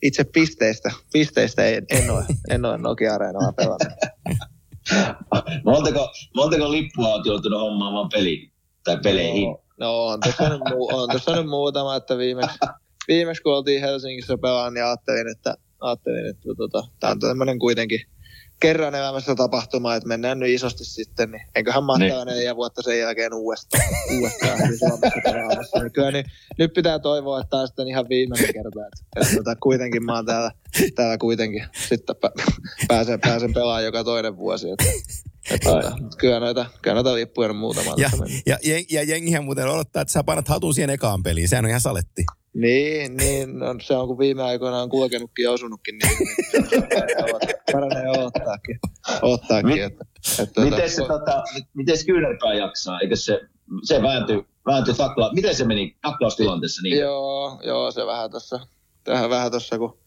Itse 0.01 0.23
pisteistä, 0.23 0.91
pisteistä 1.13 1.65
en, 1.65 1.85
en 1.89 2.09
ole, 2.09 2.25
en 2.49 2.65
ole 2.65 2.77
Nokia-areenalla 2.77 3.51
pelannut. 3.51 3.93
Montako, 5.65 6.11
montako 6.35 6.71
lippua 6.71 7.13
olet 7.13 7.25
joutunut 7.25 7.61
hommaamaan 7.61 8.09
peliin 8.09 8.51
tai 8.83 8.97
peleihin? 9.03 9.49
No, 9.49 9.61
no 9.79 10.05
on, 10.05 10.19
tässä 10.19 10.49
nyt, 10.49 10.61
muu, 10.69 10.89
on 10.93 11.09
tässä 11.09 11.35
nyt 11.35 11.45
muutama, 11.45 11.95
että 11.95 12.17
viimeksi, 12.17 12.59
viimeksi 13.07 13.43
kun 13.43 13.53
oltiin 13.53 13.81
Helsingissä 13.81 14.37
pelaan, 14.37 14.73
niin 14.73 14.85
ajattelin, 14.85 15.31
että, 15.31 15.55
ajattelin, 15.79 16.29
että 16.29 16.49
tota, 16.57 16.83
tämä 16.99 17.11
on 17.11 17.19
tämmöinen 17.19 17.59
kuitenkin 17.59 17.99
kerran 18.59 18.95
elämässä 18.95 19.35
tapahtuma, 19.35 19.95
että 19.95 20.07
mennään 20.07 20.39
nyt 20.39 20.49
isosti 20.49 20.85
sitten, 20.85 21.31
niin 21.31 21.41
enköhän 21.55 21.83
mahtaa 21.83 22.07
Niin. 22.07 22.25
neljä 22.35 22.55
vuotta 22.55 22.81
sen 22.81 22.99
jälkeen 22.99 23.33
uudestaan, 23.33 23.83
uudestaan 24.17 24.57
Suomessa. 24.79 25.79
Niin 25.79 25.91
kyllä 25.91 26.11
niin, 26.11 26.25
nyt 26.57 26.73
pitää 26.73 26.99
toivoa, 26.99 27.39
että 27.39 27.49
tämä 27.49 27.61
on 27.61 27.67
sitten 27.67 27.87
ihan 27.87 28.09
viimeinen 28.09 28.53
kerta, 28.53 28.79
että, 28.87 29.21
että 29.21 29.35
tota, 29.35 29.55
kuitenkin 29.55 30.05
mä 30.05 30.15
oon 30.15 30.25
täällä, 30.25 30.51
täällä 30.95 31.17
kuitenkin 31.17 31.65
sitten 31.89 32.15
pä- 32.15 32.53
pääsen, 32.87 33.19
pääsen 33.21 33.53
pelaamaan 33.53 33.85
joka 33.85 34.03
toinen 34.03 34.37
vuosi, 34.37 34.69
että, 34.69 34.85
että 35.51 35.69
tota, 35.69 35.95
kyllä 36.17 36.39
noita, 36.39 36.65
kyllä 36.81 36.93
noita 36.93 37.15
lippuja 37.15 37.49
on 37.49 37.55
muutama. 37.55 37.93
Ja, 38.45 38.57
ja, 38.63 38.83
ja 38.91 39.03
jengihän 39.03 39.43
muuten 39.43 39.67
odottaa, 39.67 40.01
että 40.01 40.11
sä 40.11 40.23
painat 40.23 40.47
hatun 40.47 40.73
siihen 40.73 40.89
ekaan 40.89 41.23
peliin. 41.23 41.49
Sehän 41.49 41.65
on 41.65 41.69
ihan 41.69 41.81
saletti. 41.81 42.25
Niin, 42.53 43.17
niin 43.17 43.59
no, 43.59 43.75
se 43.81 43.95
on 43.95 44.07
kun 44.07 44.19
viime 44.19 44.43
aikoina 44.43 44.81
on 44.81 44.89
kulkenutkin 44.89 45.43
ja 45.43 45.51
osunutkin, 45.51 45.97
niin, 45.97 46.17
niin 46.71 46.83
paranee 47.71 48.09
odottaakin. 48.09 48.79
odottaakin 49.21 49.73
Mi- 49.73 49.79
että, 49.81 50.05
että, 50.39 50.61
Miten 50.61 50.89
se, 50.89 51.01
tota, 51.07 51.43
miten 51.73 51.97
kyynärpää 52.05 52.53
jaksaa? 52.53 52.99
Eikö 52.99 53.15
se, 53.15 53.41
se 53.83 54.01
vääntyi, 54.01 54.45
vääntyi 54.65 54.93
takla, 54.93 55.33
miten 55.33 55.55
se 55.55 55.65
meni 55.65 55.97
taklaustilanteessa? 56.01 56.81
Niin? 56.81 56.99
Joo, 56.99 57.59
joo, 57.63 57.91
se 57.91 58.05
vähän 58.05 58.31
tuossa, 58.31 58.59
tähän 59.03 59.29
vähän 59.29 59.51
tuossa, 59.51 59.77
kun 59.77 59.99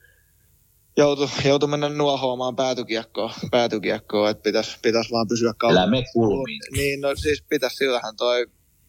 joutui, 0.97 1.29
joutui 1.45 1.69
mennä 1.69 1.89
nuohoamaan 1.89 2.57
päätykiekkoon, 2.57 3.31
päätykiekkoon 3.51 4.31
että 4.31 4.43
pitäisi 4.43 4.79
pitäis 4.83 5.13
vaan 5.13 5.29
pysyä 5.29 5.53
kauan. 5.59 5.77
Älä 5.77 5.91
me 5.91 6.05
kulmiin. 6.13 6.61
Niin, 6.77 7.01
no 7.01 7.09
siis 7.15 7.45
pitäisi 7.49 7.77
sillähän 7.77 8.17
toi 8.17 8.47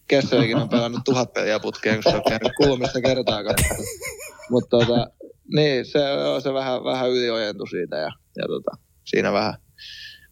Kesselikin 0.08 0.58
on 0.58 0.70
pelannut 0.70 1.02
tuhat 1.06 1.34
peliä 1.34 1.60
putkeen, 1.60 2.04
kun 2.04 2.12
se 2.12 2.18
on 2.18 2.24
käynyt 2.30 2.52
kulmissa 2.58 3.02
kertaakaan. 3.02 3.56
Mutta 4.50 4.78
tota, 4.78 5.08
niin, 5.56 5.86
se, 5.86 6.00
joo, 6.00 6.40
se 6.40 6.54
vähän, 6.54 6.84
vähän 6.84 7.10
yliojentui 7.10 7.68
siitä 7.68 7.96
ja, 7.96 8.12
ja 8.36 8.48
tota, 8.48 8.72
siinä 9.04 9.34
vähän, 9.34 9.54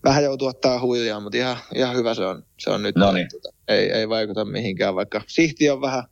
vähän 0.04 0.24
joutuu 0.24 0.48
ottaa 0.48 0.80
huilia, 0.80 1.20
mutta 1.20 1.38
ihan, 1.38 1.58
ihan 1.76 1.96
hyvä 1.96 2.14
se 2.14 2.26
on, 2.26 2.44
se 2.60 2.70
on 2.70 2.84
nyt. 2.84 2.96
Noniin. 2.96 3.28
Tota, 3.32 3.58
ei, 3.68 3.92
ei 3.92 4.10
vaikuta 4.10 4.46
mihinkään, 4.46 4.96
vaikka 4.96 5.22
Sihti 5.28 5.70
on 5.70 5.82
vähän, 5.82 6.04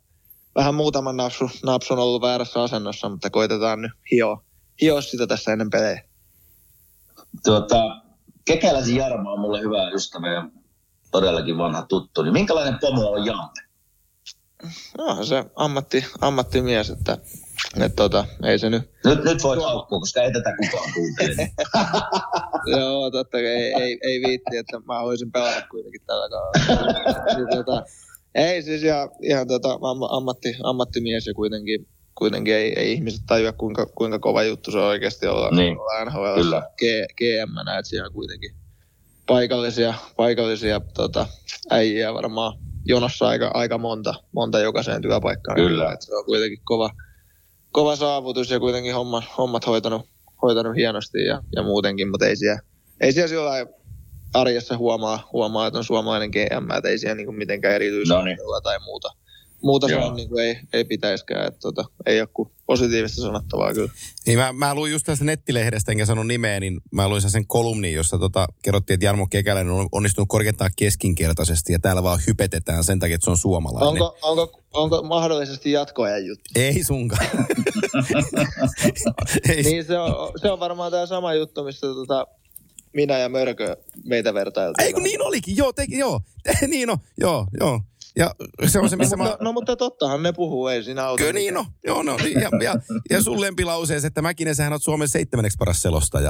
vähän 0.55 0.75
muutaman 0.75 1.17
napsu, 1.17 1.49
napsun 1.65 1.99
ollut 1.99 2.21
väärässä 2.21 2.63
asennossa, 2.63 3.09
mutta 3.09 3.29
koitetaan 3.29 3.81
nyt 3.81 3.91
hioa, 4.11 4.43
hioa 4.81 5.01
sitä 5.01 5.27
tässä 5.27 5.51
ennen 5.51 5.69
pelejä. 5.69 6.03
Tuota, 7.43 8.01
Kekäläisen 8.45 8.95
Jarmo 8.95 9.33
on 9.33 9.39
mulle 9.39 9.61
hyvä 9.61 9.89
ystävä 9.89 10.33
ja 10.33 10.49
todellakin 11.11 11.57
vanha 11.57 11.81
tuttu. 11.81 12.21
Niin 12.21 12.33
minkälainen 12.33 12.79
pomo 12.81 13.11
on 13.11 13.25
Jante? 13.25 13.61
No 14.97 15.23
se 15.23 15.45
ammatti, 15.55 16.05
ammattimies, 16.21 16.89
että, 16.89 17.17
että 17.75 17.95
tota, 17.95 18.25
ei 18.43 18.59
se 18.59 18.69
nyt... 18.69 18.89
Nyt, 19.05 19.23
nyt 19.23 19.43
voit 19.43 19.61
haukkua, 19.61 19.99
koska 19.99 20.21
ei 20.21 20.31
tätä 20.31 20.53
kukaan 20.57 20.93
kuuntele. 20.93 21.51
Joo, 22.77 23.11
totta 23.11 23.37
kai 23.37 23.45
ei, 23.45 23.73
ei, 23.73 23.99
ei 24.01 24.21
viitti, 24.21 24.57
että 24.57 24.79
mä 24.79 25.01
voisin 25.03 25.31
pelata 25.31 25.67
kuitenkin 25.71 26.01
tällä 26.05 26.29
kaudella. 26.29 27.55
Tota, 27.55 27.83
ei 28.35 28.61
siis 28.61 28.83
ihan, 28.83 29.09
ihan 29.21 29.47
tota, 29.47 29.73
am- 29.73 30.17
ammatti, 30.17 30.55
ammattimies 30.63 31.27
ja 31.27 31.33
kuitenkin, 31.33 31.87
kuitenkin 32.15 32.53
ei, 32.53 32.79
ei 32.79 32.93
ihmiset 32.93 33.21
tajua, 33.27 33.51
kuinka, 33.51 33.85
kuinka 33.85 34.19
kova 34.19 34.43
juttu 34.43 34.71
se 34.71 34.77
on 34.77 34.83
oikeasti 34.83 35.27
olla, 35.27 35.51
Niin, 35.51 35.77
olla 35.79 36.05
NHL 36.05 36.41
kyllä. 36.41 36.61
G, 36.77 36.81
GM, 37.17 37.57
että 37.77 37.89
siellä 37.89 38.09
kuitenkin 38.09 38.55
paikallisia, 39.29 39.93
paikallisia 40.17 40.81
tota, 40.93 41.25
äijiä 41.69 42.13
varmaan 42.13 42.53
jonossa 42.85 43.27
aika, 43.27 43.51
aika 43.53 43.77
monta, 43.77 44.13
monta 44.31 44.59
jokaiseen 44.59 45.01
työpaikkaan. 45.01 45.55
Kyllä. 45.55 45.91
Et 45.91 46.01
se 46.01 46.15
on 46.15 46.25
kuitenkin 46.25 46.59
kova, 46.63 46.89
kova 47.71 47.95
saavutus 47.95 48.49
ja 48.49 48.59
kuitenkin 48.59 48.93
homma, 48.93 49.23
hommat 49.37 49.67
hoitanut, 49.67 50.01
hoitanut 50.41 50.75
hienosti 50.75 51.23
ja, 51.23 51.41
ja 51.55 51.63
muutenkin, 51.63 52.09
mutta 52.11 52.27
ei 52.27 52.35
siellä, 52.35 52.59
ei 53.01 53.11
siellä 53.11 53.27
sillä 53.27 53.65
arjessa 54.33 54.77
huomaa, 54.77 55.29
huomaa, 55.33 55.67
että 55.67 55.77
on 55.77 55.83
suomalainen 55.83 56.29
GM, 56.29 56.71
että 56.77 56.89
ei 56.89 56.97
siellä 56.97 57.15
niinku 57.15 57.31
mitenkään 57.31 57.81
No 58.09 58.21
niin. 58.23 58.37
tai 58.63 58.79
muuta. 58.79 59.09
Muuta 59.61 59.87
on, 59.87 60.15
niin 60.15 60.29
kuin 60.29 60.45
ei, 60.45 60.59
ei 60.73 60.85
pitäiskään, 60.85 61.47
että 61.47 61.59
tota, 61.59 61.85
ei 62.05 62.21
ole 62.21 62.29
kuin 62.33 62.51
positiivista 62.65 63.21
sanottavaa 63.21 63.73
kyllä. 63.73 63.91
Niin 64.25 64.39
mä, 64.39 64.53
mä 64.53 64.75
luin 64.75 64.91
just 64.91 65.05
tästä 65.05 65.25
nettilehdestä, 65.25 65.91
enkä 65.91 66.05
sano 66.05 66.23
nimeä, 66.23 66.59
niin 66.59 66.81
mä 66.91 67.09
luin 67.09 67.21
sen 67.21 67.47
kolumnin, 67.47 67.93
jossa 67.93 68.19
tota, 68.19 68.47
kerrottiin, 68.61 68.95
että 68.95 69.05
Jarmo 69.05 69.27
Kekäläinen 69.27 69.73
on 69.73 69.87
onnistunut 69.91 70.29
korkeintaan 70.29 70.71
keskinkertaisesti 70.75 71.73
ja 71.73 71.79
täällä 71.79 72.03
vaan 72.03 72.19
hypetetään 72.27 72.83
sen 72.83 72.99
takia, 72.99 73.15
että 73.15 73.25
se 73.25 73.31
on 73.31 73.37
suomalainen. 73.37 73.89
Onko, 73.89 74.17
onko, 74.21 74.61
onko 74.73 75.03
mahdollisesti 75.03 75.71
jatkoajan 75.71 76.25
juttu? 76.25 76.49
Ei 76.55 76.83
sunkaan. 76.83 77.25
Ei, 79.49 79.63
Niin 79.63 79.85
se 79.85 79.99
on, 79.99 80.31
se 80.41 80.51
on 80.51 80.59
varmaan 80.59 80.91
tämä 80.91 81.05
sama 81.05 81.33
juttu, 81.33 81.63
mistä 81.63 81.87
tota, 81.87 82.27
minä 82.93 83.17
ja 83.17 83.29
Mörkö 83.29 83.77
meitä 84.03 84.33
vertailtiin. 84.33 84.85
Ei 84.85 84.93
kun 84.93 85.03
niin 85.03 85.21
olikin, 85.21 85.57
joo, 85.57 85.73
teki, 85.73 85.97
joo. 85.97 86.21
niin 86.67 86.89
on, 86.89 86.97
joo, 87.17 87.47
joo. 87.59 87.81
Ja 88.15 88.35
se 88.67 88.79
on 88.79 88.89
se, 88.89 88.95
missä 88.95 89.15
no, 89.15 89.23
mä... 89.23 89.29
no, 89.29 89.37
no, 89.39 89.53
mutta 89.53 89.75
tottahan 89.75 90.23
ne 90.23 90.33
puhuu, 90.33 90.67
ei 90.67 90.83
siinä 90.83 91.05
auta. 91.05 91.21
Kyllä 91.21 91.33
niin 91.33 91.57
on, 91.57 91.65
joo, 91.83 92.03
no, 92.03 92.17
niin, 92.23 92.41
ja, 92.41 92.49
ja, 92.63 92.75
ja 93.09 93.23
sun 93.23 93.41
lempilauseessa, 93.41 94.07
että 94.07 94.21
Mäkinen, 94.21 94.55
sähän 94.55 94.73
oot 94.73 94.83
Suomen 94.83 95.07
seitsemänneksi 95.07 95.57
paras 95.57 95.81
selostaja. 95.81 96.29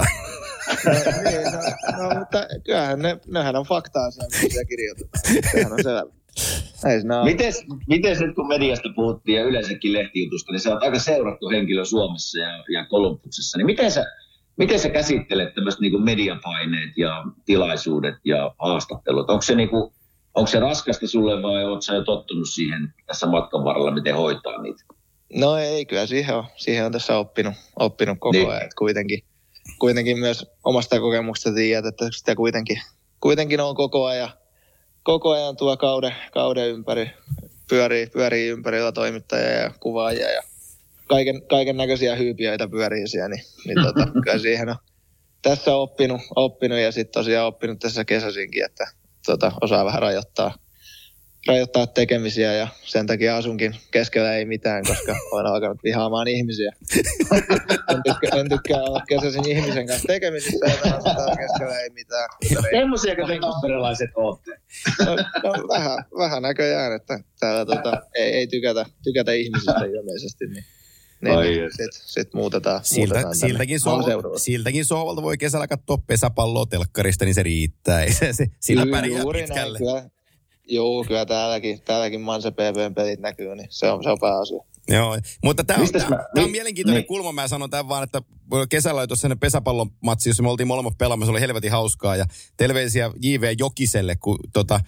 No, 0.86 0.92
niin, 1.30 1.44
no, 1.44 2.08
no, 2.08 2.20
mutta 2.20 2.48
kyllähän 2.66 3.00
ne, 3.00 3.20
nehän 3.28 3.56
on 3.56 3.66
faktaa 3.66 4.12
siellä, 4.12 4.38
mitä 4.44 4.66
kirjoitetaan. 4.66 5.52
Sehän 5.52 5.74
on 5.74 5.84
selvä. 5.84 6.20
Ei 6.86 7.00
siinä. 7.00 7.24
Miten, 7.24 7.54
miten 7.88 8.18
nyt 8.20 8.36
kun 8.36 8.48
mediasta 8.48 8.90
puhuttiin 8.96 9.38
ja 9.38 9.44
yleensäkin 9.44 9.94
lehtijutusta, 9.94 10.52
niin 10.52 10.60
sä 10.60 10.70
oot 10.74 10.84
aika 10.84 11.00
seurattu 11.00 11.50
henkilö 11.50 11.86
Suomessa 11.86 12.40
ja, 12.40 12.64
ja 12.74 12.86
Kolumbuksessa. 12.86 13.58
Niin 13.58 13.66
miten 13.66 13.92
sä, 13.92 14.06
miten 14.58 14.80
sä 14.80 14.90
käsittelet 14.90 15.54
tämmöiset 15.54 15.82
niin 15.82 16.04
mediapaineet 16.04 16.98
ja 16.98 17.24
tilaisuudet 17.46 18.16
ja 18.26 18.56
haastattelut? 18.60 19.30
Onko 19.30 19.42
se, 19.42 19.56
niin 19.56 19.70
kuin, 19.70 19.94
onko 20.40 20.52
se 20.52 20.60
raskasta 20.60 21.08
sulle 21.08 21.42
vai 21.42 21.66
oot 21.66 21.82
sä 21.82 21.94
jo 21.94 22.04
tottunut 22.04 22.50
siihen 22.50 22.94
tässä 23.06 23.28
matkan 23.28 23.64
varrella, 23.64 23.92
miten 23.92 24.16
hoitaa 24.16 24.62
niitä? 24.62 24.84
No 25.34 25.58
ei, 25.58 25.86
kyllä 25.86 26.06
siihen 26.06 26.36
on, 26.36 26.44
siihen 26.58 26.86
on 26.86 26.92
tässä 26.92 27.18
oppinut, 27.18 27.54
oppinut 27.80 28.18
koko 28.20 28.32
Niin. 28.38 28.50
ajan. 28.50 28.70
Kuitenkin, 28.78 29.24
kuitenkin 29.80 30.20
myös 30.20 30.46
omasta 30.64 31.00
kokemuksesta 31.00 31.54
tiedät, 31.54 31.86
että 31.86 32.06
sitä 32.12 32.36
kuitenkin, 32.36 32.82
kuitenkin 33.20 33.60
on 33.60 33.76
koko 33.76 34.06
ajan, 34.06 34.30
koko 35.04 35.32
ajan 35.32 35.58
tuo 35.58 35.78
kauden, 35.78 36.16
kauden 36.34 36.70
ympäri, 36.70 37.12
pyörii, 37.70 38.08
pyörii 38.08 38.48
ympärillä 38.48 38.92
toimittajia 38.92 39.50
ja 39.50 39.72
kuvaajia 39.80 40.32
ja 40.32 40.42
kaiken, 41.08 41.42
kaiken 41.50 41.78
näköisiä 41.78 42.16
hyypiöitä 42.16 42.68
pyörii 42.68 43.08
siellä, 43.08 43.30
niin, 43.30 43.44
niin 43.66 43.78
tota, 43.84 44.08
kyllä 44.24 44.40
siihen 44.40 44.70
on 44.70 44.76
tässä 45.42 45.76
oppinut, 45.76 46.22
oppinut 46.36 46.80
ja 46.80 46.92
sitten 46.92 47.20
tosiaan 47.22 47.48
oppinut 47.48 47.80
tässä 47.80 48.06
kesäsinkin, 48.06 48.66
että 48.66 48.88
tota, 49.30 49.52
osaa 49.62 49.86
vähän 49.86 50.02
rajoittaa, 50.02 50.56
rajoittaa 51.48 51.88
tekemisiä 51.88 52.54
ja 52.54 52.68
sen 52.84 53.08
takia 53.08 53.38
asunkin 53.38 53.76
keskellä 53.92 54.34
ei 54.34 54.46
mitään, 54.46 54.84
koska 54.88 55.16
olen 55.32 55.46
alkanut 55.46 55.84
vihaamaan 55.84 56.28
ihmisiä. 56.28 56.72
en, 57.92 58.04
tykkää, 58.04 58.40
en 58.40 58.50
tykkää 58.50 58.84
olla 58.84 59.02
kesäisin 59.08 59.48
ihmisen 59.48 59.88
kanssa 59.88 60.08
tekemisissä 60.08 60.66
ja 60.66 60.76
taas 61.16 61.38
keskellä 61.38 61.80
ei 61.80 61.90
mitään. 61.90 62.30
Semmoisiako 62.72 63.28
te 63.28 63.40
tamperelaiset 63.40 64.10
ootte? 64.16 64.52
No, 65.06 65.16
no, 65.16 65.68
vähän, 65.68 66.06
vähän 66.18 66.42
näköjään, 66.42 66.96
että 66.96 67.20
täällä 67.40 67.66
tota, 67.66 68.02
ei, 68.16 68.34
ei 68.34 68.48
tykätä, 68.48 68.86
tykätä 69.04 69.32
ihmisistä 69.32 69.86
ilmeisesti, 69.86 70.48
niin, 70.48 70.64
niin, 71.22 71.38
Ai 71.38 71.48
niin 71.48 71.60
jes. 71.64 71.74
sit, 72.06 72.34
muutetaan. 72.34 72.80
Siltä, 72.84 73.14
muutetaan 73.14 73.36
siltäkin, 73.36 73.80
sohvalta, 73.80 74.40
siltäkin 74.40 74.86
sohvalta 74.86 75.22
voi 75.22 75.38
kesällä 75.38 75.68
katsoa 75.68 75.98
pesäpalloa 75.98 76.66
telkkarista, 76.66 77.26
niin 77.26 77.36
se 77.36 77.44
riittää. 77.44 78.06
Se, 78.20 78.34
se, 78.34 78.48
sillä 78.60 78.84
Kyllä, 78.84 78.98
pärjää 78.98 79.22
juuri 79.22 79.42
pitkälle. 79.42 79.80
Näin, 79.80 80.02
kyllä, 80.02 80.10
joo, 80.68 81.04
kyllä 81.04 81.26
täälläkin, 81.26 81.82
täälläkin 81.86 82.22
Manse 82.22 82.52
PPn 82.52 82.94
pelit 82.96 83.20
näkyy, 83.20 83.56
niin 83.56 83.68
se 83.70 83.92
on, 83.92 84.04
se 84.04 84.10
on 84.10 84.20
pääasia. 84.20 84.60
Joo, 84.88 85.18
mutta 85.44 85.64
tämä 85.64 85.82
on, 85.82 85.90
tää, 85.92 86.10
mä- 86.10 86.16
tää 86.16 86.28
on 86.38 86.44
mi- 86.44 86.52
mielenkiintoinen 86.52 87.02
niin. 87.02 87.08
kulma. 87.08 87.32
Mä 87.32 87.48
sanon 87.48 87.70
tämän 87.70 87.90
vaan, 87.90 88.04
että 88.04 88.22
kesällä 88.70 89.00
oli 89.00 89.08
tuossa 89.08 89.22
sellainen 89.22 89.40
pesäpallon 89.40 89.90
matsi, 90.02 90.30
jossa 90.30 90.44
me 90.44 90.50
oltiin 90.50 90.68
molemmat 90.68 90.98
pelaamassa. 90.98 91.28
Se 91.28 91.32
oli 91.32 91.42
helvetin 91.42 91.72
hauskaa 91.72 92.16
ja 92.16 92.26
terveisiä 92.58 93.12
J.V. 93.22 93.54
Jokiselle, 93.60 94.16
kun 94.16 94.40
tota, 94.54 94.80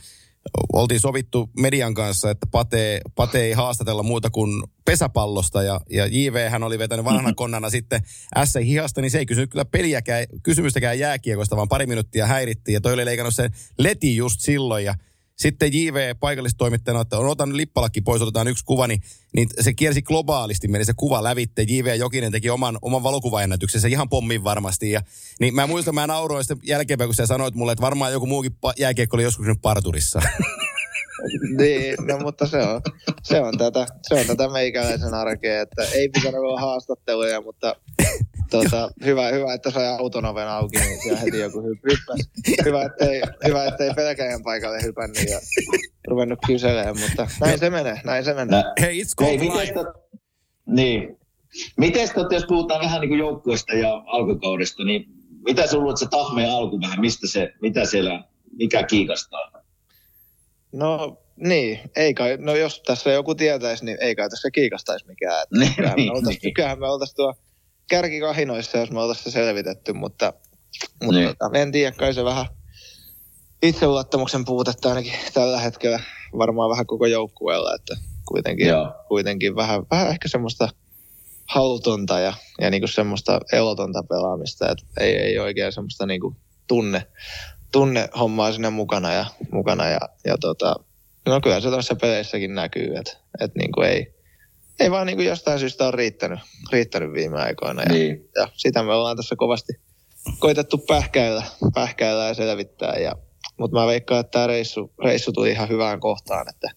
oltiin 0.73 0.99
sovittu 0.99 1.49
median 1.59 1.93
kanssa, 1.93 2.29
että 2.29 2.47
Pate, 2.51 3.01
Pate 3.15 3.41
ei 3.41 3.53
haastatella 3.53 4.03
muuta 4.03 4.29
kuin 4.29 4.63
pesäpallosta 4.85 5.63
ja, 5.63 5.81
ja 5.89 6.05
JV 6.05 6.49
hän 6.49 6.63
oli 6.63 6.79
vetänyt 6.79 7.05
vanhana 7.05 7.33
konnana 7.33 7.69
sitten 7.69 8.01
S 8.45 8.55
hihasta, 8.65 9.01
niin 9.01 9.11
se 9.11 9.19
ei 9.19 9.25
kysynyt 9.25 9.51
kyllä 9.51 9.65
peliäkään, 9.65 10.25
kysymystäkään 10.43 10.99
jääkiekosta, 10.99 11.55
vaan 11.55 11.69
pari 11.69 11.85
minuuttia 11.85 12.27
häirittiin 12.27 12.73
ja 12.73 12.81
toi 12.81 12.93
oli 12.93 13.05
leikannut 13.05 13.35
sen 13.35 13.51
leti 13.79 14.15
just 14.15 14.39
silloin 14.39 14.85
ja 14.85 14.95
sitten 15.41 15.73
JV 15.73 16.15
paikallistoimittajana, 16.19 17.01
että 17.01 17.17
on 17.17 17.27
otan 17.27 17.57
lippalakki 17.57 18.01
pois, 18.01 18.21
otetaan 18.21 18.47
yksi 18.47 18.65
kuva, 18.65 18.87
niin, 18.87 19.01
niin 19.35 19.49
se 19.59 19.73
kiersi 19.73 20.01
globaalisti, 20.01 20.67
meni 20.67 20.85
se 20.85 20.93
kuva 20.95 21.23
lävitte. 21.23 21.61
JV 21.61 21.95
Jokinen 21.97 22.31
teki 22.31 22.49
oman, 22.49 22.77
oman 22.81 23.03
valokuvaennätyksensä 23.03 23.87
ihan 23.87 24.09
pommin 24.09 24.43
varmasti. 24.43 24.91
Ja, 24.91 25.01
niin 25.39 25.55
mä 25.55 25.67
muistan, 25.67 25.95
mä 25.95 26.07
nauroin 26.07 26.43
sitten 26.43 26.67
jälkeenpäin, 26.67 27.07
kun 27.07 27.15
sä 27.15 27.25
sanoit 27.25 27.55
mulle, 27.55 27.71
että 27.71 27.81
varmaan 27.81 28.11
joku 28.11 28.25
muukin 28.25 28.51
jääkiekko 28.77 29.17
oli 29.17 29.23
joskus 29.23 29.45
nyt 29.45 29.61
parturissa. 29.61 30.21
Niin, 31.57 31.95
no 32.07 32.17
mutta 32.19 32.47
se 32.47 32.57
on, 32.57 32.81
se 33.23 33.41
on 33.41 33.57
tätä, 33.57 33.85
se 34.01 34.15
on 34.15 34.25
tätä 34.25 34.49
meikäläisen 34.49 35.13
arkea, 35.13 35.61
että 35.61 35.83
ei 35.83 36.09
pitänyt 36.09 36.39
olla 36.39 36.61
haastatteluja, 36.61 37.41
mutta 37.41 37.75
tota, 38.52 38.91
hyvä, 39.06 39.28
hyvä, 39.28 39.54
että 39.54 39.72
sai 39.72 39.88
auton 39.88 40.26
oven 40.26 40.47
auki, 40.47 40.78
niin 40.80 41.02
siellä 41.04 41.20
heti 41.20 41.39
joku 41.39 41.60
hyp- 41.60 41.91
hyppäsi. 41.91 42.30
Hyvä, 42.66 42.86
ettei, 42.86 43.22
hyvä, 43.47 43.66
ettei 43.66 43.93
pelkäjän 43.95 44.43
paikalle 44.43 44.84
hypännyt 44.84 45.30
ja 45.30 45.39
ruvennut 46.08 46.39
kyselemään, 46.47 46.99
mutta 46.99 47.28
näin 47.39 47.60
se 47.60 47.70
menee, 47.70 48.02
näin 48.04 48.24
se 48.26 48.34
menee. 48.34 48.64
Hei, 48.82 49.04
it's 49.04 49.26
Hei, 49.26 49.38
miten 49.38 49.74
tot, 49.74 49.88
niin. 50.66 51.18
Miten 51.78 52.10
tot, 52.16 52.32
jos 52.32 52.45
puhutaan 52.45 52.82
vähän 52.82 53.02
niin 53.02 53.10
kuin 53.10 53.20
joukkueesta 53.20 53.74
ja 53.74 54.04
alkukaudesta, 54.06 54.84
niin 54.84 55.06
mitä 55.45 55.68
sinulla 55.68 55.84
luulet 55.84 55.97
se 55.97 56.08
tahmeen 56.10 56.52
alku 56.52 56.82
vähän, 56.82 57.02
mistä 57.02 57.28
se, 57.28 57.54
mitä 57.62 57.86
siellä, 57.86 58.24
mikä 58.58 58.84
kiikastaa? 58.84 59.52
No 60.74 61.18
niin, 61.38 61.80
ei 61.95 62.14
kai, 62.14 62.38
no 62.38 62.56
jos 62.56 62.82
tässä 62.82 63.12
joku 63.12 63.36
tietäisi, 63.36 63.86
niin 63.86 63.97
ei 64.02 64.16
kai 64.16 64.30
tässä 64.30 64.52
kiikastaisi 64.52 65.08
mikään. 65.08 65.43
Että 65.43 65.56
Niin, 65.60 65.76
kyllähän, 65.76 65.95
niin, 65.95 66.12
me 66.12 66.18
oltais, 66.18 66.41
niin. 66.43 66.54
kyllähän 66.54 66.80
me 66.80 66.88
oltaisiin 66.88 67.16
tuo 67.16 67.34
kärkikahinoissa, 67.91 68.77
jos 68.77 68.91
me 68.91 69.01
oltaisiin 69.01 69.23
se 69.23 69.31
selvitetty, 69.31 69.93
mutta, 69.93 70.33
mutta 71.03 71.19
Niin. 71.19 71.35
tota, 71.37 71.59
en 71.59 71.71
tiedä, 71.71 71.91
kai 71.91 72.13
se 72.13 72.23
vähän 72.23 72.45
itseluottamuksen 73.63 74.45
puutetta 74.45 74.89
ainakin 74.89 75.13
tällä 75.33 75.59
hetkellä 75.59 75.99
varmaan 76.37 76.69
vähän 76.69 76.85
koko 76.85 77.05
joukkueella, 77.05 77.75
että 77.75 77.95
kuitenkin, 78.27 78.67
Joo. 78.67 78.93
kuitenkin 79.07 79.55
vähän, 79.55 79.83
vähän 79.91 80.09
ehkä 80.09 80.27
semmoista 80.27 80.69
halutonta 81.49 82.19
ja, 82.19 82.33
ja 82.61 82.69
niinku 82.69 82.87
semmoista 82.87 83.39
elotonta 83.51 84.03
pelaamista, 84.03 84.71
että 84.71 84.85
ei, 84.99 85.15
ei 85.15 85.39
oikein 85.39 85.71
semmoista 85.71 86.05
niinku 86.05 86.35
tunne, 86.67 87.07
tunne 87.71 88.09
hommaa 88.19 88.51
sinne 88.51 88.69
mukana 88.69 89.13
ja, 89.13 89.25
mukana 89.51 89.89
ja, 89.89 89.99
ja 90.25 90.37
tota, 90.37 90.75
no 91.25 91.41
kyllä 91.41 91.59
se 91.59 91.69
tuossa 91.69 91.95
peleissäkin 91.95 92.55
näkyy, 92.55 92.95
että, 92.95 93.17
että 93.41 93.59
niinku 93.59 93.81
ei, 93.81 94.20
ei 94.82 94.91
vaan 94.91 95.07
niinku 95.07 95.23
jostain 95.23 95.59
syystä 95.59 95.84
ole 95.84 95.91
riittänyt, 95.91 96.39
riittänyt 96.71 97.13
viime 97.13 97.41
aikoina 97.41 97.82
ja, 97.84 97.91
Niin. 97.91 98.29
ja 98.36 98.47
sitä 98.53 98.84
me 98.84 98.93
ollaan 98.93 99.17
tässä 99.17 99.36
kovasti 99.36 99.73
koitettu 100.39 100.77
pähkäillä, 100.77 101.43
pähkäillä 101.73 102.27
ja 102.27 102.34
selvittää. 102.34 102.93
Ja, 102.93 103.15
mutta 103.59 103.79
mä 103.79 103.88
veikkaan, 103.88 104.19
että 104.19 104.32
tämä 104.32 104.47
reissu, 104.47 104.93
reissu 105.03 105.32
tuli 105.34 105.51
ihan 105.51 105.69
hyvään 105.69 105.99
kohtaan, 105.99 106.45
että, 106.49 106.71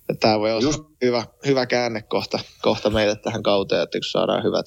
että 0.00 0.20
tämä 0.20 0.40
voi 0.40 0.52
olla 0.52 0.62
Just. 0.62 0.82
hyvä, 1.04 1.24
hyvä 1.46 1.66
käännekohta 1.66 2.38
kohta 2.62 2.90
meille 2.90 3.16
tähän 3.16 3.42
kauteen, 3.42 3.82
että 3.82 3.98
kun 3.98 4.04
saadaan 4.04 4.44
hyvät, 4.44 4.66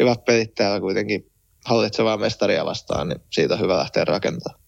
hyvät 0.00 0.24
pelit 0.24 0.54
täällä 0.54 0.80
kuitenkin 0.80 1.30
hallitsevaa 1.64 2.16
mestaria 2.16 2.64
vastaan, 2.64 3.08
niin 3.08 3.20
siitä 3.32 3.54
on 3.54 3.60
hyvä 3.60 3.78
lähteä 3.78 4.04
rakentamaan. 4.04 4.60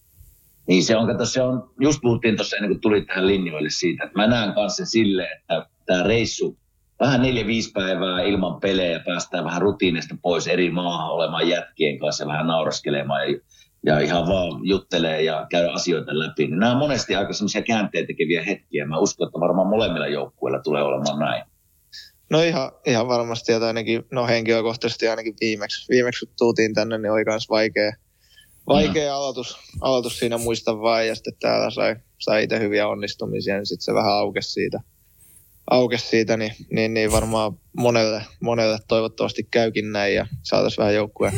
Niin 0.67 0.83
se 0.83 0.97
on, 0.97 1.07
kato, 1.07 1.25
se 1.25 1.41
on, 1.41 1.71
just 1.79 1.99
puhuttiin 2.01 2.35
tuossa 2.35 2.55
ennen 2.55 2.71
kuin 2.71 2.81
tulit 2.81 3.07
tähän 3.07 3.27
linjoille 3.27 3.69
siitä, 3.69 4.03
että 4.03 4.19
mä 4.19 4.27
näen 4.27 4.53
kanssa 4.53 4.85
sille, 4.85 5.23
että 5.23 5.65
tämä 5.85 6.03
reissu, 6.03 6.57
vähän 6.99 7.21
neljä, 7.21 7.47
viisi 7.47 7.71
päivää 7.71 8.21
ilman 8.21 8.59
pelejä, 8.59 8.99
päästään 9.05 9.45
vähän 9.45 9.61
rutiinista 9.61 10.15
pois 10.21 10.47
eri 10.47 10.69
maahan 10.69 11.11
olemaan 11.11 11.49
jätkien 11.49 11.99
kanssa 11.99 12.23
ja 12.23 12.27
vähän 12.27 12.47
nauraskelemaan 12.47 13.31
ja, 13.31 13.39
ja 13.85 13.99
ihan 13.99 14.27
vaan 14.27 14.67
juttelee 14.67 15.21
ja 15.21 15.47
käydä 15.49 15.71
asioita 15.71 16.19
läpi. 16.19 16.47
Niin 16.47 16.59
nämä 16.59 16.71
on 16.71 16.77
monesti 16.77 17.15
aika 17.15 17.33
semmoisia 17.33 17.61
käänteen 17.61 18.07
tekeviä 18.07 18.43
hetkiä. 18.43 18.85
Mä 18.85 18.99
uskon, 18.99 19.27
että 19.27 19.39
varmaan 19.39 19.67
molemmilla 19.67 20.07
joukkueilla 20.07 20.59
tulee 20.59 20.83
olemaan 20.83 21.19
näin. 21.19 21.43
No 22.29 22.41
ihan, 22.41 22.71
ihan 22.85 23.07
varmasti, 23.07 23.53
että 23.53 23.67
ainakin, 23.67 24.03
no 24.11 24.27
henkilökohtaisesti 24.27 25.07
ainakin 25.07 25.35
viimeksi, 25.41 25.93
viimeksi 25.93 26.25
kun 26.25 26.35
tultiin 26.37 26.73
tänne, 26.73 26.97
niin 26.97 27.11
oli 27.11 27.23
myös 27.25 27.49
vaikea, 27.49 27.91
vaikea 28.67 29.11
mm. 29.11 29.15
aloitus, 29.15 29.57
aloitus 29.81 30.19
siinä 30.19 30.37
muista 30.37 30.81
vaan, 30.81 31.07
ja 31.07 31.15
sitten 31.15 31.33
täällä 31.39 31.69
sai, 31.69 31.95
sai 32.19 32.43
itse 32.43 32.59
hyviä 32.59 32.87
onnistumisia, 32.87 33.55
niin 33.55 33.65
sitten 33.65 33.85
se 33.85 33.93
vähän 33.93 34.13
aukesi 34.13 34.51
siitä, 34.51 34.79
aukesi 35.69 36.07
siitä 36.07 36.37
niin, 36.37 36.51
niin, 36.71 36.93
niin 36.93 37.11
varmaan 37.11 37.59
monelle, 37.77 38.25
monelle 38.39 38.77
toivottavasti 38.87 39.47
käykin 39.51 39.91
näin, 39.91 40.15
ja 40.15 40.27
saataisiin 40.43 40.77
vähän 40.77 40.95
joukkueen, 40.95 41.33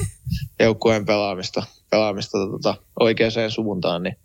joukkueen 0.60 1.06
pelaamista, 1.06 1.64
pelaamista 1.92 2.38
tota, 2.38 2.76
oikeaan 3.00 3.52
suuntaan, 3.52 4.04
niin 4.04 4.16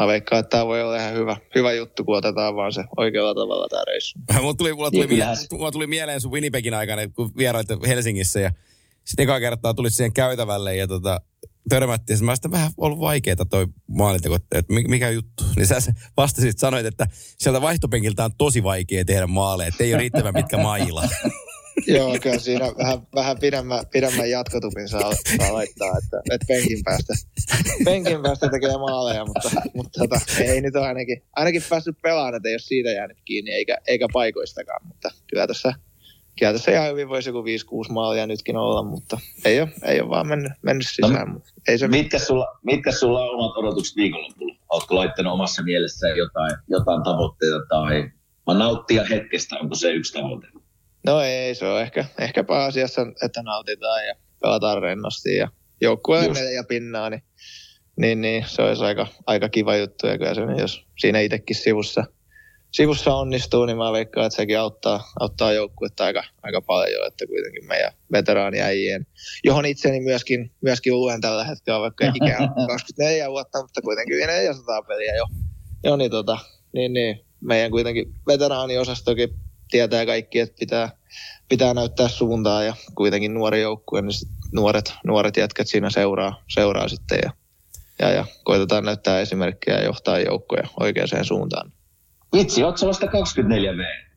mä 0.00 0.06
veikkaan, 0.06 0.40
että 0.40 0.50
tämä 0.50 0.66
voi 0.66 0.82
olla 0.82 0.96
ihan 0.96 1.14
hyvä, 1.14 1.36
hyvä 1.54 1.72
juttu, 1.72 2.04
kun 2.04 2.16
otetaan 2.16 2.56
vaan 2.56 2.72
se 2.72 2.84
oikealla 2.96 3.34
tavalla 3.34 3.68
tämä 3.68 3.82
reissu. 3.86 4.18
Mulla 4.40 4.54
tuli, 4.54 4.72
mulla 4.72 4.90
tuli, 4.90 5.06
mieleen, 5.06 5.36
mulla 5.52 5.72
tuli 5.72 5.86
mieleen 5.86 6.20
sun 6.20 6.32
Winnipegin 6.32 6.74
aikana, 6.74 7.08
kun 7.08 7.30
vieraat 7.36 7.66
Helsingissä 7.86 8.40
ja 8.40 8.52
sitten 9.04 9.22
eka 9.22 9.40
kertaa 9.40 9.74
tuli 9.74 9.90
siihen 9.90 10.12
käytävälle 10.12 10.76
ja 10.76 10.86
tota, 10.86 11.20
törmättiin. 11.68 12.24
Mä 12.24 12.36
sitten 12.36 12.50
vähän 12.50 12.72
ollut 12.76 13.00
vaikeaa 13.00 13.36
toi 13.50 13.66
maalinteko, 13.88 14.34
että 14.34 14.62
mikä 14.88 15.10
juttu. 15.10 15.44
Niin 15.56 15.66
sä 15.66 15.92
vastasit, 16.16 16.58
sanoit, 16.58 16.86
että 16.86 17.06
sieltä 17.38 17.60
vaihtopenkiltä 17.60 18.24
on 18.24 18.30
tosi 18.38 18.62
vaikea 18.62 19.04
tehdä 19.04 19.26
maaleja, 19.26 19.68
että 19.68 19.84
ei 19.84 19.94
ole 19.94 20.00
riittävän 20.00 20.34
mitkä 20.34 20.56
maila. 20.56 21.08
Joo, 21.86 22.18
kyllä 22.22 22.38
siinä 22.38 22.64
vähän, 22.78 22.98
vähän 23.14 23.38
pidemmän, 23.38 23.86
pidemmän 23.92 24.30
jatkotupin 24.30 24.88
saa, 24.88 25.12
saa 25.36 25.52
laittaa, 25.52 25.98
että, 25.98 26.22
että 26.34 26.46
penkin, 26.48 26.84
päästä, 26.84 27.14
penkin 27.84 28.22
päästä 28.22 28.48
tekee 28.48 28.78
maaleja, 28.78 29.24
mutta, 29.24 29.50
mutta 29.74 30.00
tota, 30.00 30.20
ei 30.38 30.60
nyt 30.60 30.76
ole 30.76 30.86
ainakin, 30.86 31.22
ainakin 31.36 31.62
päässyt 31.68 32.02
pelaamaan, 32.02 32.34
että 32.34 32.48
ei 32.48 32.54
ole 32.54 32.58
siitä 32.58 32.90
jäänyt 32.90 33.18
kiinni, 33.24 33.50
eikä, 33.50 33.78
eikä 33.86 34.06
paikoistakaan, 34.12 34.86
mutta 34.86 35.10
kyllä 35.26 35.46
tässä, 35.46 35.74
kyllä 36.38 36.52
tässä 36.52 36.72
ihan 36.72 36.90
hyvin 36.90 37.08
voisi 37.08 37.28
joku 37.30 37.42
5-6 37.88 37.92
maalia 37.92 38.26
nytkin 38.26 38.56
olla, 38.56 38.82
mutta 38.82 39.18
ei 39.44 39.60
ole, 39.60 39.68
ei 39.82 40.00
ole 40.00 40.10
vaan 40.10 40.28
mennyt, 40.28 40.52
mennyt 40.62 40.86
sisään. 40.86 41.32
No, 41.32 41.40
ei 41.68 41.78
se 41.78 41.88
mitkä, 41.88 42.18
sulla, 42.18 42.58
mitkä 42.62 42.92
sulla 42.92 43.20
on 43.20 43.34
omat 43.34 43.56
odotukset 43.56 43.96
viikonlopulla? 43.96 44.54
Oletko 44.72 44.94
laittanut 44.94 45.32
omassa 45.32 45.62
mielessä 45.62 46.08
jotain, 46.08 46.52
jotain 46.68 47.02
tavoitteita 47.02 47.60
tai 47.68 48.10
nauttia 48.58 49.04
hetkestä, 49.04 49.56
onko 49.58 49.74
se 49.74 49.92
yksi 49.92 50.12
tavoite? 50.12 50.46
No 51.06 51.20
ei, 51.20 51.54
se 51.54 51.66
on 51.66 51.80
ehkä, 51.80 52.04
ehkä 52.18 52.44
pääasiassa, 52.44 53.06
että 53.22 53.42
nautitaan 53.42 54.06
ja 54.06 54.14
pelataan 54.42 54.82
rennosti 54.82 55.36
ja 55.36 55.48
joukkueelle 55.80 56.52
ja 56.52 56.64
pinnaa, 56.64 57.10
niin, 57.10 57.22
niin, 57.96 58.20
niin, 58.20 58.44
se 58.46 58.62
olisi 58.62 58.84
aika, 58.84 59.06
aika 59.26 59.48
kiva 59.48 59.76
juttu. 59.76 60.06
Ja 60.06 60.18
kyllä 60.18 60.34
se, 60.34 60.40
jos 60.58 60.86
siinä 60.98 61.20
itsekin 61.20 61.56
sivussa, 61.56 62.04
sivussa 62.74 63.14
onnistuu, 63.14 63.66
niin 63.66 63.76
mä 63.76 63.92
veikkaan, 63.92 64.26
että 64.26 64.36
sekin 64.36 64.58
auttaa, 64.58 65.12
auttaa 65.20 65.52
joukkuetta 65.52 66.04
aika, 66.04 66.24
aika 66.42 66.60
paljon, 66.60 67.06
että 67.06 67.26
kuitenkin 67.26 67.66
meidän 67.66 67.92
veteraaniäjien, 68.12 69.06
johon 69.44 69.66
itseni 69.66 70.00
myöskin, 70.00 70.50
myöskin 70.60 70.94
luen 70.94 71.20
tällä 71.20 71.44
hetkellä, 71.44 71.80
vaikka 71.80 72.12
ikään 72.14 72.48
24 72.68 73.30
vuotta, 73.30 73.62
mutta 73.62 73.82
kuitenkin 73.82 74.16
400 74.26 74.82
peliä 74.82 75.16
jo, 75.16 75.24
jo 75.84 75.96
niin, 75.96 76.10
tota, 76.10 76.38
niin, 76.72 76.92
niin, 76.92 77.24
meidän 77.40 77.70
kuitenkin 77.70 78.14
veteraaniosastokin 78.26 79.28
tietää 79.70 80.06
kaikki, 80.06 80.40
että 80.40 80.56
pitää, 80.60 80.90
pitää 81.48 81.74
näyttää 81.74 82.08
suuntaa 82.08 82.62
ja 82.62 82.74
kuitenkin 82.94 83.34
nuori 83.34 83.62
joukkue, 83.62 84.02
niin 84.02 84.30
nuoret, 84.52 84.92
nuoret 85.04 85.36
jätkät 85.36 85.68
siinä 85.68 85.90
seuraa, 85.90 86.42
seuraa 86.54 86.88
sitten 86.88 87.18
ja, 87.22 87.30
ja, 87.98 88.10
ja 88.10 88.24
koitetaan 88.44 88.84
näyttää 88.84 89.20
esimerkkiä 89.20 89.74
ja 89.74 89.84
johtaa 89.84 90.18
joukkoja 90.18 90.68
oikeaan 90.80 91.24
suuntaan. 91.24 91.72
Vitsi, 92.34 92.64
ootko 92.64 92.86
vasta 92.86 93.06
24V? 93.06 94.10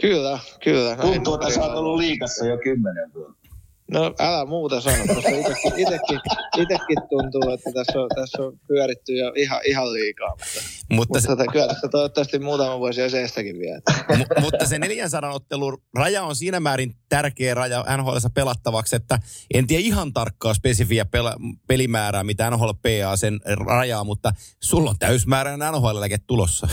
Kyllä, 0.00 0.38
kyllä. 0.64 0.96
Tuntuu, 0.96 1.34
että 1.34 1.50
sä 1.50 1.62
oot 1.62 1.76
ollut 1.76 1.98
liikassa 1.98 2.46
jo 2.46 2.58
kymmenen 2.58 3.14
vuotta. 3.14 3.44
No 3.90 4.14
älä 4.18 4.44
muuta 4.44 4.80
sano, 4.80 4.96
koska 5.14 5.28
itekin, 5.28 5.72
itekin, 5.76 6.20
itekin 6.56 6.96
tuntuu, 7.08 7.50
että 7.50 7.70
tässä 7.74 8.00
on, 8.00 8.08
tässä 8.14 8.42
on 8.42 8.58
pyöritty 8.66 9.12
jo 9.12 9.32
ihan, 9.36 9.60
ihan 9.66 9.92
liikaa. 9.92 10.28
Mutta, 10.28 10.60
mutta, 10.90 11.20
se, 11.20 11.28
mutta 11.28 11.46
kyllä 11.52 11.68
tässä 11.68 11.88
toivottavasti 11.88 12.38
muutama 12.38 12.78
vuosi 12.78 13.00
jo 13.00 13.10
seestäkin 13.10 13.58
vielä. 13.58 13.80
M- 14.16 14.42
mutta 14.42 14.66
se 14.66 14.78
400 14.78 15.32
ottelun 15.32 15.82
raja 15.94 16.22
on 16.22 16.36
siinä 16.36 16.60
määrin 16.60 16.94
tärkeä 17.08 17.54
raja 17.54 17.84
NHL 17.96 18.16
pelattavaksi, 18.34 18.96
että 18.96 19.18
en 19.54 19.66
tiedä 19.66 19.82
ihan 19.82 20.12
tarkkaa 20.12 20.54
spesifiä 20.54 21.04
pela, 21.04 21.36
pelimäärää, 21.68 22.24
mitä 22.24 22.50
NHL 22.50 22.70
PA 22.70 23.16
sen 23.16 23.40
rajaa, 23.66 24.04
mutta 24.04 24.32
sulla 24.62 24.90
on 24.90 24.98
täysmääräinen 24.98 25.72
nhl 25.72 25.98
tulossa. 26.26 26.68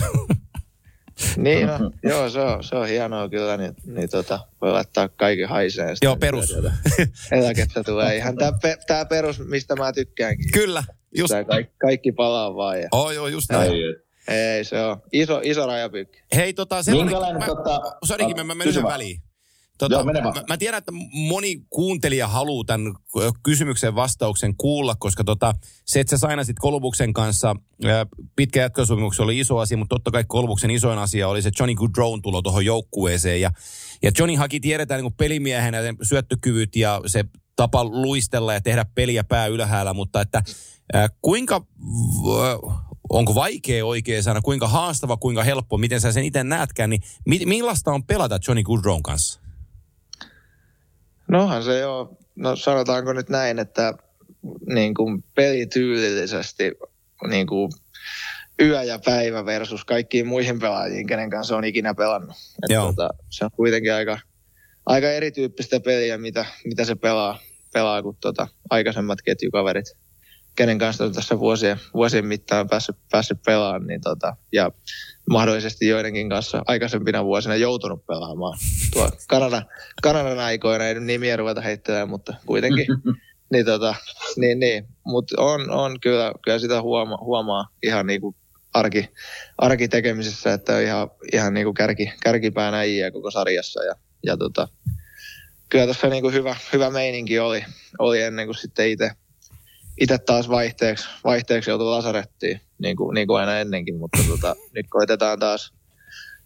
Niin, 1.37 1.67
no, 1.67 1.91
joo, 2.03 2.29
se 2.29 2.39
on, 2.39 2.63
se 2.63 2.75
on 2.75 2.87
hienoa 2.87 3.29
kyllä, 3.29 3.57
niin, 3.57 3.75
niin 3.85 4.09
tota, 4.09 4.39
voi 4.61 4.71
laittaa 4.71 5.09
kaiken 5.09 5.49
haiseen. 5.49 5.97
Joo, 6.01 6.15
perus. 6.15 6.55
Eläkettä 7.31 7.83
tulee 7.83 8.15
ihan 8.15 8.35
tämä 8.35 8.51
pe, 8.61 8.77
tää 8.87 9.05
perus, 9.05 9.39
mistä 9.39 9.75
mä 9.75 9.93
tykkäänkin. 9.93 10.51
Kyllä, 10.51 10.83
just. 11.17 11.29
Tää 11.29 11.43
kaikki, 11.43 11.73
kaikki 11.77 12.11
palaa 12.11 12.55
vaan. 12.55 12.81
Ja... 12.81 12.87
Oh, 12.91 13.11
joo, 13.11 13.27
just 13.27 13.51
näin. 13.51 13.71
Ei, 14.27 14.63
se 14.63 14.81
on 14.81 15.01
iso, 15.11 15.41
iso 15.43 15.67
rajapyykki. 15.67 16.23
Hei, 16.35 16.53
tota, 16.53 16.83
sellainen, 16.83 17.39
mä, 17.39 17.45
tota, 17.45 17.81
sorikin, 18.03 18.35
mä, 18.35 18.43
mä 18.43 18.55
menen 18.55 18.83
väliin. 18.83 19.21
Tota, 19.81 19.95
Joo, 19.95 20.03
mä, 20.03 20.43
mä 20.49 20.57
tiedän, 20.57 20.77
että 20.77 20.91
moni 21.13 21.61
kuuntelija 21.69 22.27
haluaa 22.27 22.63
tämän 22.67 22.93
kysymyksen 23.43 23.95
vastauksen 23.95 24.57
kuulla, 24.57 24.95
koska 24.99 25.23
tota, 25.23 25.53
se, 25.85 25.99
että 25.99 26.11
sä 26.11 26.17
sainasit 26.17 26.59
Kolubuksen 26.59 27.13
kanssa, 27.13 27.55
pitkä 28.35 28.61
jatkosopimuksen 28.61 29.23
oli 29.23 29.39
iso 29.39 29.57
asia, 29.57 29.77
mutta 29.77 29.95
totta 29.95 30.11
kai 30.11 30.23
Kolubuksen 30.27 30.71
isoin 30.71 30.99
asia 30.99 31.27
oli 31.27 31.41
se 31.41 31.51
Johnny 31.59 31.75
Goodrown 31.75 32.21
tulo 32.21 32.41
tuohon 32.41 32.65
joukkueeseen. 32.65 33.41
Ja, 33.41 33.51
ja 34.03 34.11
Johnny 34.17 34.35
haki 34.35 34.59
tiedetään 34.59 35.01
niin 35.01 35.13
pelimiehenä 35.13 35.77
syöttökyvyt 36.01 36.75
ja 36.75 37.01
se 37.05 37.25
tapa 37.55 37.83
luistella 37.83 38.53
ja 38.53 38.61
tehdä 38.61 38.85
peliä 38.95 39.23
pää 39.23 39.47
ylhäällä, 39.47 39.93
mutta 39.93 40.21
että 40.21 40.43
äh, 40.95 41.09
kuinka, 41.21 41.55
äh, 41.55 42.79
onko 43.09 43.35
vaikea 43.35 43.85
oikein 43.85 44.23
sana, 44.23 44.41
kuinka 44.41 44.67
haastava, 44.67 45.17
kuinka 45.17 45.43
helppo, 45.43 45.77
miten 45.77 46.01
sä 46.01 46.11
sen 46.11 46.23
itse 46.23 46.43
näetkään, 46.43 46.89
niin 46.89 47.01
mi, 47.25 47.39
millaista 47.45 47.91
on 47.91 48.03
pelata 48.03 48.39
Johnny 48.47 48.63
Goodrown 48.63 49.03
kanssa? 49.03 49.41
Nohan 51.31 51.63
se 51.63 51.79
jo, 51.79 52.17
no 52.35 52.55
sanotaanko 52.55 53.13
nyt 53.13 53.29
näin, 53.29 53.59
että 53.59 53.93
niin 54.65 54.93
kuin 54.93 55.23
pelityylillisesti 55.35 56.71
niin 57.29 57.47
kuin 57.47 57.71
yö 58.61 58.83
ja 58.83 58.99
päivä 59.05 59.45
versus 59.45 59.85
kaikkiin 59.85 60.27
muihin 60.27 60.59
pelaajiin, 60.59 61.07
kenen 61.07 61.29
kanssa 61.29 61.57
on 61.57 61.65
ikinä 61.65 61.93
pelannut. 61.93 62.35
Että 62.63 62.81
tota, 62.81 63.09
se 63.29 63.45
on 63.45 63.51
kuitenkin 63.51 63.93
aika, 63.93 64.19
aika 64.85 65.11
erityyppistä 65.11 65.79
peliä, 65.79 66.17
mitä, 66.17 66.45
mitä 66.65 66.85
se 66.85 66.95
pelaa, 66.95 67.39
pelaa 67.73 68.03
kuin 68.03 68.17
tota, 68.21 68.47
aikaisemmat 68.69 69.21
ketjukaverit, 69.21 69.85
kenen 70.55 70.77
kanssa 70.79 71.03
on 71.03 71.13
tässä 71.13 71.39
vuosien, 71.39 71.79
vuosien 71.93 72.25
mittaan 72.25 72.69
päässyt, 72.69 72.95
päässyt 73.11 73.43
pelaamaan. 73.45 73.87
Niin 73.87 74.01
tota, 74.01 74.35
ja 74.51 74.71
mahdollisesti 75.31 75.87
joidenkin 75.87 76.29
kanssa 76.29 76.61
aikaisempina 76.67 77.25
vuosina 77.25 77.55
joutunut 77.55 78.05
pelaamaan. 78.05 78.57
Tuo 78.93 79.09
Kanadan, 79.27 79.65
Kanadan 80.01 80.39
aikoina 80.39 80.87
ei 80.87 80.99
nimiä 80.99 81.37
ruveta 81.37 81.61
heittämään, 81.61 82.09
mutta 82.09 82.33
kuitenkin. 82.45 82.85
niin, 83.53 83.65
tota, 83.65 83.95
niin, 84.35 84.59
niin. 84.59 84.87
Mutta 85.05 85.41
on, 85.41 85.69
on 85.69 85.99
kyllä, 85.99 86.33
kyllä 86.43 86.59
sitä 86.59 86.81
huoma, 86.81 87.17
huomaa 87.21 87.67
ihan 87.83 88.07
niin 88.07 88.21
kuin 88.21 88.35
arki, 88.73 89.09
arkitekemisessä, 89.57 90.53
että 90.53 90.75
on 90.75 90.81
ihan, 90.81 91.09
ihan 91.33 91.53
niin 91.53 91.65
kuin 91.65 91.73
kärki, 91.73 92.13
kärkipään 92.23 92.73
äijä 92.73 93.11
koko 93.11 93.31
sarjassa. 93.31 93.83
Ja, 93.83 93.95
ja 94.25 94.37
tota, 94.37 94.67
kyllä 95.69 95.87
tässä 95.87 96.07
niin 96.07 96.21
kuin 96.21 96.33
hyvä, 96.33 96.55
hyvä 96.73 96.89
meininki 96.89 97.39
oli, 97.39 97.65
oli 97.99 98.21
ennen 98.21 98.47
kuin 98.47 98.57
sitten 98.57 98.89
itse 98.89 99.11
itse 100.01 100.17
taas 100.17 100.49
vaihteeksi, 100.49 101.09
vaihteeksi 101.23 101.69
joutui 101.69 101.87
lasarettiin, 101.87 102.61
niin 102.79 102.95
kuin, 102.95 103.13
niin 103.13 103.27
kuin 103.27 103.39
aina 103.39 103.59
ennenkin, 103.59 103.95
mutta 103.95 104.17
tota, 104.27 104.55
nyt 104.75 104.85
koitetaan 104.89 105.39
taas, 105.39 105.73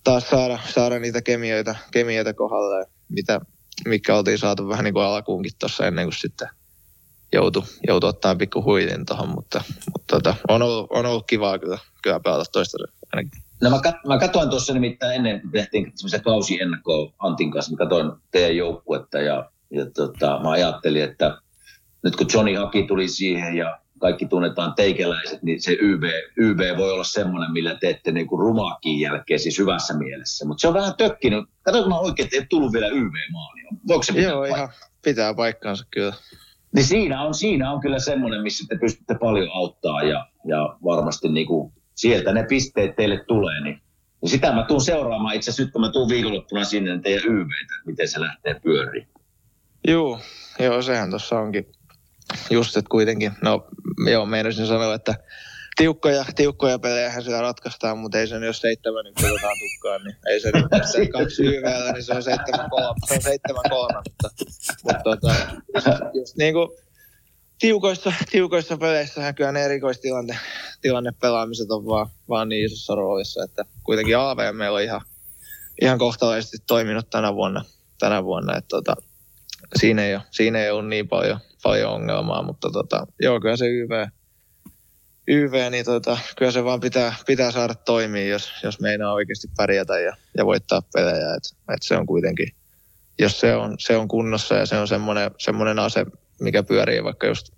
taas 0.04 0.30
saada, 0.30 0.60
saada 0.70 1.00
niitä 1.00 1.22
kemioita, 1.22 1.76
kemioita 1.92 2.34
kohdalle, 2.34 2.86
mitä, 3.10 3.42
mikä 3.86 4.16
oltiin 4.16 4.38
saatu 4.38 4.68
vähän 4.68 4.84
niin 4.84 4.94
kuin 4.94 5.06
alkuunkin 5.06 5.52
tuossa 5.60 5.88
ennen 5.88 6.06
kuin 6.06 6.14
sitten 6.14 6.48
joutui, 7.34 7.64
joutui 7.88 8.10
ottaa 8.10 8.36
pikku 8.36 8.64
huitin 8.64 9.06
tuohon, 9.06 9.30
mutta, 9.30 9.64
mutta 9.94 10.16
tota, 10.16 10.36
on, 10.48 10.62
ollut, 10.62 10.88
on 10.90 11.06
ollut 11.06 11.28
kivaa 11.28 11.60
kyllä, 11.60 11.78
kyllä 12.02 12.20
pelata 12.20 12.46
toista 12.52 12.78
ainakin. 13.14 13.42
No 13.62 13.70
mä, 13.70 13.80
kat, 13.80 13.96
mä 14.08 14.18
katsoin 14.18 14.50
tuossa 14.50 14.74
nimittäin 14.74 15.16
ennen, 15.16 15.42
kun 15.42 15.52
tehtiin 15.52 15.92
semmoisia 15.96 16.20
kausiennakkoa 16.20 17.14
Antin 17.20 17.52
kanssa, 17.52 17.72
mä 17.72 17.78
katsoin 17.78 18.12
teidän 18.32 18.58
joukkuetta 18.58 19.20
ja, 19.20 19.50
ja 19.72 19.86
tota, 19.86 20.40
mä 20.44 20.52
ajattelin, 20.52 21.04
että 21.04 21.38
nyt 22.06 22.16
kun 22.16 22.28
Johnny 22.34 22.56
Haki 22.56 22.84
tuli 22.84 23.08
siihen 23.08 23.56
ja 23.56 23.80
kaikki 24.00 24.26
tunnetaan 24.26 24.74
teikäläiset, 24.76 25.44
niin 25.44 25.62
se 25.62 25.72
YB, 25.72 26.04
YB 26.38 26.60
voi 26.78 26.92
olla 26.92 27.04
semmoinen, 27.04 27.52
millä 27.52 27.76
teette 27.76 28.12
niin 28.12 28.28
kuin 28.28 28.40
rumaakin 28.40 29.00
jälkeen 29.00 29.40
siis 29.40 29.60
hyvässä 29.60 29.94
mielessä. 29.98 30.46
Mutta 30.46 30.62
se 30.62 30.68
on 30.68 30.74
vähän 30.74 30.94
tökkinyt. 30.98 31.46
Kato, 31.62 31.82
kun 31.82 31.90
mä 31.90 32.00
oikein, 32.00 32.26
että 32.26 32.38
ei 32.38 32.46
tullut 32.50 32.74
vielä 32.74 32.88
YB-maalia. 32.88 33.70
Voiko 33.88 34.04
se 34.04 34.22
Joo, 34.22 34.40
paikkaa? 34.40 34.58
ihan 34.58 34.74
pitää 35.04 35.34
paikkaansa 35.34 35.86
kyllä. 35.92 36.14
Niin 36.76 36.86
siinä 36.86 37.22
on, 37.22 37.34
siinä 37.34 37.72
on 37.72 37.80
kyllä 37.80 38.00
semmoinen, 38.00 38.42
missä 38.42 38.66
te 38.70 38.78
pystytte 38.80 39.16
paljon 39.20 39.50
auttaa 39.54 40.04
ja, 40.04 40.28
ja 40.46 40.78
varmasti 40.84 41.30
niin 41.30 41.48
kuin 41.48 41.74
sieltä 41.96 42.34
ne 42.34 42.46
pisteet 42.50 42.96
teille 42.96 43.24
tulee. 43.28 43.62
Niin, 43.62 43.82
niin 44.22 44.30
sitä 44.30 44.52
mä 44.52 44.66
tuun 44.68 44.82
seuraamaan 44.82 45.36
itse 45.36 45.50
asiassa 45.50 45.64
nyt, 45.64 45.72
kun 45.72 45.82
mä 45.82 45.92
tuun 45.92 46.10
viikonloppuna 46.10 46.64
sinne 46.64 47.00
teidän 47.00 47.26
YVtä, 47.26 47.74
miten 47.86 48.08
se 48.08 48.20
lähtee 48.20 48.60
pyöriin. 48.64 49.08
Joo, 49.88 50.20
joo, 50.60 50.82
sehän 50.82 51.10
tuossa 51.10 51.40
onkin. 51.40 51.66
Just, 52.50 52.78
että 52.78 52.90
kuitenkin, 52.90 53.32
no 53.42 53.68
joo, 54.12 54.26
meinasin 54.26 54.68
sanoa, 54.68 54.94
että 54.94 55.16
tiukkoja, 55.76 56.26
tiukkoja 56.36 56.80
pelejä 56.80 57.22
sitä 57.22 57.42
ratkaistaan, 57.42 57.98
mutta 57.98 58.20
ei 58.20 58.28
se 58.28 58.40
nyt, 58.40 58.48
jos 58.48 58.62
seitsemän 58.62 59.06
nyt 59.06 59.18
otetaan 59.18 59.56
tukkaan, 59.60 60.04
niin 60.04 60.16
ei 60.28 60.40
se 60.40 60.52
nyt, 60.52 60.66
se 60.92 61.08
kaksi 61.18 61.44
YVllä, 61.46 61.92
niin 61.92 62.04
se 62.04 62.14
on 62.14 62.24
seitsemän 62.24 62.70
kolme, 62.70 63.00
se 63.08 63.14
on 63.14 63.22
seitsemän 63.22 63.64
kolme, 63.70 64.02
mutta, 64.10 64.30
mutta 64.84 65.04
tota, 65.04 65.36
just 66.14 66.36
niin 66.38 66.54
kuin 66.54 66.70
tiukoissa, 67.60 68.14
tiukoissa 68.32 68.78
peleissä 68.78 69.34
kyllä 69.34 69.52
ne 69.52 69.66
erikoistilanne 69.66 70.38
tilanne 70.86 71.12
pelaamiset 71.22 71.72
on 71.72 71.86
vaan, 71.86 72.08
vaan 72.30 72.50
niin 72.50 72.66
isossa 72.66 72.96
roolissa, 72.96 73.44
että 73.44 73.66
kuitenkin 73.84 74.18
AV 74.18 74.56
meillä 74.56 74.76
on 74.76 74.84
ihan, 74.84 75.02
ihan 75.82 76.00
kohtalaisesti 76.00 76.58
toiminut 76.68 77.10
tänä 77.10 77.36
vuonna, 77.36 77.66
tänä 78.00 78.24
vuonna 78.24 78.58
että 78.58 78.68
tota, 78.68 78.96
siinä, 79.80 80.06
ei 80.06 80.16
ole, 80.16 80.24
siinä 80.32 80.60
ei 80.60 80.72
ole 80.72 80.84
niin 80.84 81.08
paljon, 81.08 81.40
paljon 81.66 81.92
ongelmaa, 81.92 82.44
mutta 82.44 82.70
tota, 82.72 83.08
joo, 83.22 83.40
kyllä 83.40 83.58
se 83.58 83.66
YV, 83.66 84.08
YV 85.28 85.54
niin 85.72 85.86
tota, 85.86 86.18
kyllä 86.38 86.52
se 86.52 86.64
vaan 86.64 86.80
pitää, 86.80 87.16
pitää 87.26 87.52
saada 87.52 87.76
toimia, 87.76 88.28
jos, 88.28 88.52
jos 88.64 88.80
meinaa 88.80 89.14
oikeasti 89.14 89.48
pärjätä 89.58 90.00
ja, 90.00 90.14
ja 90.38 90.46
voittaa 90.46 90.82
pelejä. 90.94 91.36
Et, 91.36 91.74
et 91.74 91.82
se 91.82 91.98
on 91.98 92.06
kuitenkin, 92.06 92.56
jos 93.20 93.40
se 93.40 93.56
on, 93.56 93.76
se 93.80 93.98
on 93.98 94.08
kunnossa 94.08 94.56
ja 94.56 94.66
se 94.66 94.78
on 94.78 94.88
semmoinen, 94.88 95.32
semmoinen 95.38 95.80
ase, 95.80 96.06
mikä 96.40 96.64
pyörii 96.64 97.04
vaikka 97.04 97.28
just 97.28 97.50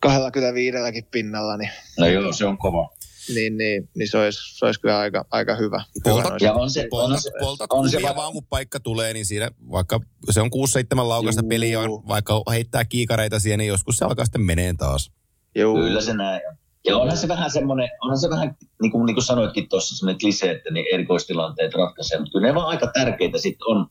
25 0.00 0.76
pinnalla, 1.10 1.56
niin, 1.56 1.70
No 1.98 2.06
joo, 2.06 2.32
se 2.32 2.46
on 2.46 2.58
kova. 2.58 2.90
Niin, 3.28 3.56
niin, 3.56 3.88
niin 3.96 4.08
se, 4.08 4.18
olisi, 4.18 4.58
se 4.58 4.66
olisi 4.66 4.80
kyllä 4.80 4.98
aika, 4.98 5.24
aika 5.30 5.56
hyvä. 5.56 5.84
Polta- 6.04 6.24
hyvä 6.24 6.36
Ja 6.40 6.52
on 6.52 6.70
se, 6.70 6.86
Polta, 6.90 7.14
on 7.14 7.20
se, 7.20 7.30
polta 7.40 7.66
on 7.70 7.90
se 7.90 8.02
vaan, 8.16 8.32
kun 8.32 8.46
paikka 8.50 8.80
tulee, 8.80 9.12
niin 9.12 9.26
siinä 9.26 9.50
vaikka 9.70 10.00
se 10.30 10.40
on 10.40 10.50
6-7 10.96 11.08
laukasta 11.08 11.42
peliä, 11.48 11.80
on, 11.80 12.08
vaikka 12.08 12.42
heittää 12.50 12.84
kiikareita 12.84 13.40
siihen, 13.40 13.58
niin 13.58 13.68
joskus 13.68 13.96
se 13.96 14.04
alkaa 14.04 14.24
sitten 14.24 14.42
meneen 14.42 14.76
taas. 14.76 15.10
Juu. 15.54 15.74
Kyllä 15.74 16.00
se 16.00 16.14
näin 16.14 16.40
on. 16.48 16.56
Ja 16.86 16.96
onhan 16.98 17.16
se 17.16 17.28
vähän 17.28 17.50
semmoinen, 17.50 17.88
onhan 18.00 18.18
se 18.18 18.30
vähän, 18.30 18.56
niin 18.82 18.92
kuin, 18.92 19.06
niin 19.06 19.14
kuin 19.14 19.24
sanoitkin 19.24 19.68
tuossa, 19.68 19.96
semmoinen 19.96 20.20
klise, 20.20 20.50
että 20.50 20.70
niin 20.70 20.86
erikoistilanteet 20.94 21.74
ratkaisee, 21.74 22.18
mutta 22.18 22.32
kyllä 22.32 22.46
ne 22.46 22.54
vaan 22.54 22.66
aika 22.66 22.90
tärkeitä 22.94 23.38
sitten 23.38 23.68
on, 23.68 23.86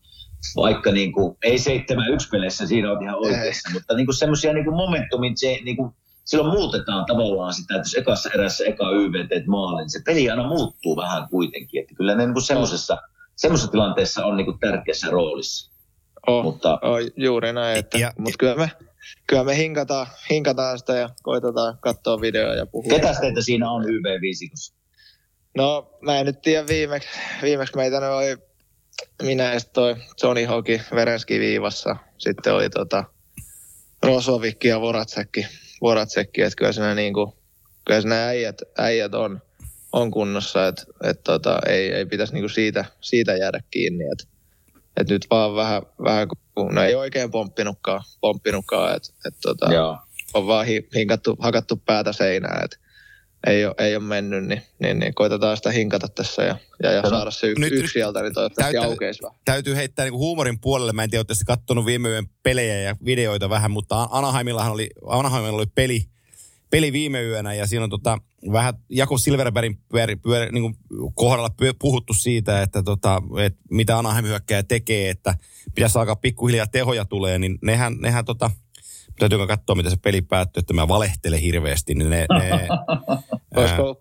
vaikka 0.56 0.92
niin 0.92 1.12
kuin, 1.12 1.36
ei 1.42 1.56
7-1 1.56 1.60
peleissä, 2.30 2.66
siinä 2.66 2.92
on 2.92 3.02
ihan 3.02 3.18
oikeassa, 3.18 3.70
mutta 3.72 3.94
niin 3.94 4.06
kuin 4.06 4.16
semmoisia 4.16 4.52
niin 4.52 4.64
kuin 4.64 4.76
momentumit, 4.76 5.32
se 5.36 5.58
niin 5.64 5.76
kuin, 5.76 5.92
silloin 6.24 6.52
muutetaan 6.60 7.04
tavallaan 7.06 7.54
sitä, 7.54 7.74
että 7.74 7.86
jos 7.86 7.94
ekassa 7.94 8.30
erässä 8.34 8.64
eka 8.64 8.90
YV 8.90 9.28
teet 9.28 9.46
maalin, 9.46 9.76
niin 9.82 9.90
se 9.90 10.00
peli 10.06 10.30
aina 10.30 10.48
muuttuu 10.48 10.96
vähän 10.96 11.28
kuitenkin, 11.28 11.80
että 11.82 11.94
kyllä 11.94 12.14
ne 12.14 12.24
niin 12.26 12.32
kuin 12.34 12.42
semmoisessa, 12.42 12.98
semmoisessa 13.36 13.70
tilanteessa 13.70 14.24
on 14.26 14.36
niin 14.36 14.44
kuin 14.44 14.58
tärkeässä 14.58 15.06
roolissa. 15.10 15.72
Oh, 16.26 16.44
Mutta 16.44 16.78
oh, 16.82 16.98
juuri 17.16 17.52
näin, 17.52 17.78
että, 17.78 17.98
Ja- 17.98 18.12
mutta 18.18 18.38
kyllä 18.38 18.54
me, 18.54 18.70
kyllä 19.26 19.44
me 19.44 19.56
hinkataan, 19.56 20.06
hinkataan 20.30 20.78
sitä 20.78 20.94
ja 20.94 21.08
koitetaan 21.22 21.78
katsoa 21.80 22.20
videoa 22.20 22.54
ja 22.54 22.66
puhua. 22.66 22.90
ketäs 22.90 23.20
teitä 23.20 23.40
siinä 23.42 23.70
on 23.70 23.84
YV-viisikossa? 23.90 24.74
No 25.56 25.90
mä 26.00 26.18
en 26.18 26.26
nyt 26.26 26.42
tiedä 26.42 26.66
viimeksi, 26.66 27.08
viimeksi 27.42 27.76
meitä 27.76 28.00
ne 28.00 28.08
oli 28.08 28.36
minä 29.22 29.52
ja 29.54 29.60
toi 29.72 29.96
Johnny 30.22 30.44
Hoki 30.44 30.80
Verenski 30.94 31.40
viivassa. 31.40 31.96
Sitten 32.18 32.54
oli 32.54 32.70
tota 32.70 33.04
Rosovikki 34.02 34.68
ja 34.68 34.80
Voracekki, 34.80 35.46
Voracekki 35.82 36.42
että 36.42 36.56
kyllä 36.56 36.72
siinä 36.72 36.94
niinku, 36.94 37.36
kyllä 37.84 38.00
siinä 38.00 38.26
äijät, 38.26 38.62
äijät 38.78 39.14
on, 39.14 39.42
on 39.92 40.10
kunnossa, 40.10 40.66
että 40.66 40.84
et 41.04 41.22
tota, 41.24 41.58
ei, 41.66 41.92
ei 41.92 42.06
pitäisi 42.06 42.32
niinku 42.32 42.48
siitä, 42.48 42.84
siitä 43.00 43.36
jäädä 43.36 43.60
kiinni, 43.70 44.04
että 44.12 44.24
et 44.96 45.08
nyt 45.08 45.26
vaan 45.30 45.54
vähän, 45.54 45.82
vähän 46.04 46.28
kun, 46.28 46.74
no 46.74 46.82
ei 46.82 46.94
oikein 46.94 47.30
pomppinutkaan, 47.30 48.02
pomppinutkaan 48.20 48.96
että 48.96 49.08
et 49.28 49.34
tota, 49.42 49.74
Joo. 49.74 49.98
on 50.34 50.46
vaan 50.46 50.66
hi, 50.66 50.88
hinkattu, 50.94 51.36
hakattu 51.40 51.82
päätä 51.86 52.12
seinään, 52.12 52.64
että 52.64 52.76
ei 53.46 53.66
ole, 53.66 53.74
ei 53.78 53.96
ole 53.96 54.04
mennyt, 54.04 54.44
niin, 54.44 54.62
niin, 54.78 54.98
niin 54.98 55.14
koitetaan 55.14 55.56
sitä 55.56 55.70
hinkata 55.70 56.08
tässä 56.08 56.42
ja, 56.42 56.56
ja, 56.82 56.92
ja 56.92 57.02
saada 57.08 57.30
se 57.30 57.46
yksi, 57.46 57.60
Nyt- 57.60 57.72
yksi 57.72 57.92
sieltä, 57.92 58.22
niin 58.22 58.34
toivottavasti 58.34 58.76
aukeisi 58.76 59.22
vähän. 59.22 59.38
Täytyy 59.44 59.76
heittää 59.76 60.04
niin 60.04 60.14
huumorin 60.14 60.60
puolelle. 60.60 60.92
Mä 60.92 61.04
en 61.04 61.10
tiedä, 61.10 61.20
oletteko 61.20 61.40
katsonut 61.46 61.86
viime 61.86 62.08
yön 62.08 62.26
pelejä 62.42 62.80
ja 62.80 62.96
videoita 63.04 63.50
vähän, 63.50 63.70
mutta 63.70 64.08
Anaheimillahan 64.10 64.72
oli, 64.72 64.90
Anaheimilla 65.06 65.56
oli 65.56 65.66
peli, 65.74 66.04
peli 66.70 66.92
viime 66.92 67.22
yönä 67.22 67.54
ja 67.54 67.66
siinä 67.66 67.84
on 67.84 67.90
tota, 67.90 68.18
vähän 68.52 68.74
Jako 68.88 69.18
Silverbergin 69.18 69.78
pyöri, 69.88 70.16
pyöri, 70.16 70.52
niin 70.52 70.62
kuin 70.62 70.76
kohdalla 71.14 71.50
puhuttu 71.78 72.14
siitä, 72.14 72.62
että 72.62 72.82
tota, 72.82 73.22
et 73.44 73.56
mitä 73.70 73.98
Anaheim 73.98 74.26
hyökkääjä 74.26 74.62
tekee, 74.62 75.10
että 75.10 75.34
pitäisi 75.74 75.98
alkaa 75.98 76.16
pikkuhiljaa 76.16 76.66
tehoja 76.66 77.04
tulee, 77.04 77.38
niin 77.38 77.58
nehän, 77.62 77.96
nehän 78.00 78.24
tota, 78.24 78.50
täytyykö 79.18 79.46
katsoa, 79.46 79.76
miten 79.76 79.90
se 79.90 79.96
peli 80.02 80.22
päättyy, 80.22 80.60
että 80.60 80.74
mä 80.74 80.88
valehtelen 80.88 81.40
hirveästi, 81.40 81.94
niin 81.94 82.10
ne, 82.10 82.26
ne 82.38 82.68
Olisiko 83.56 83.82
ollut 83.82 83.98
6-5 83.98 84.00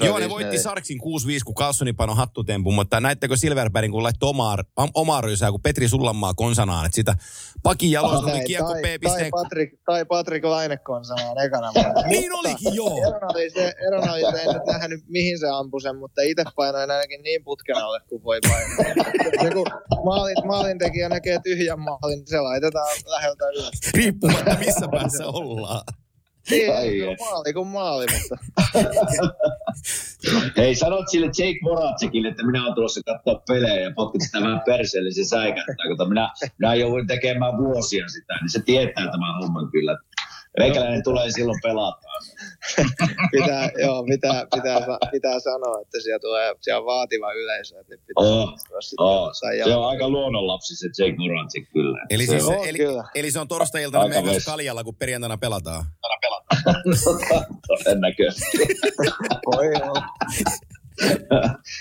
vai 0.00 0.08
Joo, 0.08 0.18
ne 0.18 0.28
voitti 0.28 0.56
5-4? 0.56 0.60
Sarksin 0.60 0.98
6-5, 0.98 1.02
kun 1.44 1.54
Carlsoni 1.54 1.92
pano 1.92 2.14
hattutempun, 2.14 2.74
mutta 2.74 3.00
näittekö 3.00 3.36
Silverbergin, 3.36 3.92
kun 3.92 4.02
laittoi 4.02 4.30
omaa, 4.30 4.58
omaa 4.94 5.20
rysää, 5.20 5.50
kun 5.50 5.62
Petri 5.62 5.88
Sullanmaa 5.88 6.34
konsanaan, 6.34 6.86
että 6.86 6.96
sitä 6.96 7.14
pakin 7.62 7.90
jaloista 7.90 8.20
tuli 8.20 8.32
Tai- 8.32 8.44
kiekko 8.44 8.72
tai, 8.72 8.82
P. 8.82 9.02
tai. 9.02 9.30
Patrick, 9.30 9.82
tai 9.84 10.04
Patrick 10.04 10.44
Lainekon 10.44 11.04
sanaan 11.04 11.44
ekana. 11.44 11.72
Niin 12.06 12.32
olikin, 12.32 12.74
joo. 12.74 12.98
Erona 12.98 13.26
oli 13.34 13.50
se, 13.50 13.72
erona 13.86 14.12
oli 14.12 14.20
se, 14.20 14.42
en 14.42 14.54
nyt 14.54 14.66
nähnyt 14.66 15.00
mihin 15.08 15.38
se 15.38 15.46
ampui 15.48 15.80
sen, 15.80 15.96
mutta 15.96 16.22
itse 16.22 16.44
painoin 16.56 16.90
ainakin 16.90 17.22
niin 17.22 17.44
putken 17.44 17.76
alle 17.76 18.00
kuin 18.08 18.24
voi 18.24 18.38
painaa. 18.48 18.94
Se 19.42 19.50
kun 19.50 19.66
maalin, 20.04 20.36
maalintekijä 20.46 21.08
näkee 21.08 21.38
tyhjän 21.42 21.80
maalin, 21.80 22.18
niin 22.18 22.26
se 22.26 22.40
laitetaan 22.40 22.96
läheltä 23.06 23.44
ylös. 23.48 23.70
Riippumatta 24.44 24.64
missä 24.66 24.88
päässä 24.98 25.26
ollaan. 25.26 25.84
Niin, 26.50 26.76
Ai 26.76 26.98
se 26.98 27.06
on 27.06 27.12
et. 27.12 27.20
maali 27.20 27.52
kuin 27.52 27.68
maali, 27.68 28.06
mutta 28.12 28.36
Hei, 30.56 30.74
sanot 30.74 31.08
sille 31.08 31.26
Jake 31.26 31.58
Moracekille, 31.62 32.28
että 32.28 32.46
minä 32.46 32.62
olen 32.62 32.74
tulossa 32.74 33.00
katsoa 33.06 33.42
pelejä 33.48 33.80
ja 33.80 33.92
potkit 33.96 34.22
sitä 34.22 34.40
vähän 34.40 34.62
perseelle, 34.66 35.10
se 35.10 35.24
säikättää. 35.24 35.96
Kun 35.96 36.08
minä, 36.08 36.30
minä 36.58 36.74
jouduin 36.74 37.06
tekemään 37.06 37.58
vuosia 37.58 38.08
sitä, 38.08 38.34
niin 38.40 38.50
se 38.50 38.62
tietää 38.62 39.10
tämän 39.10 39.34
homman 39.42 39.70
kyllä. 39.70 39.98
Meikäläinen 40.58 41.02
tulee 41.02 41.30
silloin 41.30 41.58
pelataan. 41.62 42.22
pitää, 43.32 43.70
joo, 43.78 44.04
pitää, 44.04 44.46
pitää, 44.54 44.80
pitää 45.12 45.40
sanoa, 45.40 45.80
että 45.80 46.00
siellä 46.02 46.18
tulee 46.18 46.54
siellä 46.60 46.80
on 46.80 46.86
vaativa 46.86 47.32
yleisö, 47.32 47.80
että 47.80 47.94
pitää 48.06 48.24
Oh, 48.24 48.54
Oh, 48.98 49.30
se 49.64 49.74
on 49.74 49.88
aika 49.88 50.08
luonnonlapsi 50.08 50.76
se 50.76 50.86
Jake 50.98 51.16
Moracek 51.18 51.68
kyllä. 51.72 52.06
Eli, 52.10 52.26
se 52.26 52.30
siis, 52.30 52.44
on. 52.44 52.56
on 52.56 52.68
eli, 52.68 52.78
kyllä. 52.78 53.04
eli 53.14 53.30
se 53.30 53.40
on 53.40 53.48
torstai-iltana 53.48 54.04
Aika 54.04 54.22
meidän 54.22 54.42
kaljalla, 54.46 54.84
kun 54.84 54.94
perjantaina 54.94 55.38
pelataan. 55.38 55.84
Todennäköisesti. 57.68 58.58
Voi 59.46 59.66
olla. 59.66 60.06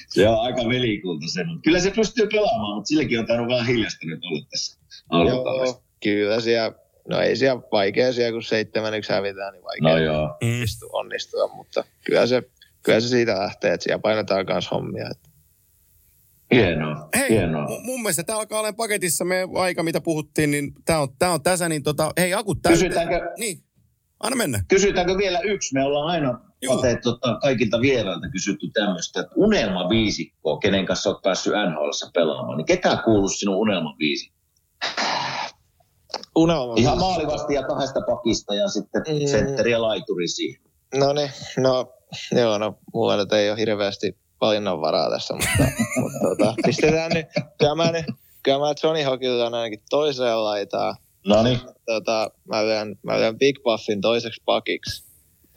se 0.09 0.29
on 0.29 0.41
aika 0.41 0.69
velikulta 0.69 1.25
se. 1.33 1.43
mutta 1.43 1.61
Kyllä 1.63 1.79
se 1.79 1.91
pystyy 1.91 2.27
pelaamaan, 2.27 2.75
mutta 2.75 2.87
silläkin 2.87 3.19
on 3.19 3.27
tainnut 3.27 3.49
vähän 3.49 3.65
hiljasta 3.67 4.05
nyt 4.05 4.23
olla 4.23 4.45
tässä. 4.49 4.79
Joo, 5.11 5.83
kyllä 6.03 6.39
siellä, 6.41 6.71
no 7.09 7.19
ei 7.19 7.35
siellä 7.35 7.61
vaikea 7.71 8.13
siellä, 8.13 8.31
kun 8.31 8.43
seitsemän 8.43 8.93
yksi 8.93 9.13
hävitään, 9.13 9.53
niin 9.53 9.63
vaikea 9.63 9.89
No 9.89 9.97
joo. 9.97 10.37
onnistua, 10.43 10.89
onnistua, 10.93 11.47
mutta 11.55 11.83
kyllä 12.05 12.27
se, 12.27 12.43
kyllä 12.83 12.99
se 12.99 13.07
siitä 13.07 13.39
lähtee, 13.39 13.73
että 13.73 13.83
siellä 13.83 13.99
painetaan 14.01 14.45
myös 14.49 14.71
hommia. 14.71 15.07
Että 15.11 15.29
Hienoa. 16.53 17.09
Hei, 17.17 17.29
Hienoa. 17.29 17.65
mu- 17.65 17.81
mun 17.85 18.01
mielestä 18.01 18.23
tämä 18.23 18.39
alkaa 18.39 18.59
olla 18.59 18.73
paketissa 18.73 19.25
me 19.25 19.47
aika, 19.55 19.83
mitä 19.83 20.01
puhuttiin, 20.01 20.51
niin 20.51 20.73
tämä 20.85 20.99
on, 20.99 21.07
tää 21.19 21.31
on 21.31 21.43
tässä, 21.43 21.69
niin 21.69 21.83
tota, 21.83 22.11
hei 22.17 22.33
akut 22.33 22.61
täyteen. 22.61 22.89
Kysytäänkö, 22.91 23.31
Niin, 23.37 23.63
anna 24.19 24.35
mennä. 24.35 24.63
kysytäänkö 24.67 25.17
vielä 25.17 25.39
yksi? 25.39 25.73
Me 25.73 25.83
ollaan 25.83 26.07
aina. 26.07 26.39
Pate, 26.67 26.95
tota, 27.03 27.37
kaikilta 27.41 27.81
vierailta 27.81 28.29
kysytty 28.29 28.69
tämmöistä, 28.73 29.19
että 29.19 29.31
unelmaviisikkoa, 29.35 30.57
kenen 30.59 30.85
kanssa 30.85 31.09
olet 31.09 31.21
päässyt 31.21 31.53
NHLssä 31.53 32.09
pelaamaan, 32.13 32.57
niin 32.57 32.65
ketä 32.65 33.01
kuuluu 33.05 33.29
sinun 33.29 33.55
unelmaviisikkoon? 33.55 34.41
Unelma. 36.35 36.73
Ihan 36.77 36.97
maalivasti 36.97 37.53
ja 37.53 37.63
kahdesta 37.63 38.01
pakista 38.01 38.55
ja 38.55 38.67
sitten 38.67 39.01
Mm. 39.07 39.27
sentteri 39.27 39.71
ja 39.71 39.81
laituri 39.81 40.27
siihen. 40.27 40.61
No 40.95 41.13
niin, 41.13 41.31
no 41.57 41.93
joo, 42.31 42.57
no 42.57 42.77
mulla 42.93 43.17
nyt 43.17 43.33
ei 43.33 43.49
ole 43.49 43.59
hirveästi 43.59 44.17
valinnanvaraa 44.41 45.09
tässä, 45.09 45.33
mutta, 45.33 45.73
mutta 46.01 46.19
tota, 46.29 46.53
pistetään 46.65 47.11
nyt, 47.13 47.25
kyllä 47.59 47.75
mä, 47.75 47.91
nyt, 47.91 48.05
kyllä 48.43 48.59
mä 48.59 48.73
Johnny 48.83 49.03
Hawkilla 49.03 49.45
on 49.45 49.53
ainakin 49.53 49.83
toiseen 49.89 50.43
laitaan, 50.43 50.95
No 51.27 51.43
niin. 51.43 51.59
Tota, 51.85 52.31
mä 52.47 52.63
lyön, 52.63 52.95
mä 53.03 53.19
lyön 53.19 53.37
Big 53.37 53.55
Buffin 53.63 54.01
toiseksi 54.01 54.41
pakiksi. 54.45 55.03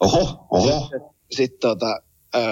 Oho, 0.01 0.47
oho. 0.51 0.91
Sitten 1.31 1.61
tota, 1.61 2.01
öö, 2.37 2.43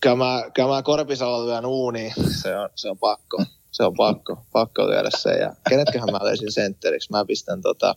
kyllä 0.00 0.16
mä, 0.16 0.42
kyllä 0.54 0.68
mä 0.68 0.82
Korpisalo 0.82 1.46
lyön 1.46 1.66
uuniin. 1.66 2.12
Se 2.42 2.56
on, 2.56 2.68
se 2.74 2.90
on 2.90 2.98
pakko. 2.98 3.44
Se 3.72 3.84
on 3.84 3.94
pakko, 3.94 4.46
pakko 4.52 4.86
lyödä 4.86 5.10
se. 5.18 5.30
Ja 5.30 5.54
kenetköhän 5.68 6.08
mä 6.12 6.18
löysin 6.22 6.52
sentteriksi? 6.52 7.10
Mä 7.10 7.24
pistän 7.24 7.62
tota, 7.62 7.94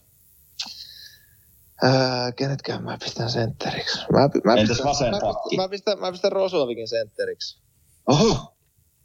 Öö, 1.83 1.91
kenetköhän 2.35 2.83
mä 2.83 2.97
pistän 3.03 3.29
sentteriksi? 3.29 3.99
Mä, 4.11 4.29
mä 4.43 4.53
Entäs 4.53 4.67
pistän, 4.67 4.85
vasen 4.85 5.11
mä, 5.11 5.19
pakki? 5.19 5.55
Mä 5.55 5.69
pistän, 5.69 5.99
mä 5.99 6.11
pistän 6.11 6.31
Roslovikin 6.31 6.87
sentteriksi. 6.87 7.61
Oho. 8.07 8.57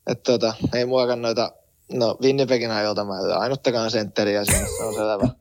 Että 0.07 0.33
tota, 0.33 0.55
ei 0.75 0.87
muakaan 0.87 1.23
noita, 1.23 1.53
no 1.93 2.19
Winnipegin 2.23 2.71
ajoilta 2.71 3.05
mä 3.05 3.19
en 3.19 3.25
lyö 3.25 3.37
ainuttakaan 3.37 3.91
sentteriä 3.91 4.45
sinne, 4.45 4.67
se 4.77 4.85
on 4.85 4.95
selvä. 4.95 5.29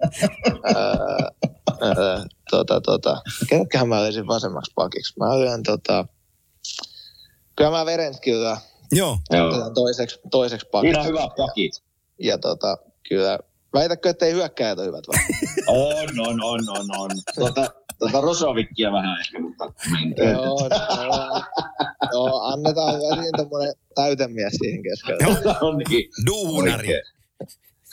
tota, 2.52 2.82
tota, 2.82 3.22
kenetköhän 3.50 3.90
mä 3.90 4.02
löysin 4.02 4.28
vasemmaksi 4.28 4.72
pakiksi? 4.76 5.14
Mä 5.20 5.40
lyön 5.40 5.64
tota, 5.64 6.06
kyllä 7.56 7.72
mä 7.72 7.86
Verenski 7.86 8.32
lyön 8.32 8.58
Joo. 8.92 9.18
Joo. 9.32 9.70
toiseksi, 9.74 10.20
toiseksi 10.32 10.68
pakiksi. 10.72 10.94
Siinä 10.94 11.00
on 11.02 11.08
hyvät 11.08 11.36
pakit. 11.38 11.72
Ja 12.20 12.38
tota, 12.38 12.78
kyllä, 13.10 13.40
väitätkö, 13.74 14.10
että 14.10 14.26
ei 14.26 14.34
hyökkäjät 14.34 14.80
ole 14.80 14.88
hyvät 14.88 15.04
vai? 15.08 15.20
On, 15.68 16.20
on, 16.20 16.44
on, 16.44 16.62
on, 16.70 16.86
on. 16.98 17.10
Tota, 17.36 17.68
tota 18.00 18.22
Rosovikkia 18.22 18.92
vähän 18.92 19.20
ehkä, 19.20 19.40
mutta 19.40 19.74
joo, 20.18 20.34
joo, 20.34 21.42
joo, 22.12 22.42
annetaan 22.42 22.94
väliin 22.94 23.32
tämmönen 23.38 23.74
täytemies 23.96 24.54
siihen 24.54 24.84
keskelle. 24.84 25.36
No 25.62 25.72
niin. 25.90 26.10
Duunari. 26.26 26.88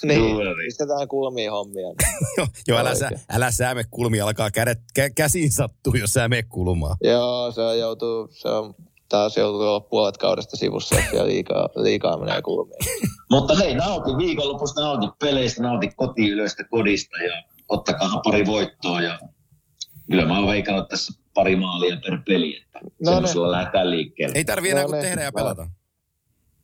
Niin, 0.02 0.20
Duunari. 0.20 0.66
pistetään 0.66 1.08
kulmiin 1.08 1.50
hommia. 1.50 1.86
Joo, 2.38 2.46
joo 2.66 2.78
älä, 2.78 2.94
sä, 2.94 3.10
älä 3.30 3.50
sä 3.50 3.74
me 3.74 3.84
kulmia, 3.90 4.24
alkaa 4.24 4.50
kädet, 4.50 4.78
kä, 4.94 5.10
käsiin 5.10 5.52
sattuu, 5.52 5.94
jos 5.94 6.10
sä 6.10 6.28
me 6.28 6.42
kulmaa. 6.42 6.96
Joo, 7.00 7.52
se 7.52 7.60
on 7.60 7.78
joutuu, 7.78 8.28
se 8.32 8.48
on 8.48 8.74
taas 9.08 9.36
joutuu 9.36 9.60
olla 9.60 9.80
puolet 9.80 10.16
kaudesta 10.16 10.56
sivussa, 10.56 10.96
siellä 11.10 11.26
liikaa, 11.26 11.68
liikaa 11.76 12.16
menee 12.18 12.42
kulmiin. 12.42 12.78
Mutta 13.30 13.54
hei, 13.54 13.74
nauti 13.74 14.10
viikonlopusta, 14.18 14.80
nauti 14.80 15.06
peleistä, 15.20 15.62
nauti 15.62 15.88
kotiylöistä 15.96 16.64
kodista 16.64 17.16
ja 17.22 17.42
ottakaa 17.68 18.20
pari 18.24 18.46
voittoa 18.46 19.00
ja 19.00 19.18
kyllä 20.10 20.24
mä 20.24 20.38
oon 20.38 20.48
veikannut 20.48 20.88
tässä 20.88 21.12
pari 21.34 21.56
maalia 21.56 21.96
per 22.04 22.18
peli, 22.26 22.56
että 22.56 22.78
No 23.04 23.12
no 23.12 23.20
niin. 23.20 23.28
sulla 23.32 23.50
lähdetään 23.50 23.90
liikkeelle. 23.90 24.38
Ei 24.38 24.44
tarvi 24.44 24.70
enää 24.70 24.82
No 24.82 24.88
kuin 24.88 24.98
niin, 24.98 25.08
tehdä 25.08 25.22
ja 25.22 25.32
pelata. 25.32 25.66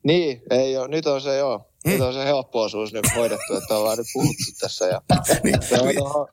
Niin, 0.04 0.42
ei 0.50 0.76
ole, 0.76 0.88
nyt 0.88 1.06
on 1.06 1.20
se 1.20 1.36
joo. 1.36 1.68
Nyt 1.86 1.98
Mm. 1.98 2.04
on 2.06 2.12
se 2.14 2.24
helppo 2.24 2.62
osuus 2.62 2.92
nyt 2.92 3.04
hoidettu, 3.16 3.54
että 3.56 3.76
ollaan 3.76 3.98
nyt 3.98 4.06
puhuttu 4.12 4.42
tässä. 4.60 4.86
Ja 4.86 5.00
Niin, 5.44 5.62
se 5.62 5.80
on 5.80 5.94
tuohon, 5.96 6.28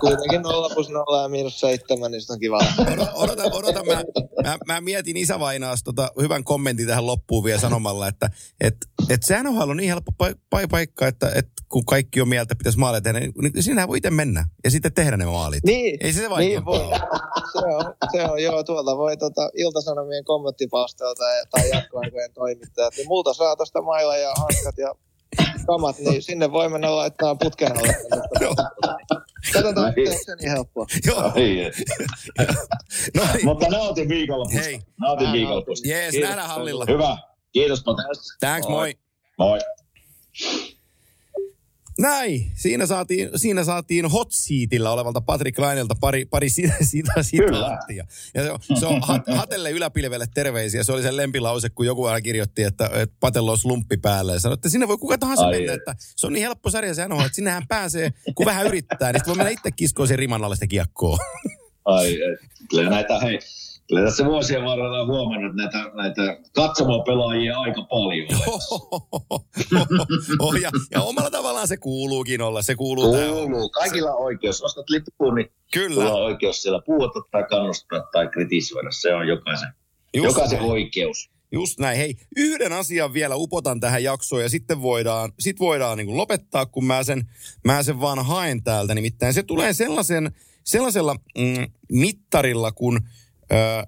kuitenkin 0.00 0.42
0 0.42 0.70
plus 0.74 0.88
0 0.90 1.22
ja 1.22 1.28
miinus 1.28 1.60
7, 1.60 2.10
niin 2.10 2.22
se 2.22 2.32
on 2.32 2.38
kiva. 2.38 2.58
Odota, 2.78 3.12
odota, 3.14 3.42
odota 3.42 3.84
mä, 3.84 4.02
mä, 4.42 4.58
mä, 4.66 4.80
mietin 4.80 5.16
isävainaas 5.16 5.82
tota, 5.82 6.10
hyvän 6.20 6.44
kommentin 6.44 6.86
tähän 6.86 7.06
loppuun 7.06 7.44
vielä 7.44 7.60
sanomalla, 7.60 8.08
että 8.08 8.30
et, 8.60 8.76
et 9.10 9.22
sehän 9.22 9.46
on 9.46 9.76
niin 9.76 9.88
helppo 9.88 10.12
pa- 10.22 10.38
pa- 10.56 10.68
paikka, 10.70 11.06
että 11.06 11.32
et 11.34 11.46
kun 11.68 11.84
kaikki 11.84 12.20
on 12.20 12.28
mieltä, 12.28 12.56
pitäisi 12.56 12.78
maaleja 12.78 13.00
tehdä, 13.00 13.20
niin, 13.20 13.32
niin 13.54 13.62
sinähän 13.62 13.88
voi 13.88 13.98
itse 13.98 14.10
mennä 14.10 14.44
ja 14.64 14.70
sitten 14.70 14.92
tehdä 14.92 15.16
ne 15.16 15.26
maalit. 15.26 15.64
Niin, 15.64 15.98
Ei 16.00 16.12
se 16.12 16.20
se 16.20 16.28
niin 16.38 16.64
voi. 16.64 16.78
ole. 16.78 16.98
Se 17.52 17.58
on, 17.58 17.94
se 18.12 18.24
on 18.24 18.42
joo, 18.42 18.64
tuolta 18.64 18.96
voi 18.96 19.16
tota, 19.16 19.50
Iltasanomien 19.54 20.24
kommenttipalstalta 20.24 21.24
ja, 21.24 21.44
tai 21.50 21.70
jatkoaikojen 21.70 22.32
toimittajat. 22.32 22.94
Niin 22.96 23.08
multa 23.08 23.34
saa 23.34 23.56
tuosta 23.56 23.82
mailla 23.82 24.16
ja 24.16 24.32
hanskat 24.38 24.78
ja 24.78 24.94
kamat, 25.66 25.98
niin 25.98 26.22
sinne 26.22 26.52
voi 26.52 26.68
mennä 26.68 26.96
laittaa 26.96 27.34
putken 27.34 27.72
alle. 27.78 27.96
Katsotaan, 29.52 29.92
Niin. 29.96 30.08
onko 30.08 30.20
se 30.24 30.36
niin 30.36 30.50
helppoa. 30.50 30.86
Joo, 31.06 31.22
no. 33.16 33.22
Mutta 33.44 33.66
nautin 33.68 34.08
viikonlopusta. 34.08 34.60
Hei. 34.62 34.80
Nautin 35.00 35.32
viikonlopusta. 35.32 35.88
Jees, 35.88 36.14
nähdään 36.14 36.48
hallilla. 36.48 36.84
Hyvä. 36.88 37.18
Kiitos 37.52 37.82
Pate. 37.84 38.02
Thanks, 38.40 38.68
moi. 38.68 38.94
Moi. 39.38 39.58
Näin, 41.98 42.52
siinä 42.54 42.86
saatiin, 42.86 43.30
siinä 43.36 43.64
saatiin 43.64 44.10
hot 44.10 44.28
seatillä 44.30 44.90
olevalta 44.90 45.20
Patrick 45.20 45.58
Lainelta 45.58 45.94
pari, 46.00 46.24
pari 46.24 46.50
sitä, 46.50 46.74
sitä 46.90 47.22
sitaattia. 47.22 48.06
Ja 48.34 48.42
se 48.42 48.50
on, 48.50 48.58
se 48.80 48.86
on 48.86 49.02
hat, 49.02 49.22
Hatelle 49.36 49.70
yläpilvelle 49.70 50.26
terveisiä. 50.34 50.84
Se 50.84 50.92
oli 50.92 51.02
sen 51.02 51.16
lempilause, 51.16 51.70
kun 51.70 51.86
joku 51.86 52.04
aina 52.04 52.20
kirjoitti, 52.20 52.62
että, 52.62 52.90
että 52.94 53.16
Patella 53.20 53.52
on 53.52 53.58
slumppi 53.58 53.96
päällä. 53.96 54.32
Ja 54.32 54.40
sanoi, 54.40 54.54
että 54.54 54.68
sinne 54.68 54.88
voi 54.88 54.98
kuka 54.98 55.18
tahansa 55.18 55.46
Ai 55.46 55.56
mennä. 55.56 55.72
Että 55.72 55.94
se 55.98 56.26
on 56.26 56.32
niin 56.32 56.42
helppo 56.42 56.70
sarja 56.70 56.94
se 56.94 57.08
NHL, 57.08 57.20
että 57.20 57.36
sinnehän 57.36 57.66
pääsee, 57.68 58.12
kun 58.34 58.46
vähän 58.46 58.66
yrittää. 58.66 59.12
Niin 59.12 59.20
sitten 59.20 59.30
voi 59.30 59.36
mennä 59.36 59.50
itse 59.50 59.70
kiskoon 59.70 60.08
sen 60.08 60.18
riman 60.18 60.44
alle 60.44 60.56
sitä 60.56 60.66
kiekkoa. 60.66 61.18
Ai, 61.84 62.16
kyllä 62.70 62.90
näitä, 62.90 63.20
hei, 63.20 63.38
kyllä 63.88 64.04
tässä 64.04 64.24
vuosien 64.24 64.64
varrella 64.64 65.00
on 65.00 65.06
huomannut 65.06 65.56
näitä, 65.56 65.78
näitä 65.94 66.22
katsomopelaajia 66.54 67.58
aika 67.58 67.82
paljon. 67.82 68.28
oh, 70.38 70.54
ja, 70.54 70.70
ja 70.90 71.02
omalla 71.02 71.30
tavallaan 71.30 71.68
se 71.68 71.76
kuuluukin 71.76 72.42
olla. 72.42 72.62
Se 72.62 72.74
kuuluu. 72.74 73.12
Kuuluu. 73.12 73.70
Kaikilla 73.70 74.12
on 74.12 74.24
oikeus. 74.24 74.62
Ostat 74.62 74.90
lippuun, 74.90 75.34
niin 75.34 75.52
Kyllä. 75.72 76.12
on 76.12 76.22
oikeus 76.22 76.62
siellä 76.62 76.82
puhuttaa 76.86 77.22
tai 77.30 77.44
kannustaa 77.50 78.08
tai 78.12 78.28
kritisoida. 78.28 78.90
Se 78.90 79.14
on 79.14 79.28
jokaisen, 79.28 79.68
Just 80.14 80.24
jokaisen 80.24 80.58
näin. 80.58 80.70
oikeus. 80.70 81.30
Just 81.52 81.78
näin. 81.78 81.98
Hei, 81.98 82.14
yhden 82.36 82.72
asian 82.72 83.12
vielä 83.12 83.36
upotan 83.36 83.80
tähän 83.80 84.02
jaksoon 84.02 84.42
ja 84.42 84.48
sitten 84.48 84.82
voidaan, 84.82 85.32
sit 85.38 85.60
voidaan 85.60 85.98
niin 85.98 86.06
kuin 86.06 86.16
lopettaa, 86.16 86.66
kun 86.66 86.84
mä 86.84 87.02
sen, 87.02 87.30
mä 87.64 87.82
sen 87.82 88.00
vaan 88.00 88.24
haen 88.26 88.62
täältä. 88.62 88.94
Nimittäin 88.94 89.34
se 89.34 89.42
tulee 89.42 89.72
sellaisen, 89.72 90.32
sellaisella 90.64 91.16
mm, 91.38 91.66
mittarilla, 91.92 92.72
kun 92.72 93.00
äh, 93.52 93.86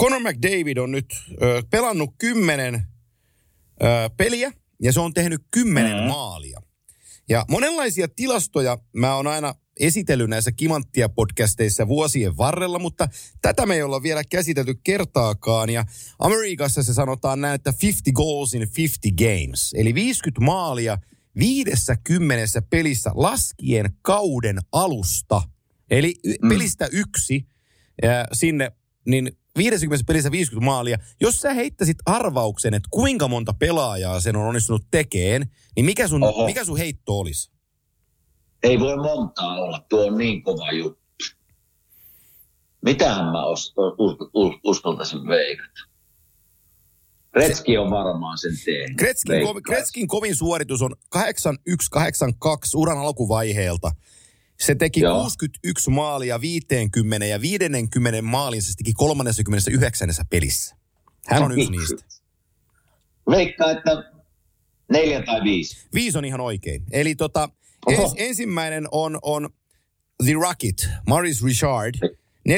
Conor 0.00 0.20
McDavid 0.20 0.76
on 0.76 0.90
nyt 0.90 1.06
äh, 1.30 1.64
pelannut 1.70 2.10
kymmenen 2.18 2.74
äh, 2.74 4.10
peliä 4.16 4.52
ja 4.82 4.92
se 4.92 5.00
on 5.00 5.14
tehnyt 5.14 5.40
kymmenen 5.50 5.96
Mhm. 5.96 6.06
maalia. 6.08 6.60
Ja 7.28 7.44
monenlaisia 7.50 8.08
tilastoja 8.08 8.78
mä 8.96 9.14
oon 9.16 9.26
aina 9.26 9.54
esitellyt 9.80 10.30
näissä 10.30 10.52
Kimanttia 10.52 11.08
podcasteissa 11.08 11.88
vuosien 11.88 12.36
varrella, 12.36 12.78
mutta 12.78 13.08
tätä 13.42 13.66
me 13.66 13.74
ei 13.74 13.82
olla 13.82 14.02
vielä 14.02 14.24
käsitelty 14.24 14.74
kertaakaan. 14.84 15.70
Ja 15.70 15.84
Amerikassa 16.18 16.82
se 16.82 16.94
sanotaan 16.94 17.40
näin, 17.40 17.54
että 17.54 17.72
50 17.82 18.12
goals 18.16 18.54
in 18.54 18.68
50 18.76 19.24
games. 19.24 19.70
Eli 19.76 19.94
50 19.94 20.40
maalia 20.44 20.98
50 21.38 22.62
pelissä 22.70 23.10
laskien 23.14 23.92
kauden 24.02 24.58
alusta. 24.72 25.42
Eli 25.90 26.14
Mm. 26.42 26.48
pelistä 26.48 26.88
yksi 26.92 27.46
ja 28.02 28.26
sinne, 28.32 28.72
niin 29.06 29.38
50 29.58 30.06
pelissä 30.06 30.30
50 30.30 30.64
maalia. 30.64 30.98
Jos 31.20 31.36
sä 31.36 31.54
heittäisit 31.54 31.96
arvauksen, 32.06 32.74
että 32.74 32.88
kuinka 32.90 33.28
monta 33.28 33.52
pelaajaa 33.52 34.20
sen 34.20 34.36
on 34.36 34.46
onnistunut 34.46 34.86
tekeen, 34.90 35.50
niin 35.76 35.86
mikä 35.86 36.08
sun, 36.08 36.22
Oho. 36.22 36.46
mikä 36.46 36.64
sun 36.64 36.78
heitto 36.78 37.18
olisi? 37.18 37.50
Ei 38.62 38.80
voi 38.80 38.96
montaa 38.96 39.54
olla. 39.54 39.84
Tuo 39.88 40.06
on 40.06 40.18
niin 40.18 40.42
kova 40.42 40.72
juttu. 40.72 41.04
Mitähän 42.84 43.24
mä 43.24 43.42
uskaltaisin 44.64 45.28
veikata? 45.28 45.94
Retski 47.34 47.78
on 47.78 47.90
varmaan 47.90 48.38
sen 48.38 48.52
tehnyt. 48.64 48.98
Kretskin, 48.98 49.46
kovi. 49.46 49.62
Kretskin 49.62 50.08
kovin 50.08 50.36
suoritus 50.36 50.82
on 50.82 50.96
81-82 51.16 51.18
uran 52.74 52.98
alkuvaiheelta. 52.98 53.90
Se 54.60 54.74
teki 54.74 55.00
Joo. 55.00 55.22
61 55.22 55.90
maalia 55.90 56.40
50 56.40 57.26
ja 57.26 57.40
50 57.40 58.22
maalin 58.22 58.62
se 58.62 58.72
teki 58.76 58.92
39 58.92 60.08
pelissä. 60.30 60.76
Hän 61.26 61.42
on 61.42 61.52
yksi 61.52 61.70
niistä. 61.70 62.04
Veikkaa, 63.30 63.70
että 63.70 63.90
neljä 64.92 65.22
tai 65.22 65.44
viisi. 65.44 65.86
Viisi 65.94 66.18
on 66.18 66.24
ihan 66.24 66.40
oikein. 66.40 66.82
Eli 66.90 67.14
tota, 67.14 67.48
Oho. 67.86 68.02
ens, 68.02 68.12
ensimmäinen 68.16 68.88
on, 68.90 69.18
on 69.22 69.48
The 70.24 70.32
Rocket, 70.32 70.88
Maurice 71.08 71.46
Richard. 71.46 71.94
4-4-45 72.48 72.52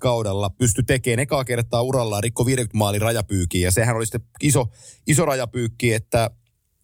kaudella 0.00 0.50
pystyi 0.50 0.84
tekemään 0.84 1.18
ekaa 1.18 1.44
kertaa 1.44 1.82
urallaan 1.82 2.22
rikko 2.22 2.46
50 2.46 2.78
maalin 2.78 3.00
rajapyykiin. 3.00 3.64
Ja 3.64 3.70
sehän 3.70 3.96
oli 3.96 4.06
sitten 4.06 4.20
iso, 4.42 4.66
iso 5.06 5.24
rajapyykki, 5.24 5.92
että 5.92 6.30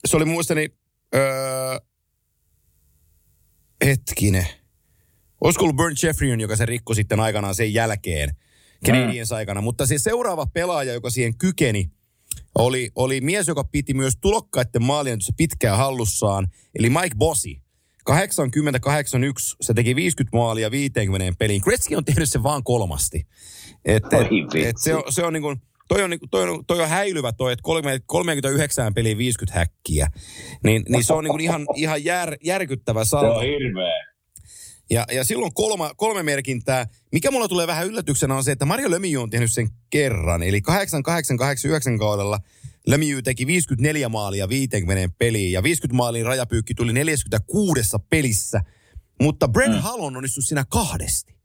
se 0.06 0.16
oli 0.16 0.24
muistani, 0.24 0.68
öö, 1.14 1.22
hetkinen. 3.84 4.46
Olisiko 5.40 5.64
ollut 5.64 5.76
Burn 5.76 5.96
Jeffrion, 6.02 6.40
joka 6.40 6.56
se 6.56 6.66
rikko 6.66 6.94
sitten 6.94 7.20
aikanaan 7.20 7.54
sen 7.54 7.74
jälkeen 7.74 8.36
Canadiens 8.86 9.32
aikana. 9.32 9.60
Mutta 9.60 9.86
se 9.86 9.98
seuraava 9.98 10.46
pelaaja, 10.46 10.92
joka 10.92 11.10
siihen 11.10 11.38
kykeni, 11.38 11.90
oli, 12.54 12.90
oli 12.94 13.20
mies, 13.20 13.48
joka 13.48 13.64
piti 13.64 13.94
myös 13.94 14.16
tulokkaiden 14.20 14.82
maalien 14.82 15.18
pitkään 15.36 15.78
hallussaan, 15.78 16.46
eli 16.78 16.90
Mike 16.90 17.16
Bossi. 17.18 17.62
80-81, 18.10 18.14
se 19.60 19.74
teki 19.74 19.96
50 19.96 20.36
maalia 20.36 20.70
50 20.70 21.38
peliin. 21.38 21.60
Gretzky 21.64 21.94
on 21.94 22.04
tehnyt 22.04 22.30
sen 22.30 22.42
vaan 22.42 22.64
kolmasti. 22.64 23.26
Et, 23.84 24.04
et, 24.04 24.66
et 24.66 24.76
se, 24.78 24.94
on, 24.94 25.02
se 25.08 25.24
on 25.24 25.32
niin 25.32 25.42
kuin, 25.42 25.60
toi 25.88 26.02
on, 26.02 26.10
niinku- 26.10 26.26
toi 26.26 26.48
on, 26.50 26.64
toi 26.66 26.80
on 26.82 26.88
häilyvä 26.88 27.32
toi, 27.32 27.52
että 27.52 27.62
30 27.62 28.04
39 28.06 28.94
peliä 28.94 29.18
50 29.18 29.58
häkkiä. 29.58 30.08
Niin, 30.64 30.82
niin 30.88 31.04
se 31.04 31.12
on 31.12 31.24
niinku 31.24 31.38
ihan, 31.38 31.66
ihan 31.74 32.04
jär, 32.04 32.36
järkyttävä 32.44 33.04
Se 33.04 33.08
saldo. 33.08 33.32
on 33.32 33.42
hirveä. 33.42 34.06
Ja, 34.90 35.04
ja 35.12 35.24
silloin 35.24 35.54
kolma, 35.54 35.94
kolme 35.96 36.22
merkintää. 36.22 36.86
Mikä 37.12 37.30
mulla 37.30 37.48
tulee 37.48 37.66
vähän 37.66 37.86
yllätyksenä 37.86 38.34
on 38.34 38.44
se, 38.44 38.52
että 38.52 38.64
Mario 38.64 38.90
Lemieux 38.90 39.22
on 39.22 39.30
tehnyt 39.30 39.52
sen 39.52 39.68
kerran. 39.90 40.42
Eli 40.42 40.60
8-8-8-9 41.94 41.98
kaudella 41.98 42.38
Lemieux 42.86 43.22
teki 43.24 43.46
54 43.46 44.08
maalia 44.08 44.48
50 44.48 45.14
peliin. 45.18 45.52
Ja 45.52 45.62
50 45.62 45.96
maalin 45.96 46.26
rajapyykki 46.26 46.74
tuli 46.74 46.92
46 46.92 47.96
pelissä. 48.10 48.60
Mutta 49.22 49.48
Brent 49.48 49.74
mm. 49.74 49.80
Hallon 49.80 50.16
onnistui 50.16 50.42
siinä 50.42 50.64
kahdesti. 50.70 51.35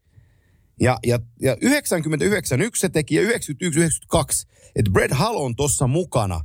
Ja, 0.80 0.98
ja, 1.06 1.18
ja 1.40 1.56
99 1.60 2.62
yksi 2.62 2.80
se 2.80 2.88
teki 2.88 3.14
ja 3.14 3.22
91 3.22 3.78
92. 3.78 4.46
Että 4.76 4.90
Brett 4.90 5.14
Hall 5.14 5.36
on 5.36 5.56
tossa 5.56 5.86
mukana. 5.86 6.40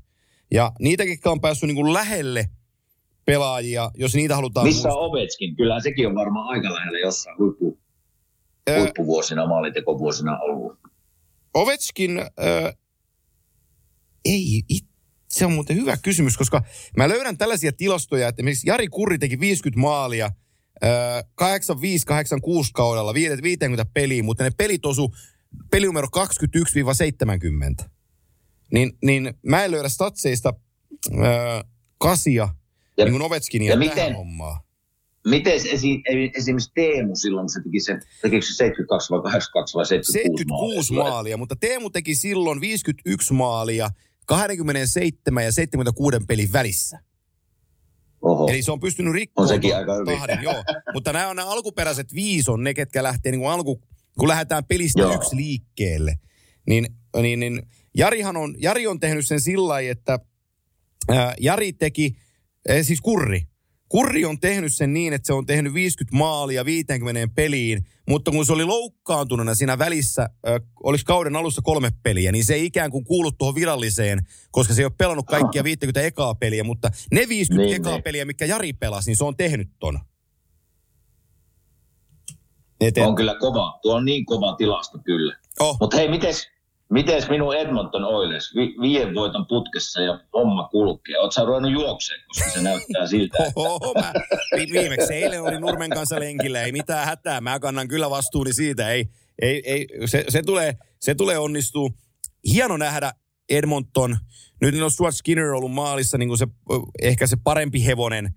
Ja 0.52 0.72
niitäkin, 0.80 1.14
jotka 1.14 1.32
on 1.32 1.42
päässyt 1.42 1.68
niin 1.68 1.76
kuin 1.76 1.94
lähelle 1.94 2.50
pelaajia, 3.26 3.92
jos 3.96 4.16
niitä 4.16 4.36
halutaan 4.36 4.68
Missä 4.68 4.90
on 4.90 5.10
Ovechkin? 5.10 5.56
Kyllähän 5.56 5.82
sekin 5.82 6.08
on 6.08 6.16
varmaan 6.16 6.48
aika 6.48 6.74
lähellä 6.74 7.00
jossain 7.00 7.38
huippu, 7.38 7.80
Ö, 8.70 8.80
huippuvuosina, 8.80 9.48
maalintekovuosina 9.48 10.40
ollut. 10.40 10.80
Ovechkin, 11.54 12.20
äh, 12.20 12.78
ei, 14.26 14.64
it, 14.70 14.86
se 15.30 15.46
on 15.46 15.52
muuten 15.52 15.76
hyvä 15.76 15.98
kysymys, 15.98 16.38
koska 16.38 16.62
mä 16.98 17.10
löydän 17.10 17.38
tällaisia 17.38 17.72
tilastoja, 17.72 18.28
että 18.28 18.40
esimerkiksi 18.42 18.70
Jari 18.70 18.88
Kurri 18.88 19.18
teki 19.18 19.40
50 19.40 19.82
maalia 19.82 20.32
85-86 20.84 22.70
kaudella, 22.74 23.14
50 23.14 23.86
peliä, 23.94 24.24
mutta 24.24 24.44
ne 24.44 24.52
pelit 24.58 24.86
osu 24.86 25.16
pelinumero 25.72 26.08
21-70. 27.84 27.86
Niin, 28.74 28.92
niin 29.04 29.34
mä 29.46 29.64
en 29.66 29.72
löydä 29.72 29.90
statseista 29.90 30.54
äh, 31.14 31.64
kasia, 31.98 32.50
Ja- 32.98 33.06
niin 33.06 33.14
kuin 33.14 33.22
Ovechkinia 33.22 33.70
ja 33.74 33.78
tähän 33.80 33.90
miten- 33.90 34.16
hommaan. 34.16 34.62
Miten 35.28 35.54
esi- 35.54 36.02
esimerkiksi 36.36 36.72
Teemu 36.76 37.16
silloin, 37.16 37.44
kun 37.44 37.50
se 37.50 37.62
teki 37.64 37.80
sen, 37.80 38.02
tekikö 38.22 38.46
se 38.46 38.54
72 38.54 39.10
vai 39.10 39.22
82 39.22 39.76
vai 39.76 39.86
76, 39.86 40.12
76 40.24 40.94
maalia, 40.94 41.38
mutta 41.38 41.56
Teemu 41.56 41.90
teki 41.90 42.16
silloin 42.16 42.62
51 42.62 43.34
maalia 43.34 43.90
27 44.26 45.44
ja 45.44 45.52
76 45.52 46.18
pelin 46.28 46.54
välissä. 46.54 47.00
Oho. 48.22 48.48
Eli 48.50 48.62
se 48.62 48.72
on 48.72 48.80
pystynyt 48.80 49.14
rikkoon 49.14 49.48
On 49.48 49.76
aika 49.76 50.06
tahdin, 50.06 50.44
joo. 50.44 50.64
Mutta 50.94 51.14
nämä 51.14 51.28
on 51.28 51.36
nämä 51.36 51.50
alkuperäiset 51.50 52.14
viisi 52.14 52.52
on 52.52 52.64
ne, 52.64 52.74
ketkä 52.74 53.04
lähtee 53.04 53.32
niin 53.32 53.40
kuin 53.40 53.52
alku, 53.52 53.82
kun 54.20 54.28
lähdetään 54.28 54.66
pelistä 54.66 55.02
Joo. 55.02 55.14
yksi 55.14 55.36
liikkeelle. 55.36 56.20
Niin, 56.68 56.88
niin, 57.22 57.40
niin 57.40 57.62
Jarihan 57.98 58.38
on, 58.38 58.56
Jari 58.58 58.88
on 58.88 59.00
tehnyt 59.00 59.28
sen 59.28 59.42
sillä 59.42 59.80
että 59.80 60.20
ää, 61.10 61.34
Jari 61.40 61.74
teki, 61.74 62.16
äh, 62.70 62.78
siis 62.82 63.02
Kurri, 63.02 63.42
Kurri 63.90 64.26
on 64.26 64.40
tehnyt 64.40 64.74
sen 64.76 64.94
niin, 64.94 65.14
että 65.14 65.28
se 65.28 65.34
on 65.34 65.46
tehnyt 65.46 65.74
50 65.74 66.18
maalia 66.18 66.66
50 66.66 67.28
peliin, 67.36 67.86
mutta 68.10 68.32
kun 68.32 68.46
se 68.46 68.54
oli 68.54 68.66
loukkaantuneena 68.66 69.56
siinä 69.56 69.78
välissä, 69.78 70.22
äh, 70.22 70.62
olisi 70.84 71.06
kauden 71.06 71.36
alussa 71.36 71.62
kolme 71.64 71.92
peliä, 72.04 72.32
niin 72.32 72.46
se 72.46 72.54
ei 72.54 72.66
ikään 72.66 72.92
kuin 72.92 73.06
kuulu 73.06 73.32
tuohon 73.32 73.56
viralliseen, 73.56 74.20
koska 74.52 74.74
se 74.74 74.82
ei 74.82 74.86
ole 74.86 74.94
pelannut 74.98 75.26
kaikkia 75.26 75.64
50 75.64 76.02
ekaa 76.02 76.36
peliä, 76.36 76.64
mutta 76.64 76.92
ne 77.12 77.26
50 77.30 77.66
Niin, 77.66 77.76
ekaa 77.82 77.94
niin. 77.94 78.04
peliä, 78.04 78.26
mikä 78.26 78.46
Jari 78.46 78.74
pelasi, 78.74 79.10
niin 79.10 79.18
se 79.18 79.24
on 79.24 79.36
tehnyt 79.36 79.70
ton. 79.80 80.00
Et, 82.82 82.98
et, 82.98 83.04
On 83.08 83.16
kyllä 83.16 83.36
kova. 83.40 83.80
Tuo 83.82 83.96
on 83.96 84.06
niin 84.06 84.26
kova 84.26 84.56
tilasto 84.56 85.00
kyllä. 85.04 85.38
oh, 85.60 85.78
Mutta 85.80 85.98
hei, 85.98 86.10
mites, 86.10 86.48
mites 86.90 87.30
minun 87.30 87.56
Edmonton 87.56 88.04
Oilers? 88.04 88.56
Vi, 88.56 88.76
viiden 88.82 89.16
voiton 89.16 89.46
putkessa 89.48 90.02
ja 90.02 90.20
homma 90.34 90.68
kulkee. 90.68 91.20
Oletko 91.20 91.46
ruvennut 91.46 91.72
juokseen, 91.72 92.22
koska 92.28 92.50
se 92.50 92.62
näyttää 92.62 93.08
siltä, 93.08 93.38
että 93.38 93.54
Oho, 93.56 93.94
mä, 93.94 94.14
vi- 94.56 94.72
viimeksi 94.72 95.14
eilen 95.14 95.42
oli 95.42 95.60
Nurmen 95.60 95.90
kanssa 95.90 96.20
lenkillä, 96.20 96.62
ei 96.62 96.72
mitään 96.72 97.06
hätää. 97.06 97.42
Mä 97.42 97.60
kannan 97.60 97.88
kyllä 97.88 98.10
vastuuni 98.10 98.54
siitä. 98.54 98.90
Ei, 98.90 99.06
ei, 99.42 99.62
ei, 99.66 99.88
se, 100.06 100.26
se, 100.30 100.42
tulee, 100.46 100.78
se 101.00 101.16
tulee 101.16 101.38
onnistuu. 101.38 101.92
Hieno 102.54 102.78
nähdä 102.78 103.12
Edmonton. 103.50 104.18
Nyt 104.62 104.82
on 104.82 104.92
Stuart 104.92 105.16
Skinner 105.16 105.54
ollut 105.54 105.72
maalissa 105.72 106.18
niin 106.18 106.30
kuin 106.30 106.38
se, 106.38 106.48
ehkä 107.02 107.28
se 107.28 107.38
parempi 107.44 107.86
hevonen. 107.86 108.34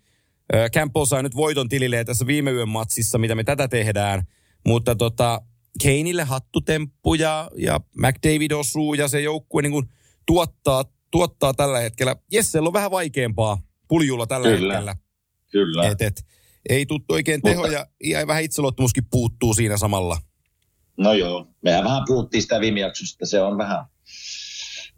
Campbell 0.75 1.05
sai 1.05 1.23
nyt 1.23 1.37
voiton 1.37 1.69
tilille 1.69 2.05
tässä 2.05 2.27
viime 2.27 2.51
yön 2.51 2.69
matsissa, 2.69 3.19
mitä 3.19 3.35
me 3.35 3.45
tätä 3.45 3.69
tehdään. 3.69 4.23
Mutta 4.67 4.95
tota, 4.95 5.41
Keinille 5.83 6.23
hattutemppu 6.23 7.15
ja, 7.15 7.51
ja 7.57 7.81
McDavid 7.97 8.51
osuu 8.51 8.95
ja 8.95 9.09
se 9.09 9.21
joukkue 9.21 9.63
niin 9.63 9.73
kuin 9.73 9.87
tuottaa, 10.27 10.85
tuottaa 11.11 11.55
tällä 11.55 11.79
hetkellä. 11.79 12.17
Jessellä 12.33 12.67
on 12.67 12.73
vähän 12.73 12.91
vaikeampaa 12.91 13.59
puljulla 13.89 14.27
tällä 14.27 14.49
Kyllä. 14.49 14.75
hetkellä. 14.75 14.97
kyllä. 15.51 15.87
Et, 15.87 16.03
et, 16.03 16.25
ei 16.69 16.87
tuttu 16.87 17.15
oikein 17.15 17.41
Mutta- 17.45 17.51
teho 17.51 17.67
ja, 17.67 17.87
ja 18.05 18.27
vähän 18.27 18.43
itseluottamuskin 18.43 19.05
puuttuu 19.11 19.55
siinä 19.55 19.77
samalla. 19.77 20.17
No 20.97 21.13
joo, 21.13 21.47
mehän 21.63 21.85
vähän 21.85 22.03
puhuttiin 22.07 22.43
sitä 22.43 22.61
viime 22.61 22.81
jaksosta, 22.81 23.27
se 23.27 23.41
on 23.43 23.59
vähän, 23.59 23.85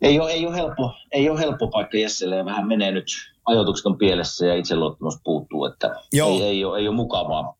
ei 0.00 0.20
ole, 0.20 0.32
ei 0.32 0.46
ole, 0.46 0.56
helppo, 0.56 0.94
ei 1.12 1.30
ole 1.30 1.40
helppo 1.40 1.68
paikka 1.68 1.98
Jesselle 1.98 2.36
ja 2.36 2.44
vähän 2.44 2.68
menee 2.68 2.90
nyt, 2.92 3.04
ajoitukset 3.44 3.86
on 3.86 3.98
pielessä 3.98 4.46
ja 4.46 4.54
itseluottamus 4.54 5.18
puuttuu, 5.24 5.64
että 5.64 5.94
Joo. 6.12 6.30
ei, 6.30 6.42
ei, 6.42 6.64
ole, 6.64 6.78
ei 6.78 6.88
ole 6.88 6.96
mukavaa. 6.96 7.54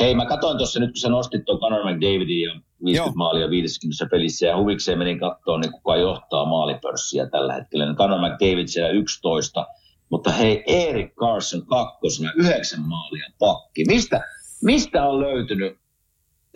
Hei, 0.00 0.14
mä 0.14 0.26
katsoin 0.26 0.58
tuossa 0.58 0.80
nyt, 0.80 0.90
kun 0.90 0.96
sä 0.96 1.08
nostit 1.08 1.44
tuon 1.44 1.60
Conor 1.60 1.80
McDavidin 1.80 2.40
ja 2.40 2.52
50 2.84 2.96
Joo. 2.96 3.12
maalia 3.14 3.50
50 3.50 4.06
pelissä 4.10 4.46
ja 4.46 4.56
huvikseen 4.56 4.98
menin 4.98 5.20
katsoa, 5.20 5.58
niin 5.58 5.72
kuka 5.72 5.96
johtaa 5.96 6.44
maalipörssiä 6.44 7.26
tällä 7.26 7.54
hetkellä. 7.54 7.86
Niin 7.86 7.96
Conor 7.96 8.18
McDavid 8.18 8.66
siellä 8.66 8.90
11, 8.90 9.66
mutta 10.10 10.32
hei, 10.32 10.64
Erik 10.66 11.14
Carson 11.14 11.66
kakkosena, 11.66 12.32
yhdeksän 12.36 12.82
maalia 12.82 13.26
pakki. 13.38 13.84
Mistä, 13.84 14.20
mistä 14.62 15.04
on 15.04 15.20
löytynyt 15.20 15.78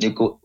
niin 0.00 0.14
kuin, 0.14 0.40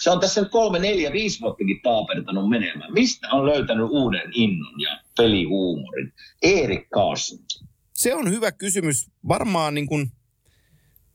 se 0.00 0.10
on 0.10 0.20
tässä 0.20 0.44
kolme, 0.44 0.78
neljä, 0.78 1.12
viisi 1.12 1.40
vuottakin 1.40 1.80
taapertanut 1.82 2.48
menemään. 2.48 2.92
Mistä 2.92 3.28
on 3.32 3.46
löytänyt 3.46 3.86
uuden 3.90 4.30
innon 4.34 4.80
ja 4.80 5.00
pelihuumorin? 5.16 6.12
Erik 6.42 6.88
Carson. 6.94 7.38
Se 7.94 8.14
on 8.14 8.30
hyvä 8.30 8.52
kysymys. 8.52 9.10
Varmaan 9.28 9.74
niin 9.74 9.86
kuin, 9.86 10.12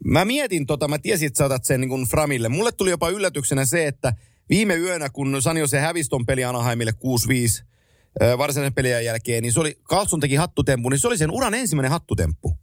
mä 0.05 0.25
mietin 0.25 0.65
tota, 0.65 0.87
mä 0.87 0.99
tiesin, 0.99 1.27
että 1.27 1.37
sä 1.37 1.45
otat 1.45 1.65
sen 1.65 1.81
niin 1.81 1.89
kuin 1.89 2.05
Framille. 2.05 2.49
Mulle 2.49 2.71
tuli 2.71 2.89
jopa 2.89 3.09
yllätyksenä 3.09 3.65
se, 3.65 3.87
että 3.87 4.13
viime 4.49 4.75
yönä, 4.75 5.09
kun 5.09 5.41
San 5.41 5.57
Jose 5.57 5.79
hävisi 5.79 6.09
ton 6.09 6.25
peli 6.25 6.43
Anaheimille 6.43 6.91
6-5 7.61 7.63
ö, 8.21 8.37
varsinaisen 8.37 8.73
pelin 8.73 9.05
jälkeen, 9.05 9.43
niin 9.43 9.53
se 9.53 9.59
oli, 9.59 9.79
Carlson 9.89 10.19
teki 10.19 10.35
hattutemppu, 10.35 10.89
niin 10.89 10.99
se 10.99 11.07
oli 11.07 11.17
sen 11.17 11.31
uran 11.31 11.53
ensimmäinen 11.53 11.91
hattutemppu. 11.91 12.57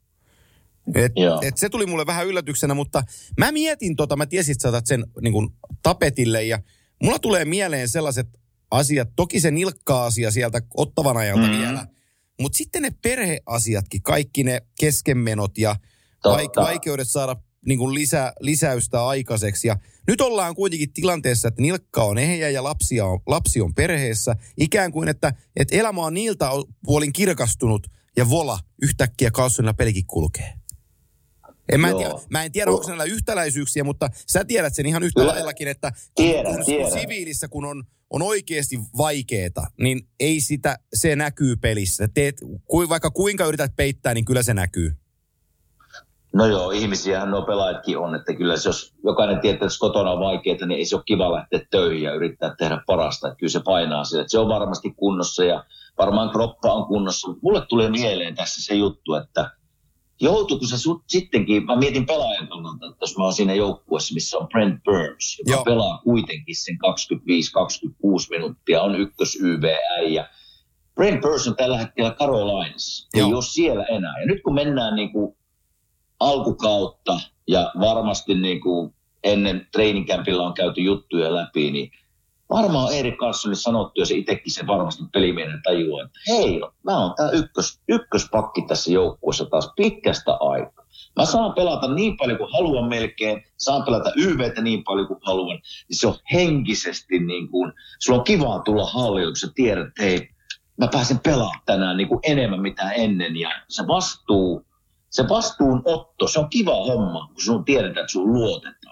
Et, 0.94 1.12
Joo. 1.16 1.40
et 1.42 1.56
se 1.56 1.68
tuli 1.68 1.86
mulle 1.86 2.06
vähän 2.06 2.26
yllätyksenä, 2.26 2.74
mutta 2.74 3.02
mä 3.38 3.52
mietin 3.52 3.96
tota, 3.96 4.16
mä 4.16 4.26
tiesin, 4.26 4.52
että 4.52 4.62
sä 4.62 4.68
otat 4.68 4.86
sen 4.86 5.04
niin 5.20 5.32
kuin 5.32 5.48
tapetille 5.82 6.44
ja 6.44 6.62
mulla 7.02 7.18
tulee 7.18 7.44
mieleen 7.44 7.88
sellaiset 7.88 8.26
asiat, 8.70 9.08
toki 9.16 9.40
se 9.40 9.50
nilkka-asia 9.50 10.30
sieltä 10.30 10.62
ottavan 10.74 11.16
ajalta 11.16 11.46
mm. 11.46 11.58
vielä, 11.58 11.86
mutta 12.40 12.56
sitten 12.56 12.82
ne 12.82 12.90
perheasiatkin, 13.02 14.02
kaikki 14.02 14.44
ne 14.44 14.60
keskenmenot 14.80 15.58
ja 15.58 15.76
Totta. 16.22 16.38
vaik- 16.60 16.66
vaikeudet 16.66 17.08
saada 17.08 17.36
niin 17.66 17.78
kuin 17.78 17.94
lisä, 17.94 18.32
lisäystä 18.40 19.06
aikaiseksi. 19.06 19.68
Ja 19.68 19.76
nyt 20.06 20.20
ollaan 20.20 20.54
kuitenkin 20.54 20.92
tilanteessa, 20.92 21.48
että 21.48 21.62
nilkka 21.62 22.04
on 22.04 22.18
ehjä 22.18 22.48
ja 22.50 22.64
lapsia 22.64 23.06
on, 23.06 23.20
lapsi 23.26 23.60
on 23.60 23.74
perheessä. 23.74 24.36
Ikään 24.56 24.92
kuin, 24.92 25.08
että, 25.08 25.32
että 25.56 25.76
elämä 25.76 26.00
on 26.00 26.14
niiltä 26.14 26.50
puolin 26.84 27.12
kirkastunut 27.12 27.86
ja 28.16 28.28
vola 28.30 28.58
yhtäkkiä 28.82 29.30
Carlsonilla 29.30 29.74
pelikin 29.74 30.06
kulkee. 30.06 30.52
En 31.72 31.80
mä, 31.80 31.88
en 31.88 31.96
tiedä, 31.96 32.14
mä 32.30 32.44
en 32.44 32.52
tiedä, 32.52 32.70
onko 32.70 32.86
näillä 32.88 33.04
yhtäläisyyksiä, 33.04 33.84
mutta 33.84 34.10
sä 34.26 34.44
tiedät 34.44 34.74
sen 34.74 34.86
ihan 34.86 35.02
yhtä 35.02 35.20
Kyllä. 35.20 35.32
laillakin, 35.32 35.68
että 35.68 35.90
kun, 35.90 36.24
Tiedän, 36.24 36.54
kun, 36.56 36.64
tiedän. 36.64 36.90
kun 36.90 37.00
siviilissä 37.00 37.48
kun 37.48 37.64
on, 37.64 37.84
on 38.10 38.22
oikeasti 38.22 38.78
vaikeeta, 38.96 39.62
niin 39.80 40.08
ei 40.20 40.40
sitä, 40.40 40.78
se 40.94 41.16
näkyy 41.16 41.56
pelissä. 41.56 42.08
Teet, 42.08 42.40
vaikka 42.88 43.10
kuinka 43.10 43.46
yrität 43.46 43.72
peittää, 43.76 44.14
niin 44.14 44.24
kyllä 44.24 44.42
se 44.42 44.54
näkyy. 44.54 44.92
No 46.32 46.46
joo, 46.46 46.70
ihmisiähän 46.70 47.30
nuo 47.30 47.42
pelaajatkin 47.42 47.98
on, 47.98 48.14
että 48.14 48.34
kyllä 48.34 48.56
se, 48.56 48.68
jos 48.68 48.94
jokainen 49.04 49.40
tietää, 49.40 49.66
että 49.66 49.78
kotona 49.80 50.10
on 50.10 50.20
vaikeaa, 50.20 50.66
niin 50.66 50.78
ei 50.78 50.84
se 50.84 50.96
ole 50.96 51.02
kiva 51.06 51.32
lähteä 51.32 51.60
töihin 51.70 52.02
ja 52.02 52.14
yrittää 52.14 52.54
tehdä 52.58 52.82
parasta. 52.86 53.28
Että 53.28 53.38
kyllä 53.38 53.50
se 53.50 53.60
painaa 53.64 54.04
sille, 54.04 54.20
että 54.20 54.30
se 54.30 54.38
on 54.38 54.48
varmasti 54.48 54.94
kunnossa 54.96 55.44
ja 55.44 55.64
varmaan 55.98 56.30
kroppa 56.30 56.72
on 56.72 56.86
kunnossa. 56.86 57.28
Mulle 57.42 57.66
tulee 57.68 57.90
mieleen 57.90 58.34
tässä 58.34 58.64
se 58.64 58.74
juttu, 58.74 59.14
että 59.14 59.50
joutuuko 60.20 60.66
se 60.66 60.78
sut 60.78 61.02
sittenkin, 61.06 61.66
mä 61.66 61.76
mietin 61.76 62.06
pelaajan 62.06 62.48
kannalta, 62.48 62.86
että 62.86 63.02
jos 63.02 63.18
mä 63.18 63.24
oon 63.24 63.32
siinä 63.32 63.54
joukkueessa, 63.54 64.14
missä 64.14 64.38
on 64.38 64.48
Brent 64.48 64.84
Burns, 64.84 65.38
joka 65.38 65.50
Joo. 65.50 65.64
Pelaa 65.64 66.00
kuitenkin 66.04 66.56
sen 66.56 66.78
25-26 66.86 67.86
minuuttia, 68.30 68.82
on 68.82 69.00
ykkös 69.00 69.38
YVÄ 69.40 70.00
ja 70.08 70.28
Brent 70.94 71.20
Burns 71.20 71.48
on 71.48 71.56
tällä 71.56 71.78
hetkellä 71.78 72.10
Carolinassa, 72.10 73.08
ei 73.14 73.22
ole 73.22 73.42
siellä 73.42 73.84
enää. 73.84 74.20
Ja 74.20 74.26
nyt 74.26 74.42
kun 74.42 74.54
mennään 74.54 74.96
niin 74.96 75.12
kuin 75.12 75.36
alkukautta 76.20 77.20
ja 77.48 77.72
varmasti 77.80 78.34
niin 78.34 78.60
kuin 78.60 78.94
ennen 79.24 79.68
treeninkämpillä 79.72 80.42
on 80.42 80.54
käyty 80.54 80.80
juttuja 80.80 81.34
läpi, 81.34 81.70
niin 81.70 81.90
varmaan 82.50 82.92
Erik 82.92 83.16
Karlssonille 83.16 83.60
sanottu, 83.60 84.00
ja 84.00 84.06
se 84.06 84.14
itsekin 84.14 84.52
se 84.52 84.66
varmasti 84.66 85.02
pelimiehen 85.12 85.60
tajuaa, 85.62 86.04
että 86.04 86.20
hei, 86.28 86.60
mä 86.84 86.98
oon 86.98 87.14
tää 87.16 87.30
ykkös, 87.30 87.80
ykköspakki 87.88 88.62
tässä 88.62 88.92
joukkueessa 88.92 89.46
taas 89.46 89.72
pitkästä 89.76 90.32
aikaa. 90.40 90.84
Mä 91.16 91.24
saan 91.24 91.52
pelata 91.52 91.94
niin 91.94 92.16
paljon 92.16 92.38
kuin 92.38 92.52
haluan 92.52 92.88
melkein, 92.88 93.44
saan 93.56 93.82
pelata 93.82 94.12
YVtä 94.16 94.62
niin 94.62 94.84
paljon 94.84 95.06
kuin 95.06 95.20
haluan, 95.22 95.60
niin 95.88 95.98
se 95.98 96.06
on 96.06 96.14
henkisesti 96.32 97.18
niin 97.18 97.48
kuin, 97.48 97.72
sulla 97.98 98.18
on 98.18 98.24
kivaa 98.24 98.62
tulla 98.62 98.86
hallille, 98.86 99.30
kun 99.30 99.36
sä 99.36 99.48
tiedät, 99.54 99.88
että 99.88 100.02
hei, 100.02 100.28
mä 100.76 100.88
pääsen 100.92 101.18
pelaamaan 101.18 101.62
tänään 101.66 101.96
niin 101.96 102.08
kuin 102.08 102.20
enemmän 102.22 102.60
mitä 102.60 102.90
ennen, 102.90 103.36
ja 103.36 103.50
se 103.68 103.86
vastuu, 103.86 104.66
se 105.10 105.28
vastuun 105.28 105.82
otto, 105.84 106.28
se 106.28 106.40
on 106.40 106.50
kiva 106.50 106.74
homma, 106.74 107.26
kun 107.26 107.42
sun 107.42 107.64
tiedetään, 107.64 108.04
että 108.04 108.12
sun 108.12 108.32
luotetaan. 108.32 108.90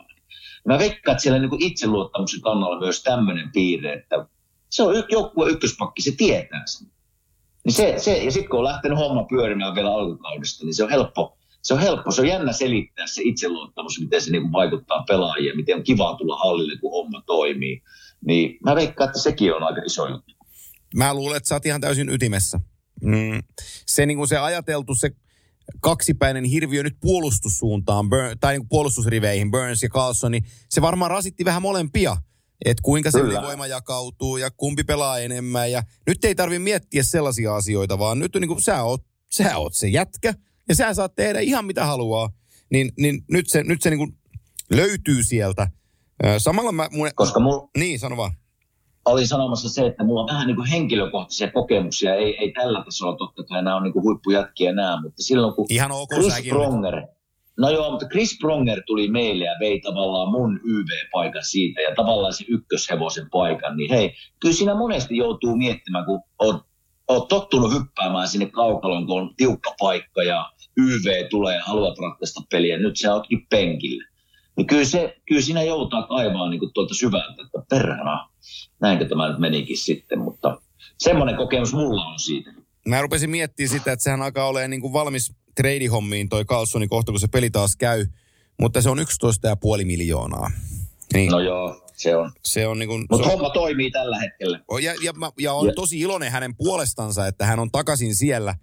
Mä 0.66 0.78
veikkaan, 0.78 1.12
että 1.12 1.22
siellä 1.22 1.38
niin 1.38 1.62
itseluottamuksen 1.62 2.40
kannalla 2.40 2.80
myös 2.80 3.02
tämmöinen 3.02 3.50
piirre, 3.52 3.92
että 3.92 4.26
se 4.70 4.82
on 4.82 4.94
joukkue 5.08 5.50
ykköspakki, 5.50 6.02
se 6.02 6.12
tietää 6.16 6.62
sen. 6.66 6.86
Niin 7.64 7.72
se, 7.72 7.94
se, 7.98 8.24
ja 8.24 8.30
sitten 8.30 8.50
kun 8.50 8.58
on 8.58 8.64
lähtenyt 8.64 8.98
homma 8.98 9.24
pyörimään 9.24 9.74
vielä 9.74 9.94
alkukaudesta, 9.94 10.64
niin 10.64 10.74
se 10.74 10.84
on 10.84 10.90
helppo, 10.90 11.38
se 11.62 11.74
on 11.74 11.80
helppo, 11.80 12.10
se 12.10 12.20
on 12.20 12.28
jännä 12.28 12.52
selittää 12.52 13.06
se 13.06 13.22
itseluottamus, 13.24 14.00
miten 14.00 14.22
se 14.22 14.30
niin 14.30 14.52
vaikuttaa 14.52 15.04
pelaajia, 15.08 15.56
miten 15.56 15.76
on 15.76 15.82
kiva 15.82 16.16
tulla 16.16 16.36
hallille, 16.36 16.78
kun 16.80 16.90
homma 16.90 17.22
toimii. 17.26 17.82
Niin 18.24 18.58
mä 18.64 18.74
veikkaan, 18.74 19.08
että 19.08 19.20
sekin 19.20 19.54
on 19.54 19.62
aika 19.62 19.82
iso 19.86 20.08
juttu. 20.08 20.34
Mä 20.94 21.14
luulen, 21.14 21.36
että 21.36 21.48
sä 21.48 21.54
oot 21.54 21.66
ihan 21.66 21.80
täysin 21.80 22.08
ytimessä. 22.08 22.60
Mm. 23.02 23.42
Se, 23.86 24.06
niin 24.06 24.16
kuin 24.16 24.28
se 24.28 24.38
ajateltu, 24.38 24.94
se 24.94 25.10
kaksipäinen 25.80 26.44
hirviö 26.44 26.82
nyt 26.82 26.96
puolustussuuntaan, 27.00 28.06
tai 28.40 28.58
niin 28.58 28.68
puolustusriveihin, 28.68 29.50
Burns 29.50 29.82
ja 29.82 29.88
Carlson, 29.88 30.32
niin 30.32 30.44
se 30.68 30.82
varmaan 30.82 31.10
rasitti 31.10 31.44
vähän 31.44 31.62
molempia. 31.62 32.16
Että 32.64 32.82
kuinka 32.82 33.10
se 33.10 33.22
voima 33.42 33.66
jakautuu 33.66 34.36
ja 34.36 34.50
kumpi 34.50 34.84
pelaa 34.84 35.18
enemmän. 35.18 35.72
Ja 35.72 35.82
nyt 36.06 36.24
ei 36.24 36.34
tarvitse 36.34 36.58
miettiä 36.58 37.02
sellaisia 37.02 37.56
asioita, 37.56 37.98
vaan 37.98 38.18
nyt 38.18 38.34
niin 38.34 38.48
kuin, 38.48 38.62
sä, 38.62 38.82
oot, 38.82 39.04
sä 39.30 39.56
oot 39.56 39.74
se 39.74 39.88
jätkä 39.88 40.34
ja 40.68 40.74
sä 40.74 40.94
saat 40.94 41.14
tehdä 41.14 41.40
ihan 41.40 41.64
mitä 41.64 41.86
haluaa. 41.86 42.30
Niin, 42.70 42.92
niin 42.98 43.24
nyt 43.30 43.48
se, 43.48 43.62
nyt 43.62 43.82
se 43.82 43.90
niin 43.90 43.98
kuin 43.98 44.18
löytyy 44.70 45.22
sieltä. 45.22 45.70
Samalla 46.38 46.72
mä... 46.72 46.88
Mun... 46.92 47.10
Koska 47.14 47.40
mulla... 47.40 47.68
Niin, 47.76 47.98
sano 47.98 48.16
vaan 48.16 48.32
olin 49.08 49.28
sanomassa 49.28 49.68
se, 49.68 49.86
että 49.86 50.04
mulla 50.04 50.20
on 50.20 50.28
vähän 50.32 50.46
niin 50.46 50.56
kuin 50.56 50.68
henkilökohtaisia 50.68 51.50
kokemuksia. 51.50 52.14
Ei, 52.14 52.36
ei 52.36 52.52
tällä 52.52 52.84
tasolla 52.84 53.16
totta 53.16 53.44
kai 53.44 53.62
nämä 53.62 53.76
on 53.76 53.82
niin 53.82 53.92
kuin 53.92 54.02
huippujätkiä 54.02 54.72
nämä, 54.72 55.02
mutta 55.02 55.22
silloin 55.22 55.54
kun 55.54 55.66
Ihan 55.68 55.92
ok, 55.92 56.08
Chris 56.14 56.48
Pronger, 56.48 57.02
no 57.58 57.70
joo, 57.70 57.90
mutta 57.90 58.06
Chris 58.08 58.38
Pronger 58.40 58.82
tuli 58.86 59.08
meille 59.08 59.44
ja 59.44 59.56
vei 59.60 59.80
tavallaan 59.80 60.28
mun 60.28 60.60
YV-paikan 60.64 61.44
siitä 61.44 61.80
ja 61.80 61.94
tavallaan 61.94 62.32
se 62.32 62.44
ykköshevosen 62.48 63.30
paikan, 63.30 63.76
niin 63.76 63.90
hei, 63.90 64.14
kyllä 64.40 64.54
siinä 64.54 64.74
monesti 64.74 65.16
joutuu 65.16 65.56
miettimään, 65.56 66.04
kun 66.04 66.20
on, 66.38 66.60
on 67.08 67.28
tottunut 67.28 67.72
hyppäämään 67.72 68.28
sinne 68.28 68.46
kaukaloon, 68.46 69.06
kun 69.06 69.20
on 69.20 69.34
tiukka 69.36 69.74
paikka 69.78 70.22
ja 70.22 70.52
YV 70.76 71.28
tulee 71.30 71.56
ja 71.56 71.62
haluat 71.64 71.98
ratkaista 71.98 72.40
peliä, 72.50 72.78
nyt 72.78 72.96
sä 72.96 73.14
ootkin 73.14 73.46
penkillä. 73.50 74.04
Niin 74.58 74.66
kyllä, 74.66 74.84
se, 74.84 75.16
kyllä 75.28 75.42
siinä 75.42 75.62
joutaa 75.62 76.06
kaivaa 76.06 76.50
niin 76.50 76.60
kuin 76.60 76.72
tuolta 76.74 76.94
syvältä, 76.94 77.42
että 77.42 77.62
perhana, 77.70 78.28
näinkö 78.80 79.08
tämä 79.08 79.28
nyt 79.28 79.38
menikin 79.38 79.78
sitten, 79.78 80.18
mutta 80.18 80.60
semmoinen 80.98 81.36
kokemus 81.36 81.72
mulla 81.72 82.04
on 82.04 82.18
siitä. 82.18 82.50
Mä 82.86 83.02
rupesin 83.02 83.30
miettimään 83.30 83.68
sitä, 83.68 83.92
että 83.92 84.02
sehän 84.02 84.22
alkaa 84.22 84.48
olemaan 84.48 84.70
niin 84.70 84.80
kuin 84.80 84.92
valmis 84.92 85.32
treidihommiin 85.54 86.28
toi 86.28 86.44
Carlsoni 86.44 86.88
kohta, 86.88 87.12
kun 87.12 87.20
se 87.20 87.28
peli 87.28 87.50
taas 87.50 87.76
käy, 87.76 88.06
mutta 88.60 88.82
se 88.82 88.90
on 88.90 88.98
11,5 88.98 89.84
miljoonaa. 89.84 90.50
Niin. 91.14 91.30
No 91.30 91.40
joo, 91.40 91.86
se 91.96 92.16
on. 92.16 92.32
Se 92.44 92.66
on 92.66 92.78
niin 92.78 92.88
kuin, 92.88 93.06
Mutta 93.10 93.28
homma 93.28 93.50
toimii 93.50 93.90
tällä 93.90 94.18
hetkellä. 94.20 94.60
Ja, 94.82 94.94
ja, 95.02 95.12
ja 95.38 95.52
on 95.52 95.66
ja. 95.66 95.72
tosi 95.74 96.00
iloinen 96.00 96.32
hänen 96.32 96.56
puolestansa, 96.56 97.26
että 97.26 97.46
hän 97.46 97.58
on 97.58 97.70
takaisin 97.70 98.14
siellä, 98.14 98.54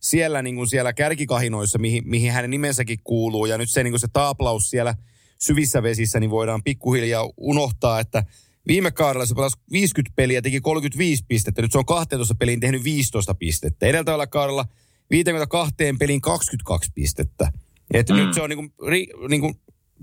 siellä, 0.00 0.42
niin 0.42 0.56
kuin 0.56 0.68
siellä 0.68 0.92
kärkikahinoissa, 0.92 1.78
mihin, 1.78 2.02
mihin 2.06 2.32
hänen 2.32 2.50
nimensäkin 2.50 2.98
kuuluu. 3.04 3.46
Ja 3.46 3.58
nyt 3.58 3.70
se, 3.70 3.82
niin 3.82 3.92
kuin 3.92 4.00
se 4.00 4.08
taaplaus 4.12 4.70
siellä 4.70 4.94
syvissä 5.42 5.82
vesissä, 5.82 6.20
niin 6.20 6.30
voidaan 6.30 6.62
pikkuhiljaa 6.62 7.30
unohtaa, 7.36 8.00
että 8.00 8.24
Viime 8.68 8.90
kaudella 8.90 9.26
se 9.26 9.34
pelasi 9.34 9.56
50 9.72 10.12
peliä, 10.16 10.42
teki 10.42 10.60
35 10.60 11.24
pistettä. 11.28 11.62
Nyt 11.62 11.72
se 11.72 11.78
on 11.78 11.86
12 11.86 12.34
peliin 12.34 12.60
tehnyt 12.60 12.84
15 12.84 13.34
pistettä. 13.34 13.86
Edeltävällä 13.86 14.26
kaudella 14.26 14.64
52 15.10 15.74
peliin 15.98 16.20
22 16.20 16.90
pistettä. 16.94 17.52
Et 17.94 18.08
mm. 18.08 18.16
nyt 18.16 18.34
se 18.34 18.42
on 18.42 18.50
niinku, 18.50 18.86
ri, 18.86 19.06
niinku 19.28 19.54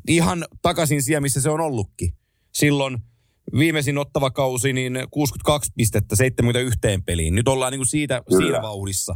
ihan 0.08 0.46
takaisin 0.62 1.04
siellä, 1.04 1.22
missä 1.22 1.42
se 1.42 1.50
on 1.50 1.62
ollutkin. 1.62 2.14
Silloin 2.54 2.98
viimeisin 3.58 3.98
ottava 3.98 4.32
kausi, 4.32 4.74
niin 4.74 4.94
62 5.12 5.72
pistettä 5.76 6.16
71 6.16 6.80
peliin. 7.06 7.36
Nyt 7.36 7.48
ollaan 7.48 7.72
niinku 7.72 7.86
siitä, 7.86 8.22
siinä 8.38 8.62
vauhdissa. 8.62 9.16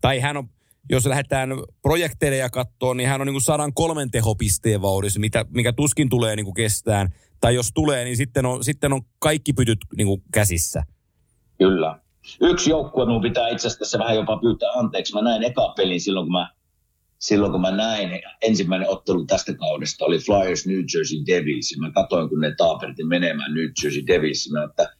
Tai 0.00 0.20
hän 0.20 0.36
on, 0.36 0.48
jos 0.90 1.06
lähdetään 1.06 1.50
projekteille 1.82 2.36
ja 2.36 2.50
katsoa, 2.50 2.94
niin 2.94 3.08
hän 3.08 3.20
on 3.20 3.26
niinku 3.26 3.40
103 3.40 4.06
tehopisteen 4.12 4.82
vauhdissa, 4.82 5.20
mitä, 5.20 5.44
mikä 5.48 5.72
tuskin 5.72 6.08
tulee 6.08 6.36
niinku 6.36 6.52
kestään 6.52 7.08
tai 7.40 7.54
jos 7.54 7.70
tulee, 7.74 8.04
niin 8.04 8.16
sitten 8.16 8.46
on, 8.46 8.64
sitten 8.64 8.92
on 8.92 9.02
kaikki 9.18 9.52
pytyt 9.52 9.78
niin 9.96 10.06
kuin 10.06 10.22
käsissä. 10.32 10.82
Kyllä. 11.58 11.98
Yksi 12.40 12.70
joukkue 12.70 13.06
minun 13.06 13.22
pitää 13.22 13.48
itse 13.48 13.68
asiassa 13.68 13.98
vähän 13.98 14.16
jopa 14.16 14.38
pyytää 14.38 14.70
anteeksi. 14.70 15.14
Mä 15.14 15.22
näin 15.22 15.42
eka 15.42 15.74
pelin 15.76 16.00
silloin, 16.00 16.26
kun 16.26 16.32
mä, 16.32 16.50
silloin, 17.18 17.52
kun 17.52 17.60
mä 17.60 17.70
näin 17.70 18.20
ensimmäinen 18.42 18.88
ottelu 18.88 19.24
tästä 19.24 19.54
kaudesta 19.54 20.04
oli 20.04 20.18
Flyers 20.18 20.66
New 20.66 20.78
Jersey 20.94 21.18
Devils. 21.26 21.78
Mä 21.78 21.90
katsoin, 21.90 22.28
kun 22.28 22.40
ne 22.40 22.54
taaperti 22.56 23.04
menemään 23.04 23.54
New 23.54 23.68
Jersey 23.82 24.06
Devils. 24.06 24.50
Mä, 24.52 24.64
että 24.64 24.96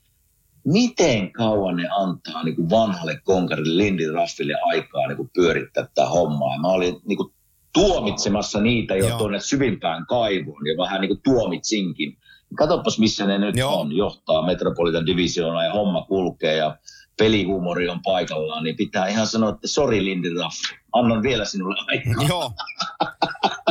miten 0.64 1.32
kauan 1.32 1.76
ne 1.76 1.88
antaa 1.98 2.42
niin 2.42 2.56
kuin 2.56 2.70
vanhalle 2.70 3.20
konkarille 3.24 3.84
Lindy 3.84 4.12
Raffille 4.12 4.54
aikaa 4.64 5.06
niin 5.06 5.16
kuin 5.16 5.30
pyörittää 5.34 5.86
tätä 5.86 6.06
hommaa. 6.08 6.60
Mä 6.60 6.68
olin 6.68 6.96
niin 7.04 7.16
kuin 7.16 7.34
tuomitsemassa 7.72 8.60
niitä 8.60 8.96
jo 8.96 9.08
Joo. 9.08 9.18
tuonne 9.18 9.40
syvimpään 9.40 10.06
kaivoon 10.06 10.66
ja 10.66 10.76
vähän 10.76 11.00
niin 11.00 11.08
kuin 11.08 11.20
tuomitsinkin. 11.24 12.16
Katsopas, 12.58 12.98
missä 12.98 13.26
ne 13.26 13.38
nyt 13.38 13.56
Joo. 13.56 13.80
on, 13.80 13.96
johtaa 13.96 14.46
Metropolitan 14.46 15.06
Divisioonaa 15.06 15.64
ja 15.64 15.72
homma 15.72 16.02
kulkee 16.02 16.56
ja 16.56 16.76
pelihuumori 17.18 17.88
on 17.88 18.02
paikallaan, 18.02 18.64
niin 18.64 18.76
pitää 18.76 19.06
ihan 19.06 19.26
sanoa, 19.26 19.50
että 19.50 19.68
sori 19.68 20.04
Lindy 20.04 20.34
Ruff, 20.34 20.56
annan 20.93 21.22
vielä 21.22 21.45
sinulle 21.45 21.76
aikaa. 21.88 22.28
Joo, 22.28 22.53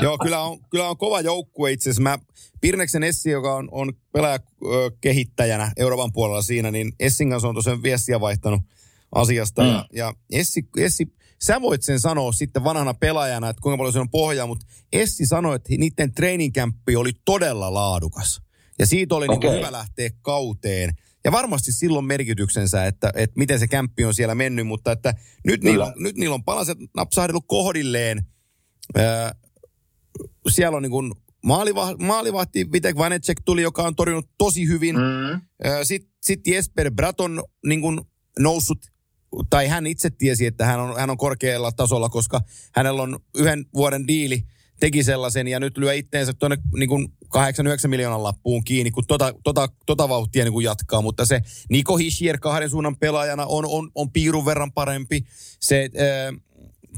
Joo 0.02 0.18
kyllä, 0.18 0.40
on, 0.42 0.60
kyllä 0.70 0.90
on 0.90 0.98
kova 0.98 1.22
joukkue 1.22 1.72
itse 1.72 1.90
asiassa. 1.90 2.02
Mä, 2.02 2.20
Pirneksen 2.62 3.04
Essi, 3.04 3.30
joka 3.30 3.56
on, 3.56 3.70
on 3.72 3.94
pelaajakehittäjänä 4.12 5.72
Euroopan 5.78 6.14
puolella 6.14 6.42
siinä, 6.42 6.72
niin 6.72 6.94
Essin 7.00 7.30
kanssa 7.30 7.48
on 7.48 7.56
tosiaan 7.56 7.84
viestiä 7.84 8.20
vaihtanut 8.20 8.62
asiasta. 9.16 9.62
Mm. 9.62 9.68
Ja, 9.68 9.86
ja 9.94 10.14
Essi, 10.32 10.68
Essi, 10.78 11.08
sä 11.42 11.62
voit 11.62 11.84
sen 11.84 12.00
sanoa 12.00 12.32
sitten 12.32 12.64
vanhana 12.64 12.94
pelaajana, 12.94 13.50
että 13.50 13.62
kuinka 13.62 13.78
paljon 13.78 13.94
se 13.94 14.00
on 14.00 14.10
pohjaa, 14.10 14.48
mutta 14.48 14.66
Essi 14.94 15.26
sanoi, 15.26 15.56
että 15.56 15.70
niiden 15.78 16.14
training 16.14 16.54
oli 16.98 17.12
todella 17.26 17.74
laadukas. 17.74 18.42
Ja 18.80 18.86
siitä 18.86 19.16
oli 19.16 19.26
okay. 19.30 19.50
niin 19.50 19.60
hyvä 19.60 19.72
lähteä 19.72 20.10
kauteen. 20.22 20.94
Ja 21.26 21.32
varmasti 21.32 21.72
silloin 21.72 22.06
merkityksensä, 22.06 22.86
että, 22.86 23.12
että 23.16 23.40
miten 23.40 23.60
se 23.60 23.68
kämppi 23.68 24.06
on 24.06 24.14
siellä 24.14 24.36
mennyt, 24.36 24.68
mutta 24.68 24.92
että 24.92 25.14
nyt, 25.46 25.64
niillä, 25.64 25.86
on, 25.86 25.94
nyt 25.96 26.16
niillä 26.16 26.36
on 26.36 26.44
palaset 26.44 26.78
napsahdellut 26.96 27.44
kohdilleen. 27.48 28.26
Ää, 28.96 29.36
siellä 30.50 30.78
on 30.78 30.84
niin 30.84 30.92
kuin 30.92 31.14
maalivahti, 31.46 32.04
maalivahti 32.04 32.72
Vitek 32.72 32.96
Vanecek 32.98 33.42
tuli, 33.46 33.62
joka 33.62 33.84
on 33.84 33.96
torjunut 33.96 34.30
tosi 34.38 34.68
hyvin. 34.68 34.96
Mm. 34.96 35.42
Sitten 35.84 36.12
sit 36.22 36.48
Jesper 36.48 36.92
Braton 36.92 37.44
niin 37.66 37.82
kuin 37.82 38.02
noussut, 38.40 38.80
tai 39.50 39.68
hän 39.68 39.88
itse 39.88 40.10
tiesi, 40.10 40.46
että 40.46 40.66
hän 40.66 40.80
on, 40.80 41.00
hän 41.00 41.10
on 41.10 41.18
korkealla 41.18 41.72
tasolla, 41.72 42.10
koska 42.10 42.42
hänellä 42.76 43.02
on 43.02 43.20
yhden 43.36 43.66
vuoden 43.74 44.08
diili– 44.08 44.44
teki 44.82 45.04
sellaisen 45.04 45.48
ja 45.48 45.60
nyt 45.60 45.78
lyö 45.78 45.94
itteensä 45.94 46.34
tuonne 46.34 46.58
niin 46.78 47.14
8-9 47.86 47.88
miljoonan 47.88 48.24
lappuun 48.24 48.64
kiinni, 48.64 48.92
kun 48.92 49.04
tota, 49.08 49.34
tota, 49.44 49.70
tota 49.86 50.10
vauhtia 50.10 50.44
niin 50.44 50.54
kuin 50.54 50.64
jatkaa. 50.64 51.02
Mutta 51.02 51.26
se 51.26 51.42
Niko 51.70 51.98
Hischier 51.98 52.38
kahden 52.40 52.70
suunnan 52.70 52.98
pelaajana 52.98 53.46
on, 53.46 53.66
on, 53.66 53.92
on 53.96 54.12
piirun 54.12 54.46
verran 54.46 54.72
parempi. 54.72 55.24
Se 55.60 55.90
äh, 55.96 56.42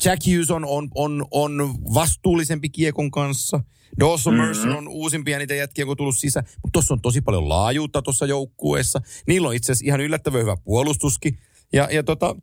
Jack 0.06 0.28
Hughes 0.28 0.52
on, 0.52 0.66
on, 0.66 0.90
on, 0.96 1.26
on 1.32 1.76
vastuullisempi 1.94 2.70
kiekon 2.70 3.12
kanssa. 3.12 3.60
Dawson 4.00 4.34
mm-hmm. 4.34 4.48
Mercer 4.48 4.70
on 4.70 4.88
uusimpia 4.88 5.38
niitä 5.38 5.56
jätkiä, 5.56 5.86
kun 5.86 5.98
tullut 5.98 6.18
sisään. 6.18 6.46
Mutta 6.50 6.72
tuossa 6.74 6.94
on 6.94 7.02
tosi 7.02 7.22
paljon 7.22 7.50
laajuutta 7.50 8.02
tuossa 8.02 8.26
joukkueessa. 8.26 9.02
Niillä 9.28 9.48
on 9.48 9.56
itse 9.56 9.72
asiassa 9.72 9.86
ihan 9.86 10.02
yllättävän 10.02 10.42
hyvä 10.42 10.58
puolustuskin. 10.64 11.38
Ja, 11.74 11.90
ja 11.92 12.04
tota, 12.04 12.36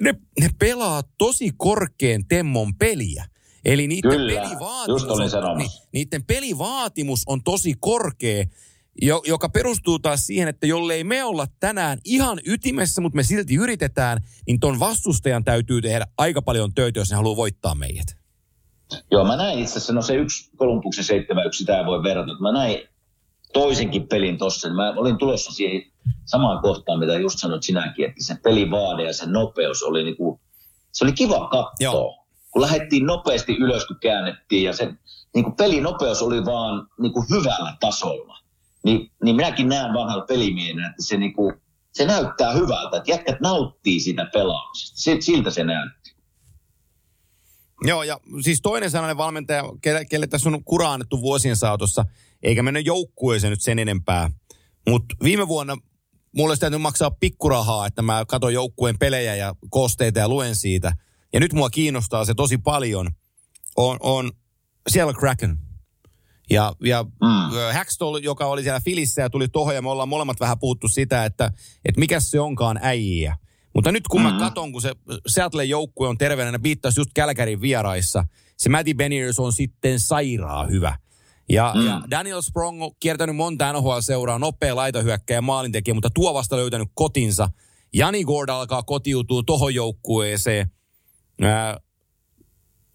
ne, 0.00 0.14
ne 0.40 0.50
pelaa 0.58 1.02
tosi 1.18 1.50
korkean 1.56 2.24
temmon 2.26 2.74
peliä. 2.74 3.24
Eli 3.64 3.86
niiden, 3.86 4.10
Kyllä, 4.10 4.40
pelivaatimus 4.40 5.04
on, 5.04 5.58
ni, 5.58 5.66
niiden 5.92 6.24
pelivaatimus 6.24 7.22
on 7.26 7.42
tosi 7.42 7.74
korkea, 7.80 8.44
jo, 9.02 9.22
joka 9.26 9.48
perustuu 9.48 9.98
taas 9.98 10.26
siihen, 10.26 10.48
että 10.48 10.66
jollei 10.66 11.04
me 11.04 11.24
olla 11.24 11.46
tänään 11.60 11.98
ihan 12.04 12.40
ytimessä, 12.46 13.00
mutta 13.00 13.16
me 13.16 13.22
silti 13.22 13.54
yritetään, 13.54 14.18
niin 14.46 14.60
ton 14.60 14.80
vastustajan 14.80 15.44
täytyy 15.44 15.82
tehdä 15.82 16.06
aika 16.18 16.42
paljon 16.42 16.74
töitä, 16.74 17.00
jos 17.00 17.10
ne 17.10 17.16
haluaa 17.16 17.36
voittaa 17.36 17.74
meidät. 17.74 18.06
Joo, 19.10 19.24
mä 19.24 19.36
näin 19.36 19.58
itse 19.58 19.72
asiassa, 19.72 19.92
no 19.92 20.02
se 20.02 20.14
yksi 20.14 20.50
Kolumbuksen 20.56 21.04
7 21.04 21.46
yksi, 21.46 21.58
sitä 21.58 21.86
voi 21.86 22.02
verrata. 22.02 22.32
Mä 22.40 22.52
näin 22.52 22.78
toisenkin 23.52 24.08
pelin 24.08 24.38
tossa. 24.38 24.74
Mä 24.74 24.90
olin 24.96 25.18
tulossa 25.18 25.52
siihen 25.52 25.82
samaan 26.24 26.62
kohtaan, 26.62 26.98
mitä 26.98 27.18
just 27.18 27.38
sanoit 27.38 27.62
sinäkin, 27.62 28.04
että 28.04 28.24
se 28.24 28.36
pelivaade 28.42 29.04
ja 29.04 29.12
se 29.12 29.26
nopeus 29.26 29.82
oli 29.82 30.04
niinku, 30.04 30.40
se 30.92 31.04
oli 31.04 31.12
kiva 31.12 31.48
katsoa. 31.48 31.74
Joo. 31.80 32.23
Kun 32.54 32.62
lähdettiin 32.62 33.06
nopeasti 33.06 33.56
ylös, 33.56 33.86
kun 33.86 33.96
käännettiin 34.00 34.62
ja 34.62 34.72
se 34.72 34.94
niinku 35.34 35.50
pelinopeus 35.50 36.22
oli 36.22 36.44
vaan 36.44 36.86
niinku 37.00 37.24
hyvällä 37.30 37.76
tasolla. 37.80 38.38
Niin, 38.84 39.10
niin 39.24 39.36
minäkin 39.36 39.68
näen 39.68 39.94
vanhalla 39.94 40.24
pelimiehenä, 40.26 40.88
että 40.90 41.02
se, 41.02 41.16
niinku, 41.16 41.52
se 41.92 42.06
näyttää 42.06 42.52
hyvältä, 42.52 42.96
että 42.96 43.10
jätkät 43.10 43.40
nauttii 43.40 44.00
siitä 44.00 44.26
pelaamisesta. 44.32 44.96
Se- 45.00 45.16
Siltä 45.20 45.50
se 45.50 45.64
näytti. 45.64 46.14
Joo, 47.82 48.02
ja 48.02 48.20
siis 48.40 48.60
toinen 48.62 48.90
sellainen 48.90 49.16
valmentaja, 49.16 49.62
kelle, 49.82 50.04
kelle 50.04 50.26
tässä 50.26 50.48
on 50.48 50.64
kuraannettu 50.64 51.20
vuosien 51.20 51.56
saatossa, 51.56 52.04
eikä 52.42 52.62
mennä 52.62 52.80
joukkueeseen 52.80 53.50
nyt 53.50 53.62
sen 53.62 53.78
enempää. 53.78 54.30
Mutta 54.88 55.14
viime 55.22 55.48
vuonna 55.48 55.76
mulle 56.36 56.50
olisi 56.50 56.60
täytynyt 56.60 56.82
maksaa 56.82 57.10
pikkurahaa, 57.10 57.86
että 57.86 58.02
mä 58.02 58.24
katson 58.28 58.54
joukkueen 58.54 58.98
pelejä 58.98 59.34
ja 59.34 59.54
koosteita 59.70 60.20
ja 60.20 60.28
luen 60.28 60.56
siitä. 60.56 60.92
Ja 61.34 61.40
nyt 61.40 61.52
mua 61.52 61.70
kiinnostaa 61.70 62.24
se 62.24 62.34
tosi 62.34 62.58
paljon. 62.58 63.10
On, 63.76 63.96
on 64.00 64.32
siellä 64.88 65.12
Kraken. 65.12 65.58
Ja, 66.50 66.72
ja 66.84 67.02
mm. 67.02 67.72
Hackstall, 67.72 68.16
joka 68.16 68.46
oli 68.46 68.62
siellä 68.62 68.80
Filissä 68.80 69.22
ja 69.22 69.30
tuli 69.30 69.48
tohon 69.48 69.74
ja 69.74 69.82
me 69.82 69.90
ollaan 69.90 70.08
molemmat 70.08 70.40
vähän 70.40 70.58
puhuttu 70.58 70.88
sitä, 70.88 71.24
että, 71.24 71.52
että 71.84 71.98
mikä 71.98 72.20
se 72.20 72.40
onkaan 72.40 72.78
äijä. 72.82 73.36
Mutta 73.74 73.92
nyt 73.92 74.08
kun 74.08 74.20
mm-hmm. 74.20 74.34
mä 74.34 74.40
katon, 74.40 74.72
kun 74.72 74.82
se 74.82 74.92
Seattle 75.26 75.64
joukkue 75.64 76.08
on 76.08 76.18
terveenä, 76.18 76.52
ne 76.52 76.62
viittasi 76.62 77.00
just 77.00 77.10
Kälkärin 77.14 77.60
vieraissa, 77.60 78.24
se 78.56 78.68
Matty 78.68 78.94
Beniers 78.94 79.38
on 79.38 79.52
sitten 79.52 80.00
sairaa 80.00 80.66
hyvä. 80.66 80.98
Ja, 81.48 81.72
mm. 81.76 81.86
ja 81.86 82.02
Daniel 82.10 82.42
Sprong 82.42 82.82
on 82.82 82.90
kiertänyt 83.00 83.36
monta 83.36 83.72
NHL-seuraa, 83.72 84.38
nopea 84.38 84.76
laitohyökkäjä 84.76 85.38
ja 85.38 85.42
maalintekijä, 85.42 85.94
mutta 85.94 86.10
tuo 86.10 86.34
vasta 86.34 86.56
löytänyt 86.56 86.88
kotinsa. 86.94 87.48
Jani 87.92 88.24
Gord 88.24 88.48
alkaa 88.48 88.82
kotiutua 88.82 89.42
tohon 89.46 89.74
joukkueeseen. 89.74 90.70
Ää, 91.42 91.80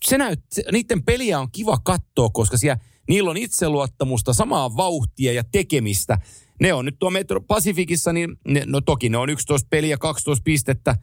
se 0.05 0.17
näyt, 0.17 0.39
niiden 0.71 1.03
peliä 1.03 1.39
on 1.39 1.51
kiva 1.51 1.77
katsoa, 1.77 2.29
koska 2.29 2.57
siellä, 2.57 2.79
niillä 3.09 3.29
on 3.29 3.37
itseluottamusta, 3.37 4.33
samaa 4.33 4.77
vauhtia 4.77 5.33
ja 5.33 5.43
tekemistä. 5.43 6.17
Ne 6.61 6.73
on 6.73 6.85
nyt 6.85 6.95
tuo 6.99 7.09
Metro 7.09 7.41
Pacificissa, 7.41 8.13
niin 8.13 8.37
ne, 8.47 8.63
no 8.65 8.81
toki 8.81 9.09
ne 9.09 9.17
on 9.17 9.29
11 9.29 9.67
peliä, 9.69 9.97
12 9.97 10.43
pistettä 10.43 10.95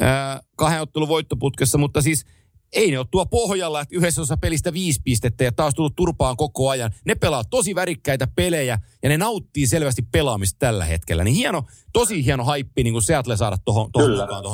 ää, 0.00 0.40
kahden 0.56 0.80
ottelun 0.80 1.08
voittoputkessa, 1.08 1.78
mutta 1.78 2.02
siis 2.02 2.24
ei 2.72 2.90
ne 2.90 2.98
ole 2.98 3.06
tuo 3.10 3.26
pohjalla, 3.26 3.80
että 3.80 3.96
yhdessä 3.96 4.22
osa 4.22 4.36
pelistä 4.36 4.72
viisi 4.72 5.00
pistettä 5.04 5.44
ja 5.44 5.52
taas 5.52 5.74
tullut 5.74 5.96
turpaan 5.96 6.36
koko 6.36 6.68
ajan. 6.68 6.90
Ne 7.04 7.14
pelaa 7.14 7.44
tosi 7.44 7.74
värikkäitä 7.74 8.26
pelejä 8.26 8.78
ja 9.02 9.08
ne 9.08 9.18
nauttii 9.18 9.66
selvästi 9.66 10.02
pelaamista 10.02 10.58
tällä 10.58 10.84
hetkellä. 10.84 11.24
Niin 11.24 11.36
hieno, 11.36 11.62
tosi 11.92 12.24
hieno 12.24 12.44
haippi 12.44 12.82
niin 12.82 12.94
kuin 12.94 13.02
Seattle 13.02 13.36
saada 13.36 13.56
tuohon 13.64 13.90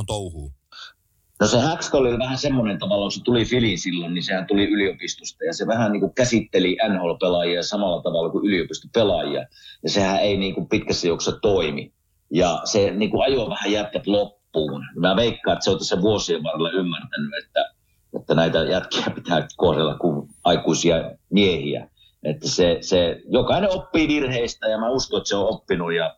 touhuun. 0.07 0.55
No 1.41 1.47
se 1.47 1.61
Hackstall 1.61 2.07
oli 2.07 2.19
vähän 2.19 2.39
semmoinen 2.39 2.79
tavalla, 2.79 3.05
kun 3.05 3.13
se 3.13 3.23
tuli 3.25 3.45
Filin 3.45 3.79
silloin, 3.79 4.15
niin 4.15 4.25
sehän 4.25 4.47
tuli 4.47 4.65
yliopistosta 4.65 5.45
ja 5.45 5.53
se 5.53 5.67
vähän 5.67 5.93
niin 5.93 6.01
kuin 6.01 6.15
käsitteli 6.15 6.77
NHL-pelaajia 6.89 7.63
samalla 7.63 8.03
tavalla 8.03 8.31
kuin 8.31 8.47
yliopistopelaajia. 8.47 9.47
Ja 9.83 9.91
sehän 9.91 10.21
ei 10.21 10.37
niin 10.37 10.55
kuin 10.55 10.69
pitkässä 10.69 11.09
juoksussa 11.09 11.41
toimi. 11.41 11.93
Ja 12.31 12.61
se 12.65 12.91
niin 12.91 13.11
kuin 13.11 13.23
ajoi 13.23 13.51
vähän 13.51 13.73
jätkät 13.73 14.07
loppuun. 14.07 14.85
Mä 14.97 15.17
veikkaan, 15.17 15.53
että 15.53 15.65
se 15.65 15.71
on 15.71 15.79
tässä 15.79 16.03
vuosien 16.03 16.43
varrella 16.43 16.71
ymmärtänyt, 16.71 17.31
että, 17.45 17.73
että 18.21 18.35
näitä 18.35 18.59
jätkiä 18.59 19.07
pitää 19.15 19.47
kohdella 19.57 19.95
kuin 19.95 20.29
aikuisia 20.45 21.11
miehiä. 21.31 21.89
Että 22.23 22.49
se, 22.49 22.79
se, 22.81 23.21
jokainen 23.29 23.71
oppii 23.71 24.09
virheistä 24.09 24.69
ja 24.69 24.79
mä 24.79 24.91
uskon, 24.91 25.19
että 25.19 25.29
se 25.29 25.37
on 25.37 25.49
oppinut 25.49 25.93
ja 25.93 26.17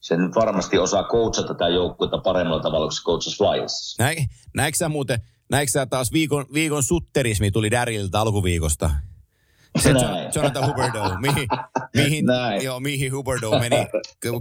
se 0.00 0.16
nyt 0.16 0.34
varmasti 0.34 0.78
osaa 0.78 1.08
coachata 1.08 1.48
tätä 1.48 1.68
joukkuetta 1.68 2.18
paremmalla 2.18 2.62
tavalla 2.62 2.86
kuin 2.86 2.92
se 2.96 3.02
coachasi 3.02 3.36
Flyersissa. 3.36 4.02
Näin, 4.02 4.26
näikö 4.54 4.78
sä 4.78 4.88
muuten, 4.88 5.20
näikö 5.50 5.72
sä 5.72 5.86
taas 5.86 6.12
viikon, 6.12 6.46
viikon 6.54 6.82
sutterismi 6.82 7.50
tuli 7.50 7.70
Darilta 7.70 8.20
alkuviikosta? 8.20 8.90
Se 9.78 9.92
Näin. 9.92 10.30
Jonathan 10.34 10.66
Huberdeau, 10.66 11.10
mihin, 11.20 11.48
mihin, 11.96 12.26
Näin. 12.26 12.62
joo, 12.64 12.80
mihin 12.80 13.12
Huberdeau 13.12 13.58
meni, 13.58 13.76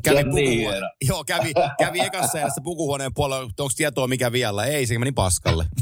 kävi, 0.04 0.18
Se 0.18 0.24
niin 0.24 0.30
pukuhuone, 0.30 0.90
joo, 1.08 1.24
kävi, 1.24 1.54
kävi 1.80 2.00
ekassa 2.00 2.38
ajassa 2.38 2.62
pukuhuoneen 2.64 3.14
puolella, 3.14 3.44
onko 3.44 3.70
tietoa 3.78 4.08
mikä 4.08 4.32
vielä? 4.32 4.66
Ei, 4.66 4.86
se 4.86 5.00
meni 5.00 5.12
paskalle. 5.12 5.66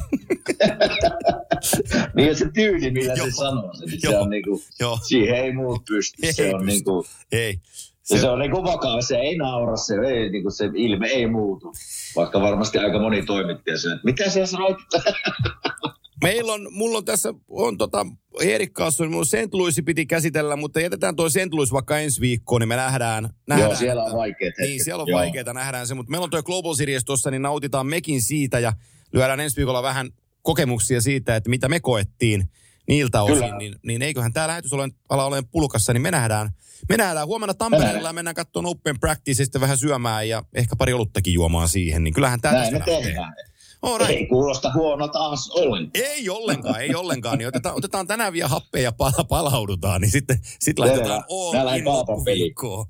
Niin 2.15 2.27
ja 2.27 2.35
se 2.35 2.45
tyyli, 2.53 2.91
millä 2.91 3.13
Joo. 3.13 3.25
se 3.25 3.31
sanoo 3.31 3.73
sen, 3.73 3.87
niin 3.89 4.01
se 4.01 4.07
Joo. 4.07 4.21
on 4.21 4.29
niinku, 4.29 4.61
Joo. 4.79 4.99
siihen 5.07 5.35
ei 5.35 5.53
muut 5.53 5.85
pysty. 5.85 6.25
Ei 6.25 6.33
se 6.33 6.55
on 6.55 6.61
pysty. 6.65 6.65
niinku, 6.65 7.05
Ei. 7.31 7.59
Se, 8.07 8.17
se 8.17 8.29
on 8.29 8.39
niinku 8.39 8.63
vakava, 8.63 9.01
se 9.01 9.15
ei 9.15 9.37
naura, 9.37 9.75
se, 9.75 9.95
ei, 9.95 10.29
niinku, 10.29 10.51
se 10.51 10.69
ilme 10.73 11.07
ei 11.07 11.27
muutu. 11.27 11.73
Vaikka 12.15 12.41
varmasti 12.41 12.77
aika 12.77 12.99
moni 12.99 13.25
toimittaja 13.25 13.77
sen, 13.77 13.91
että 13.91 14.05
mitä 14.05 14.29
sä 14.29 14.45
sanoit? 14.45 14.77
Meillä 16.23 16.53
on, 16.53 16.67
mulla 16.71 16.97
on 16.97 17.05
tässä, 17.05 17.33
on 17.49 17.77
tota, 17.77 18.05
Erik 18.41 18.73
kanssa, 18.73 19.05
mulla 19.05 19.25
St. 19.25 19.53
Louis 19.53 19.81
piti 19.85 20.05
käsitellä, 20.05 20.55
mutta 20.55 20.81
jätetään 20.81 21.15
toi 21.15 21.31
St. 21.31 21.53
Louis 21.53 21.71
vaikka 21.71 21.99
ensi 21.99 22.21
viikkoon, 22.21 22.61
niin 22.61 22.69
me 22.69 22.75
nähdään. 22.75 23.29
nähdään 23.47 23.69
Joo, 23.69 23.77
siellä 23.77 24.03
on 24.03 24.25
hetket. 24.27 24.53
Niin, 24.59 24.83
siellä 24.83 25.01
on 25.01 25.07
Joo. 25.07 25.19
vaikeita, 25.19 25.53
nähdään 25.53 25.87
se, 25.87 25.93
mutta 25.93 26.11
meillä 26.11 26.23
on 26.23 26.29
tuo 26.29 26.43
Global 26.43 26.73
Series 26.73 27.05
tuossa, 27.05 27.31
niin 27.31 27.41
nautitaan 27.41 27.87
mekin 27.87 28.21
siitä 28.21 28.59
ja 28.59 28.73
lyödään 29.13 29.39
ensi 29.39 29.57
viikolla 29.57 29.83
vähän 29.83 30.09
kokemuksia 30.41 31.01
siitä, 31.01 31.35
että 31.35 31.49
mitä 31.49 31.69
me 31.69 31.79
koettiin 31.79 32.49
niiltä 32.87 33.21
osin, 33.21 33.37
Kyllä. 33.37 33.57
niin, 33.57 33.75
niin 33.83 34.01
eiköhän 34.01 34.33
tämä 34.33 34.47
lähetys 34.47 34.73
ole, 34.73 34.89
ala 35.09 35.25
olen 35.25 35.47
pulkassa, 35.47 35.93
niin 35.93 36.01
me 36.01 36.11
nähdään, 36.11 36.49
me 36.89 36.97
nähdään 36.97 37.27
huomenna 37.27 37.53
Tampereella 37.53 38.09
ja 38.09 38.13
mennään 38.13 38.35
katsomaan 38.35 38.71
Open 38.71 38.99
Practice 38.99 39.41
ja 39.41 39.45
sitten 39.45 39.61
vähän 39.61 39.77
syömään 39.77 40.29
ja 40.29 40.43
ehkä 40.53 40.75
pari 40.75 40.93
oluttakin 40.93 41.33
juomaan 41.33 41.69
siihen, 41.69 42.03
niin 42.03 42.13
kyllähän 42.13 42.41
tämä 42.41 42.53
Näin 42.53 42.73
me 42.73 42.79
tehdään. 42.79 43.33
All 43.81 43.97
right. 43.97 44.11
Ei 44.11 44.25
kuulosta 44.25 44.71
huono 44.73 45.07
taas 45.07 45.49
ollenkaan. 45.49 46.05
Ei 46.05 46.29
ollenkaan, 46.29 46.81
ei 46.81 46.95
ollenkaan. 46.95 47.37
Niin 47.37 47.47
otetaan, 47.47 47.75
otetaan 47.75 48.07
tänään 48.07 48.33
vielä 48.33 48.47
happea 48.47 48.81
ja 48.81 48.91
pala, 48.91 49.23
palaudutaan, 49.29 50.01
niin 50.01 50.11
sitten 50.11 50.39
sit 50.59 50.79
laitetaan 50.79 51.23
all 51.29 51.77
in 51.77 51.85
loppuviikkoon. 51.85 52.85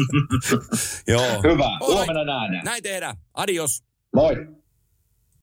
Joo. 1.08 1.42
Hyvä, 1.42 1.78
All 1.80 1.94
huomenna 1.94 2.24
nähdään. 2.24 2.64
Näin 2.64 2.82
tehdään. 2.82 3.16
Adios. 3.34 3.84
Moi. 4.14 4.61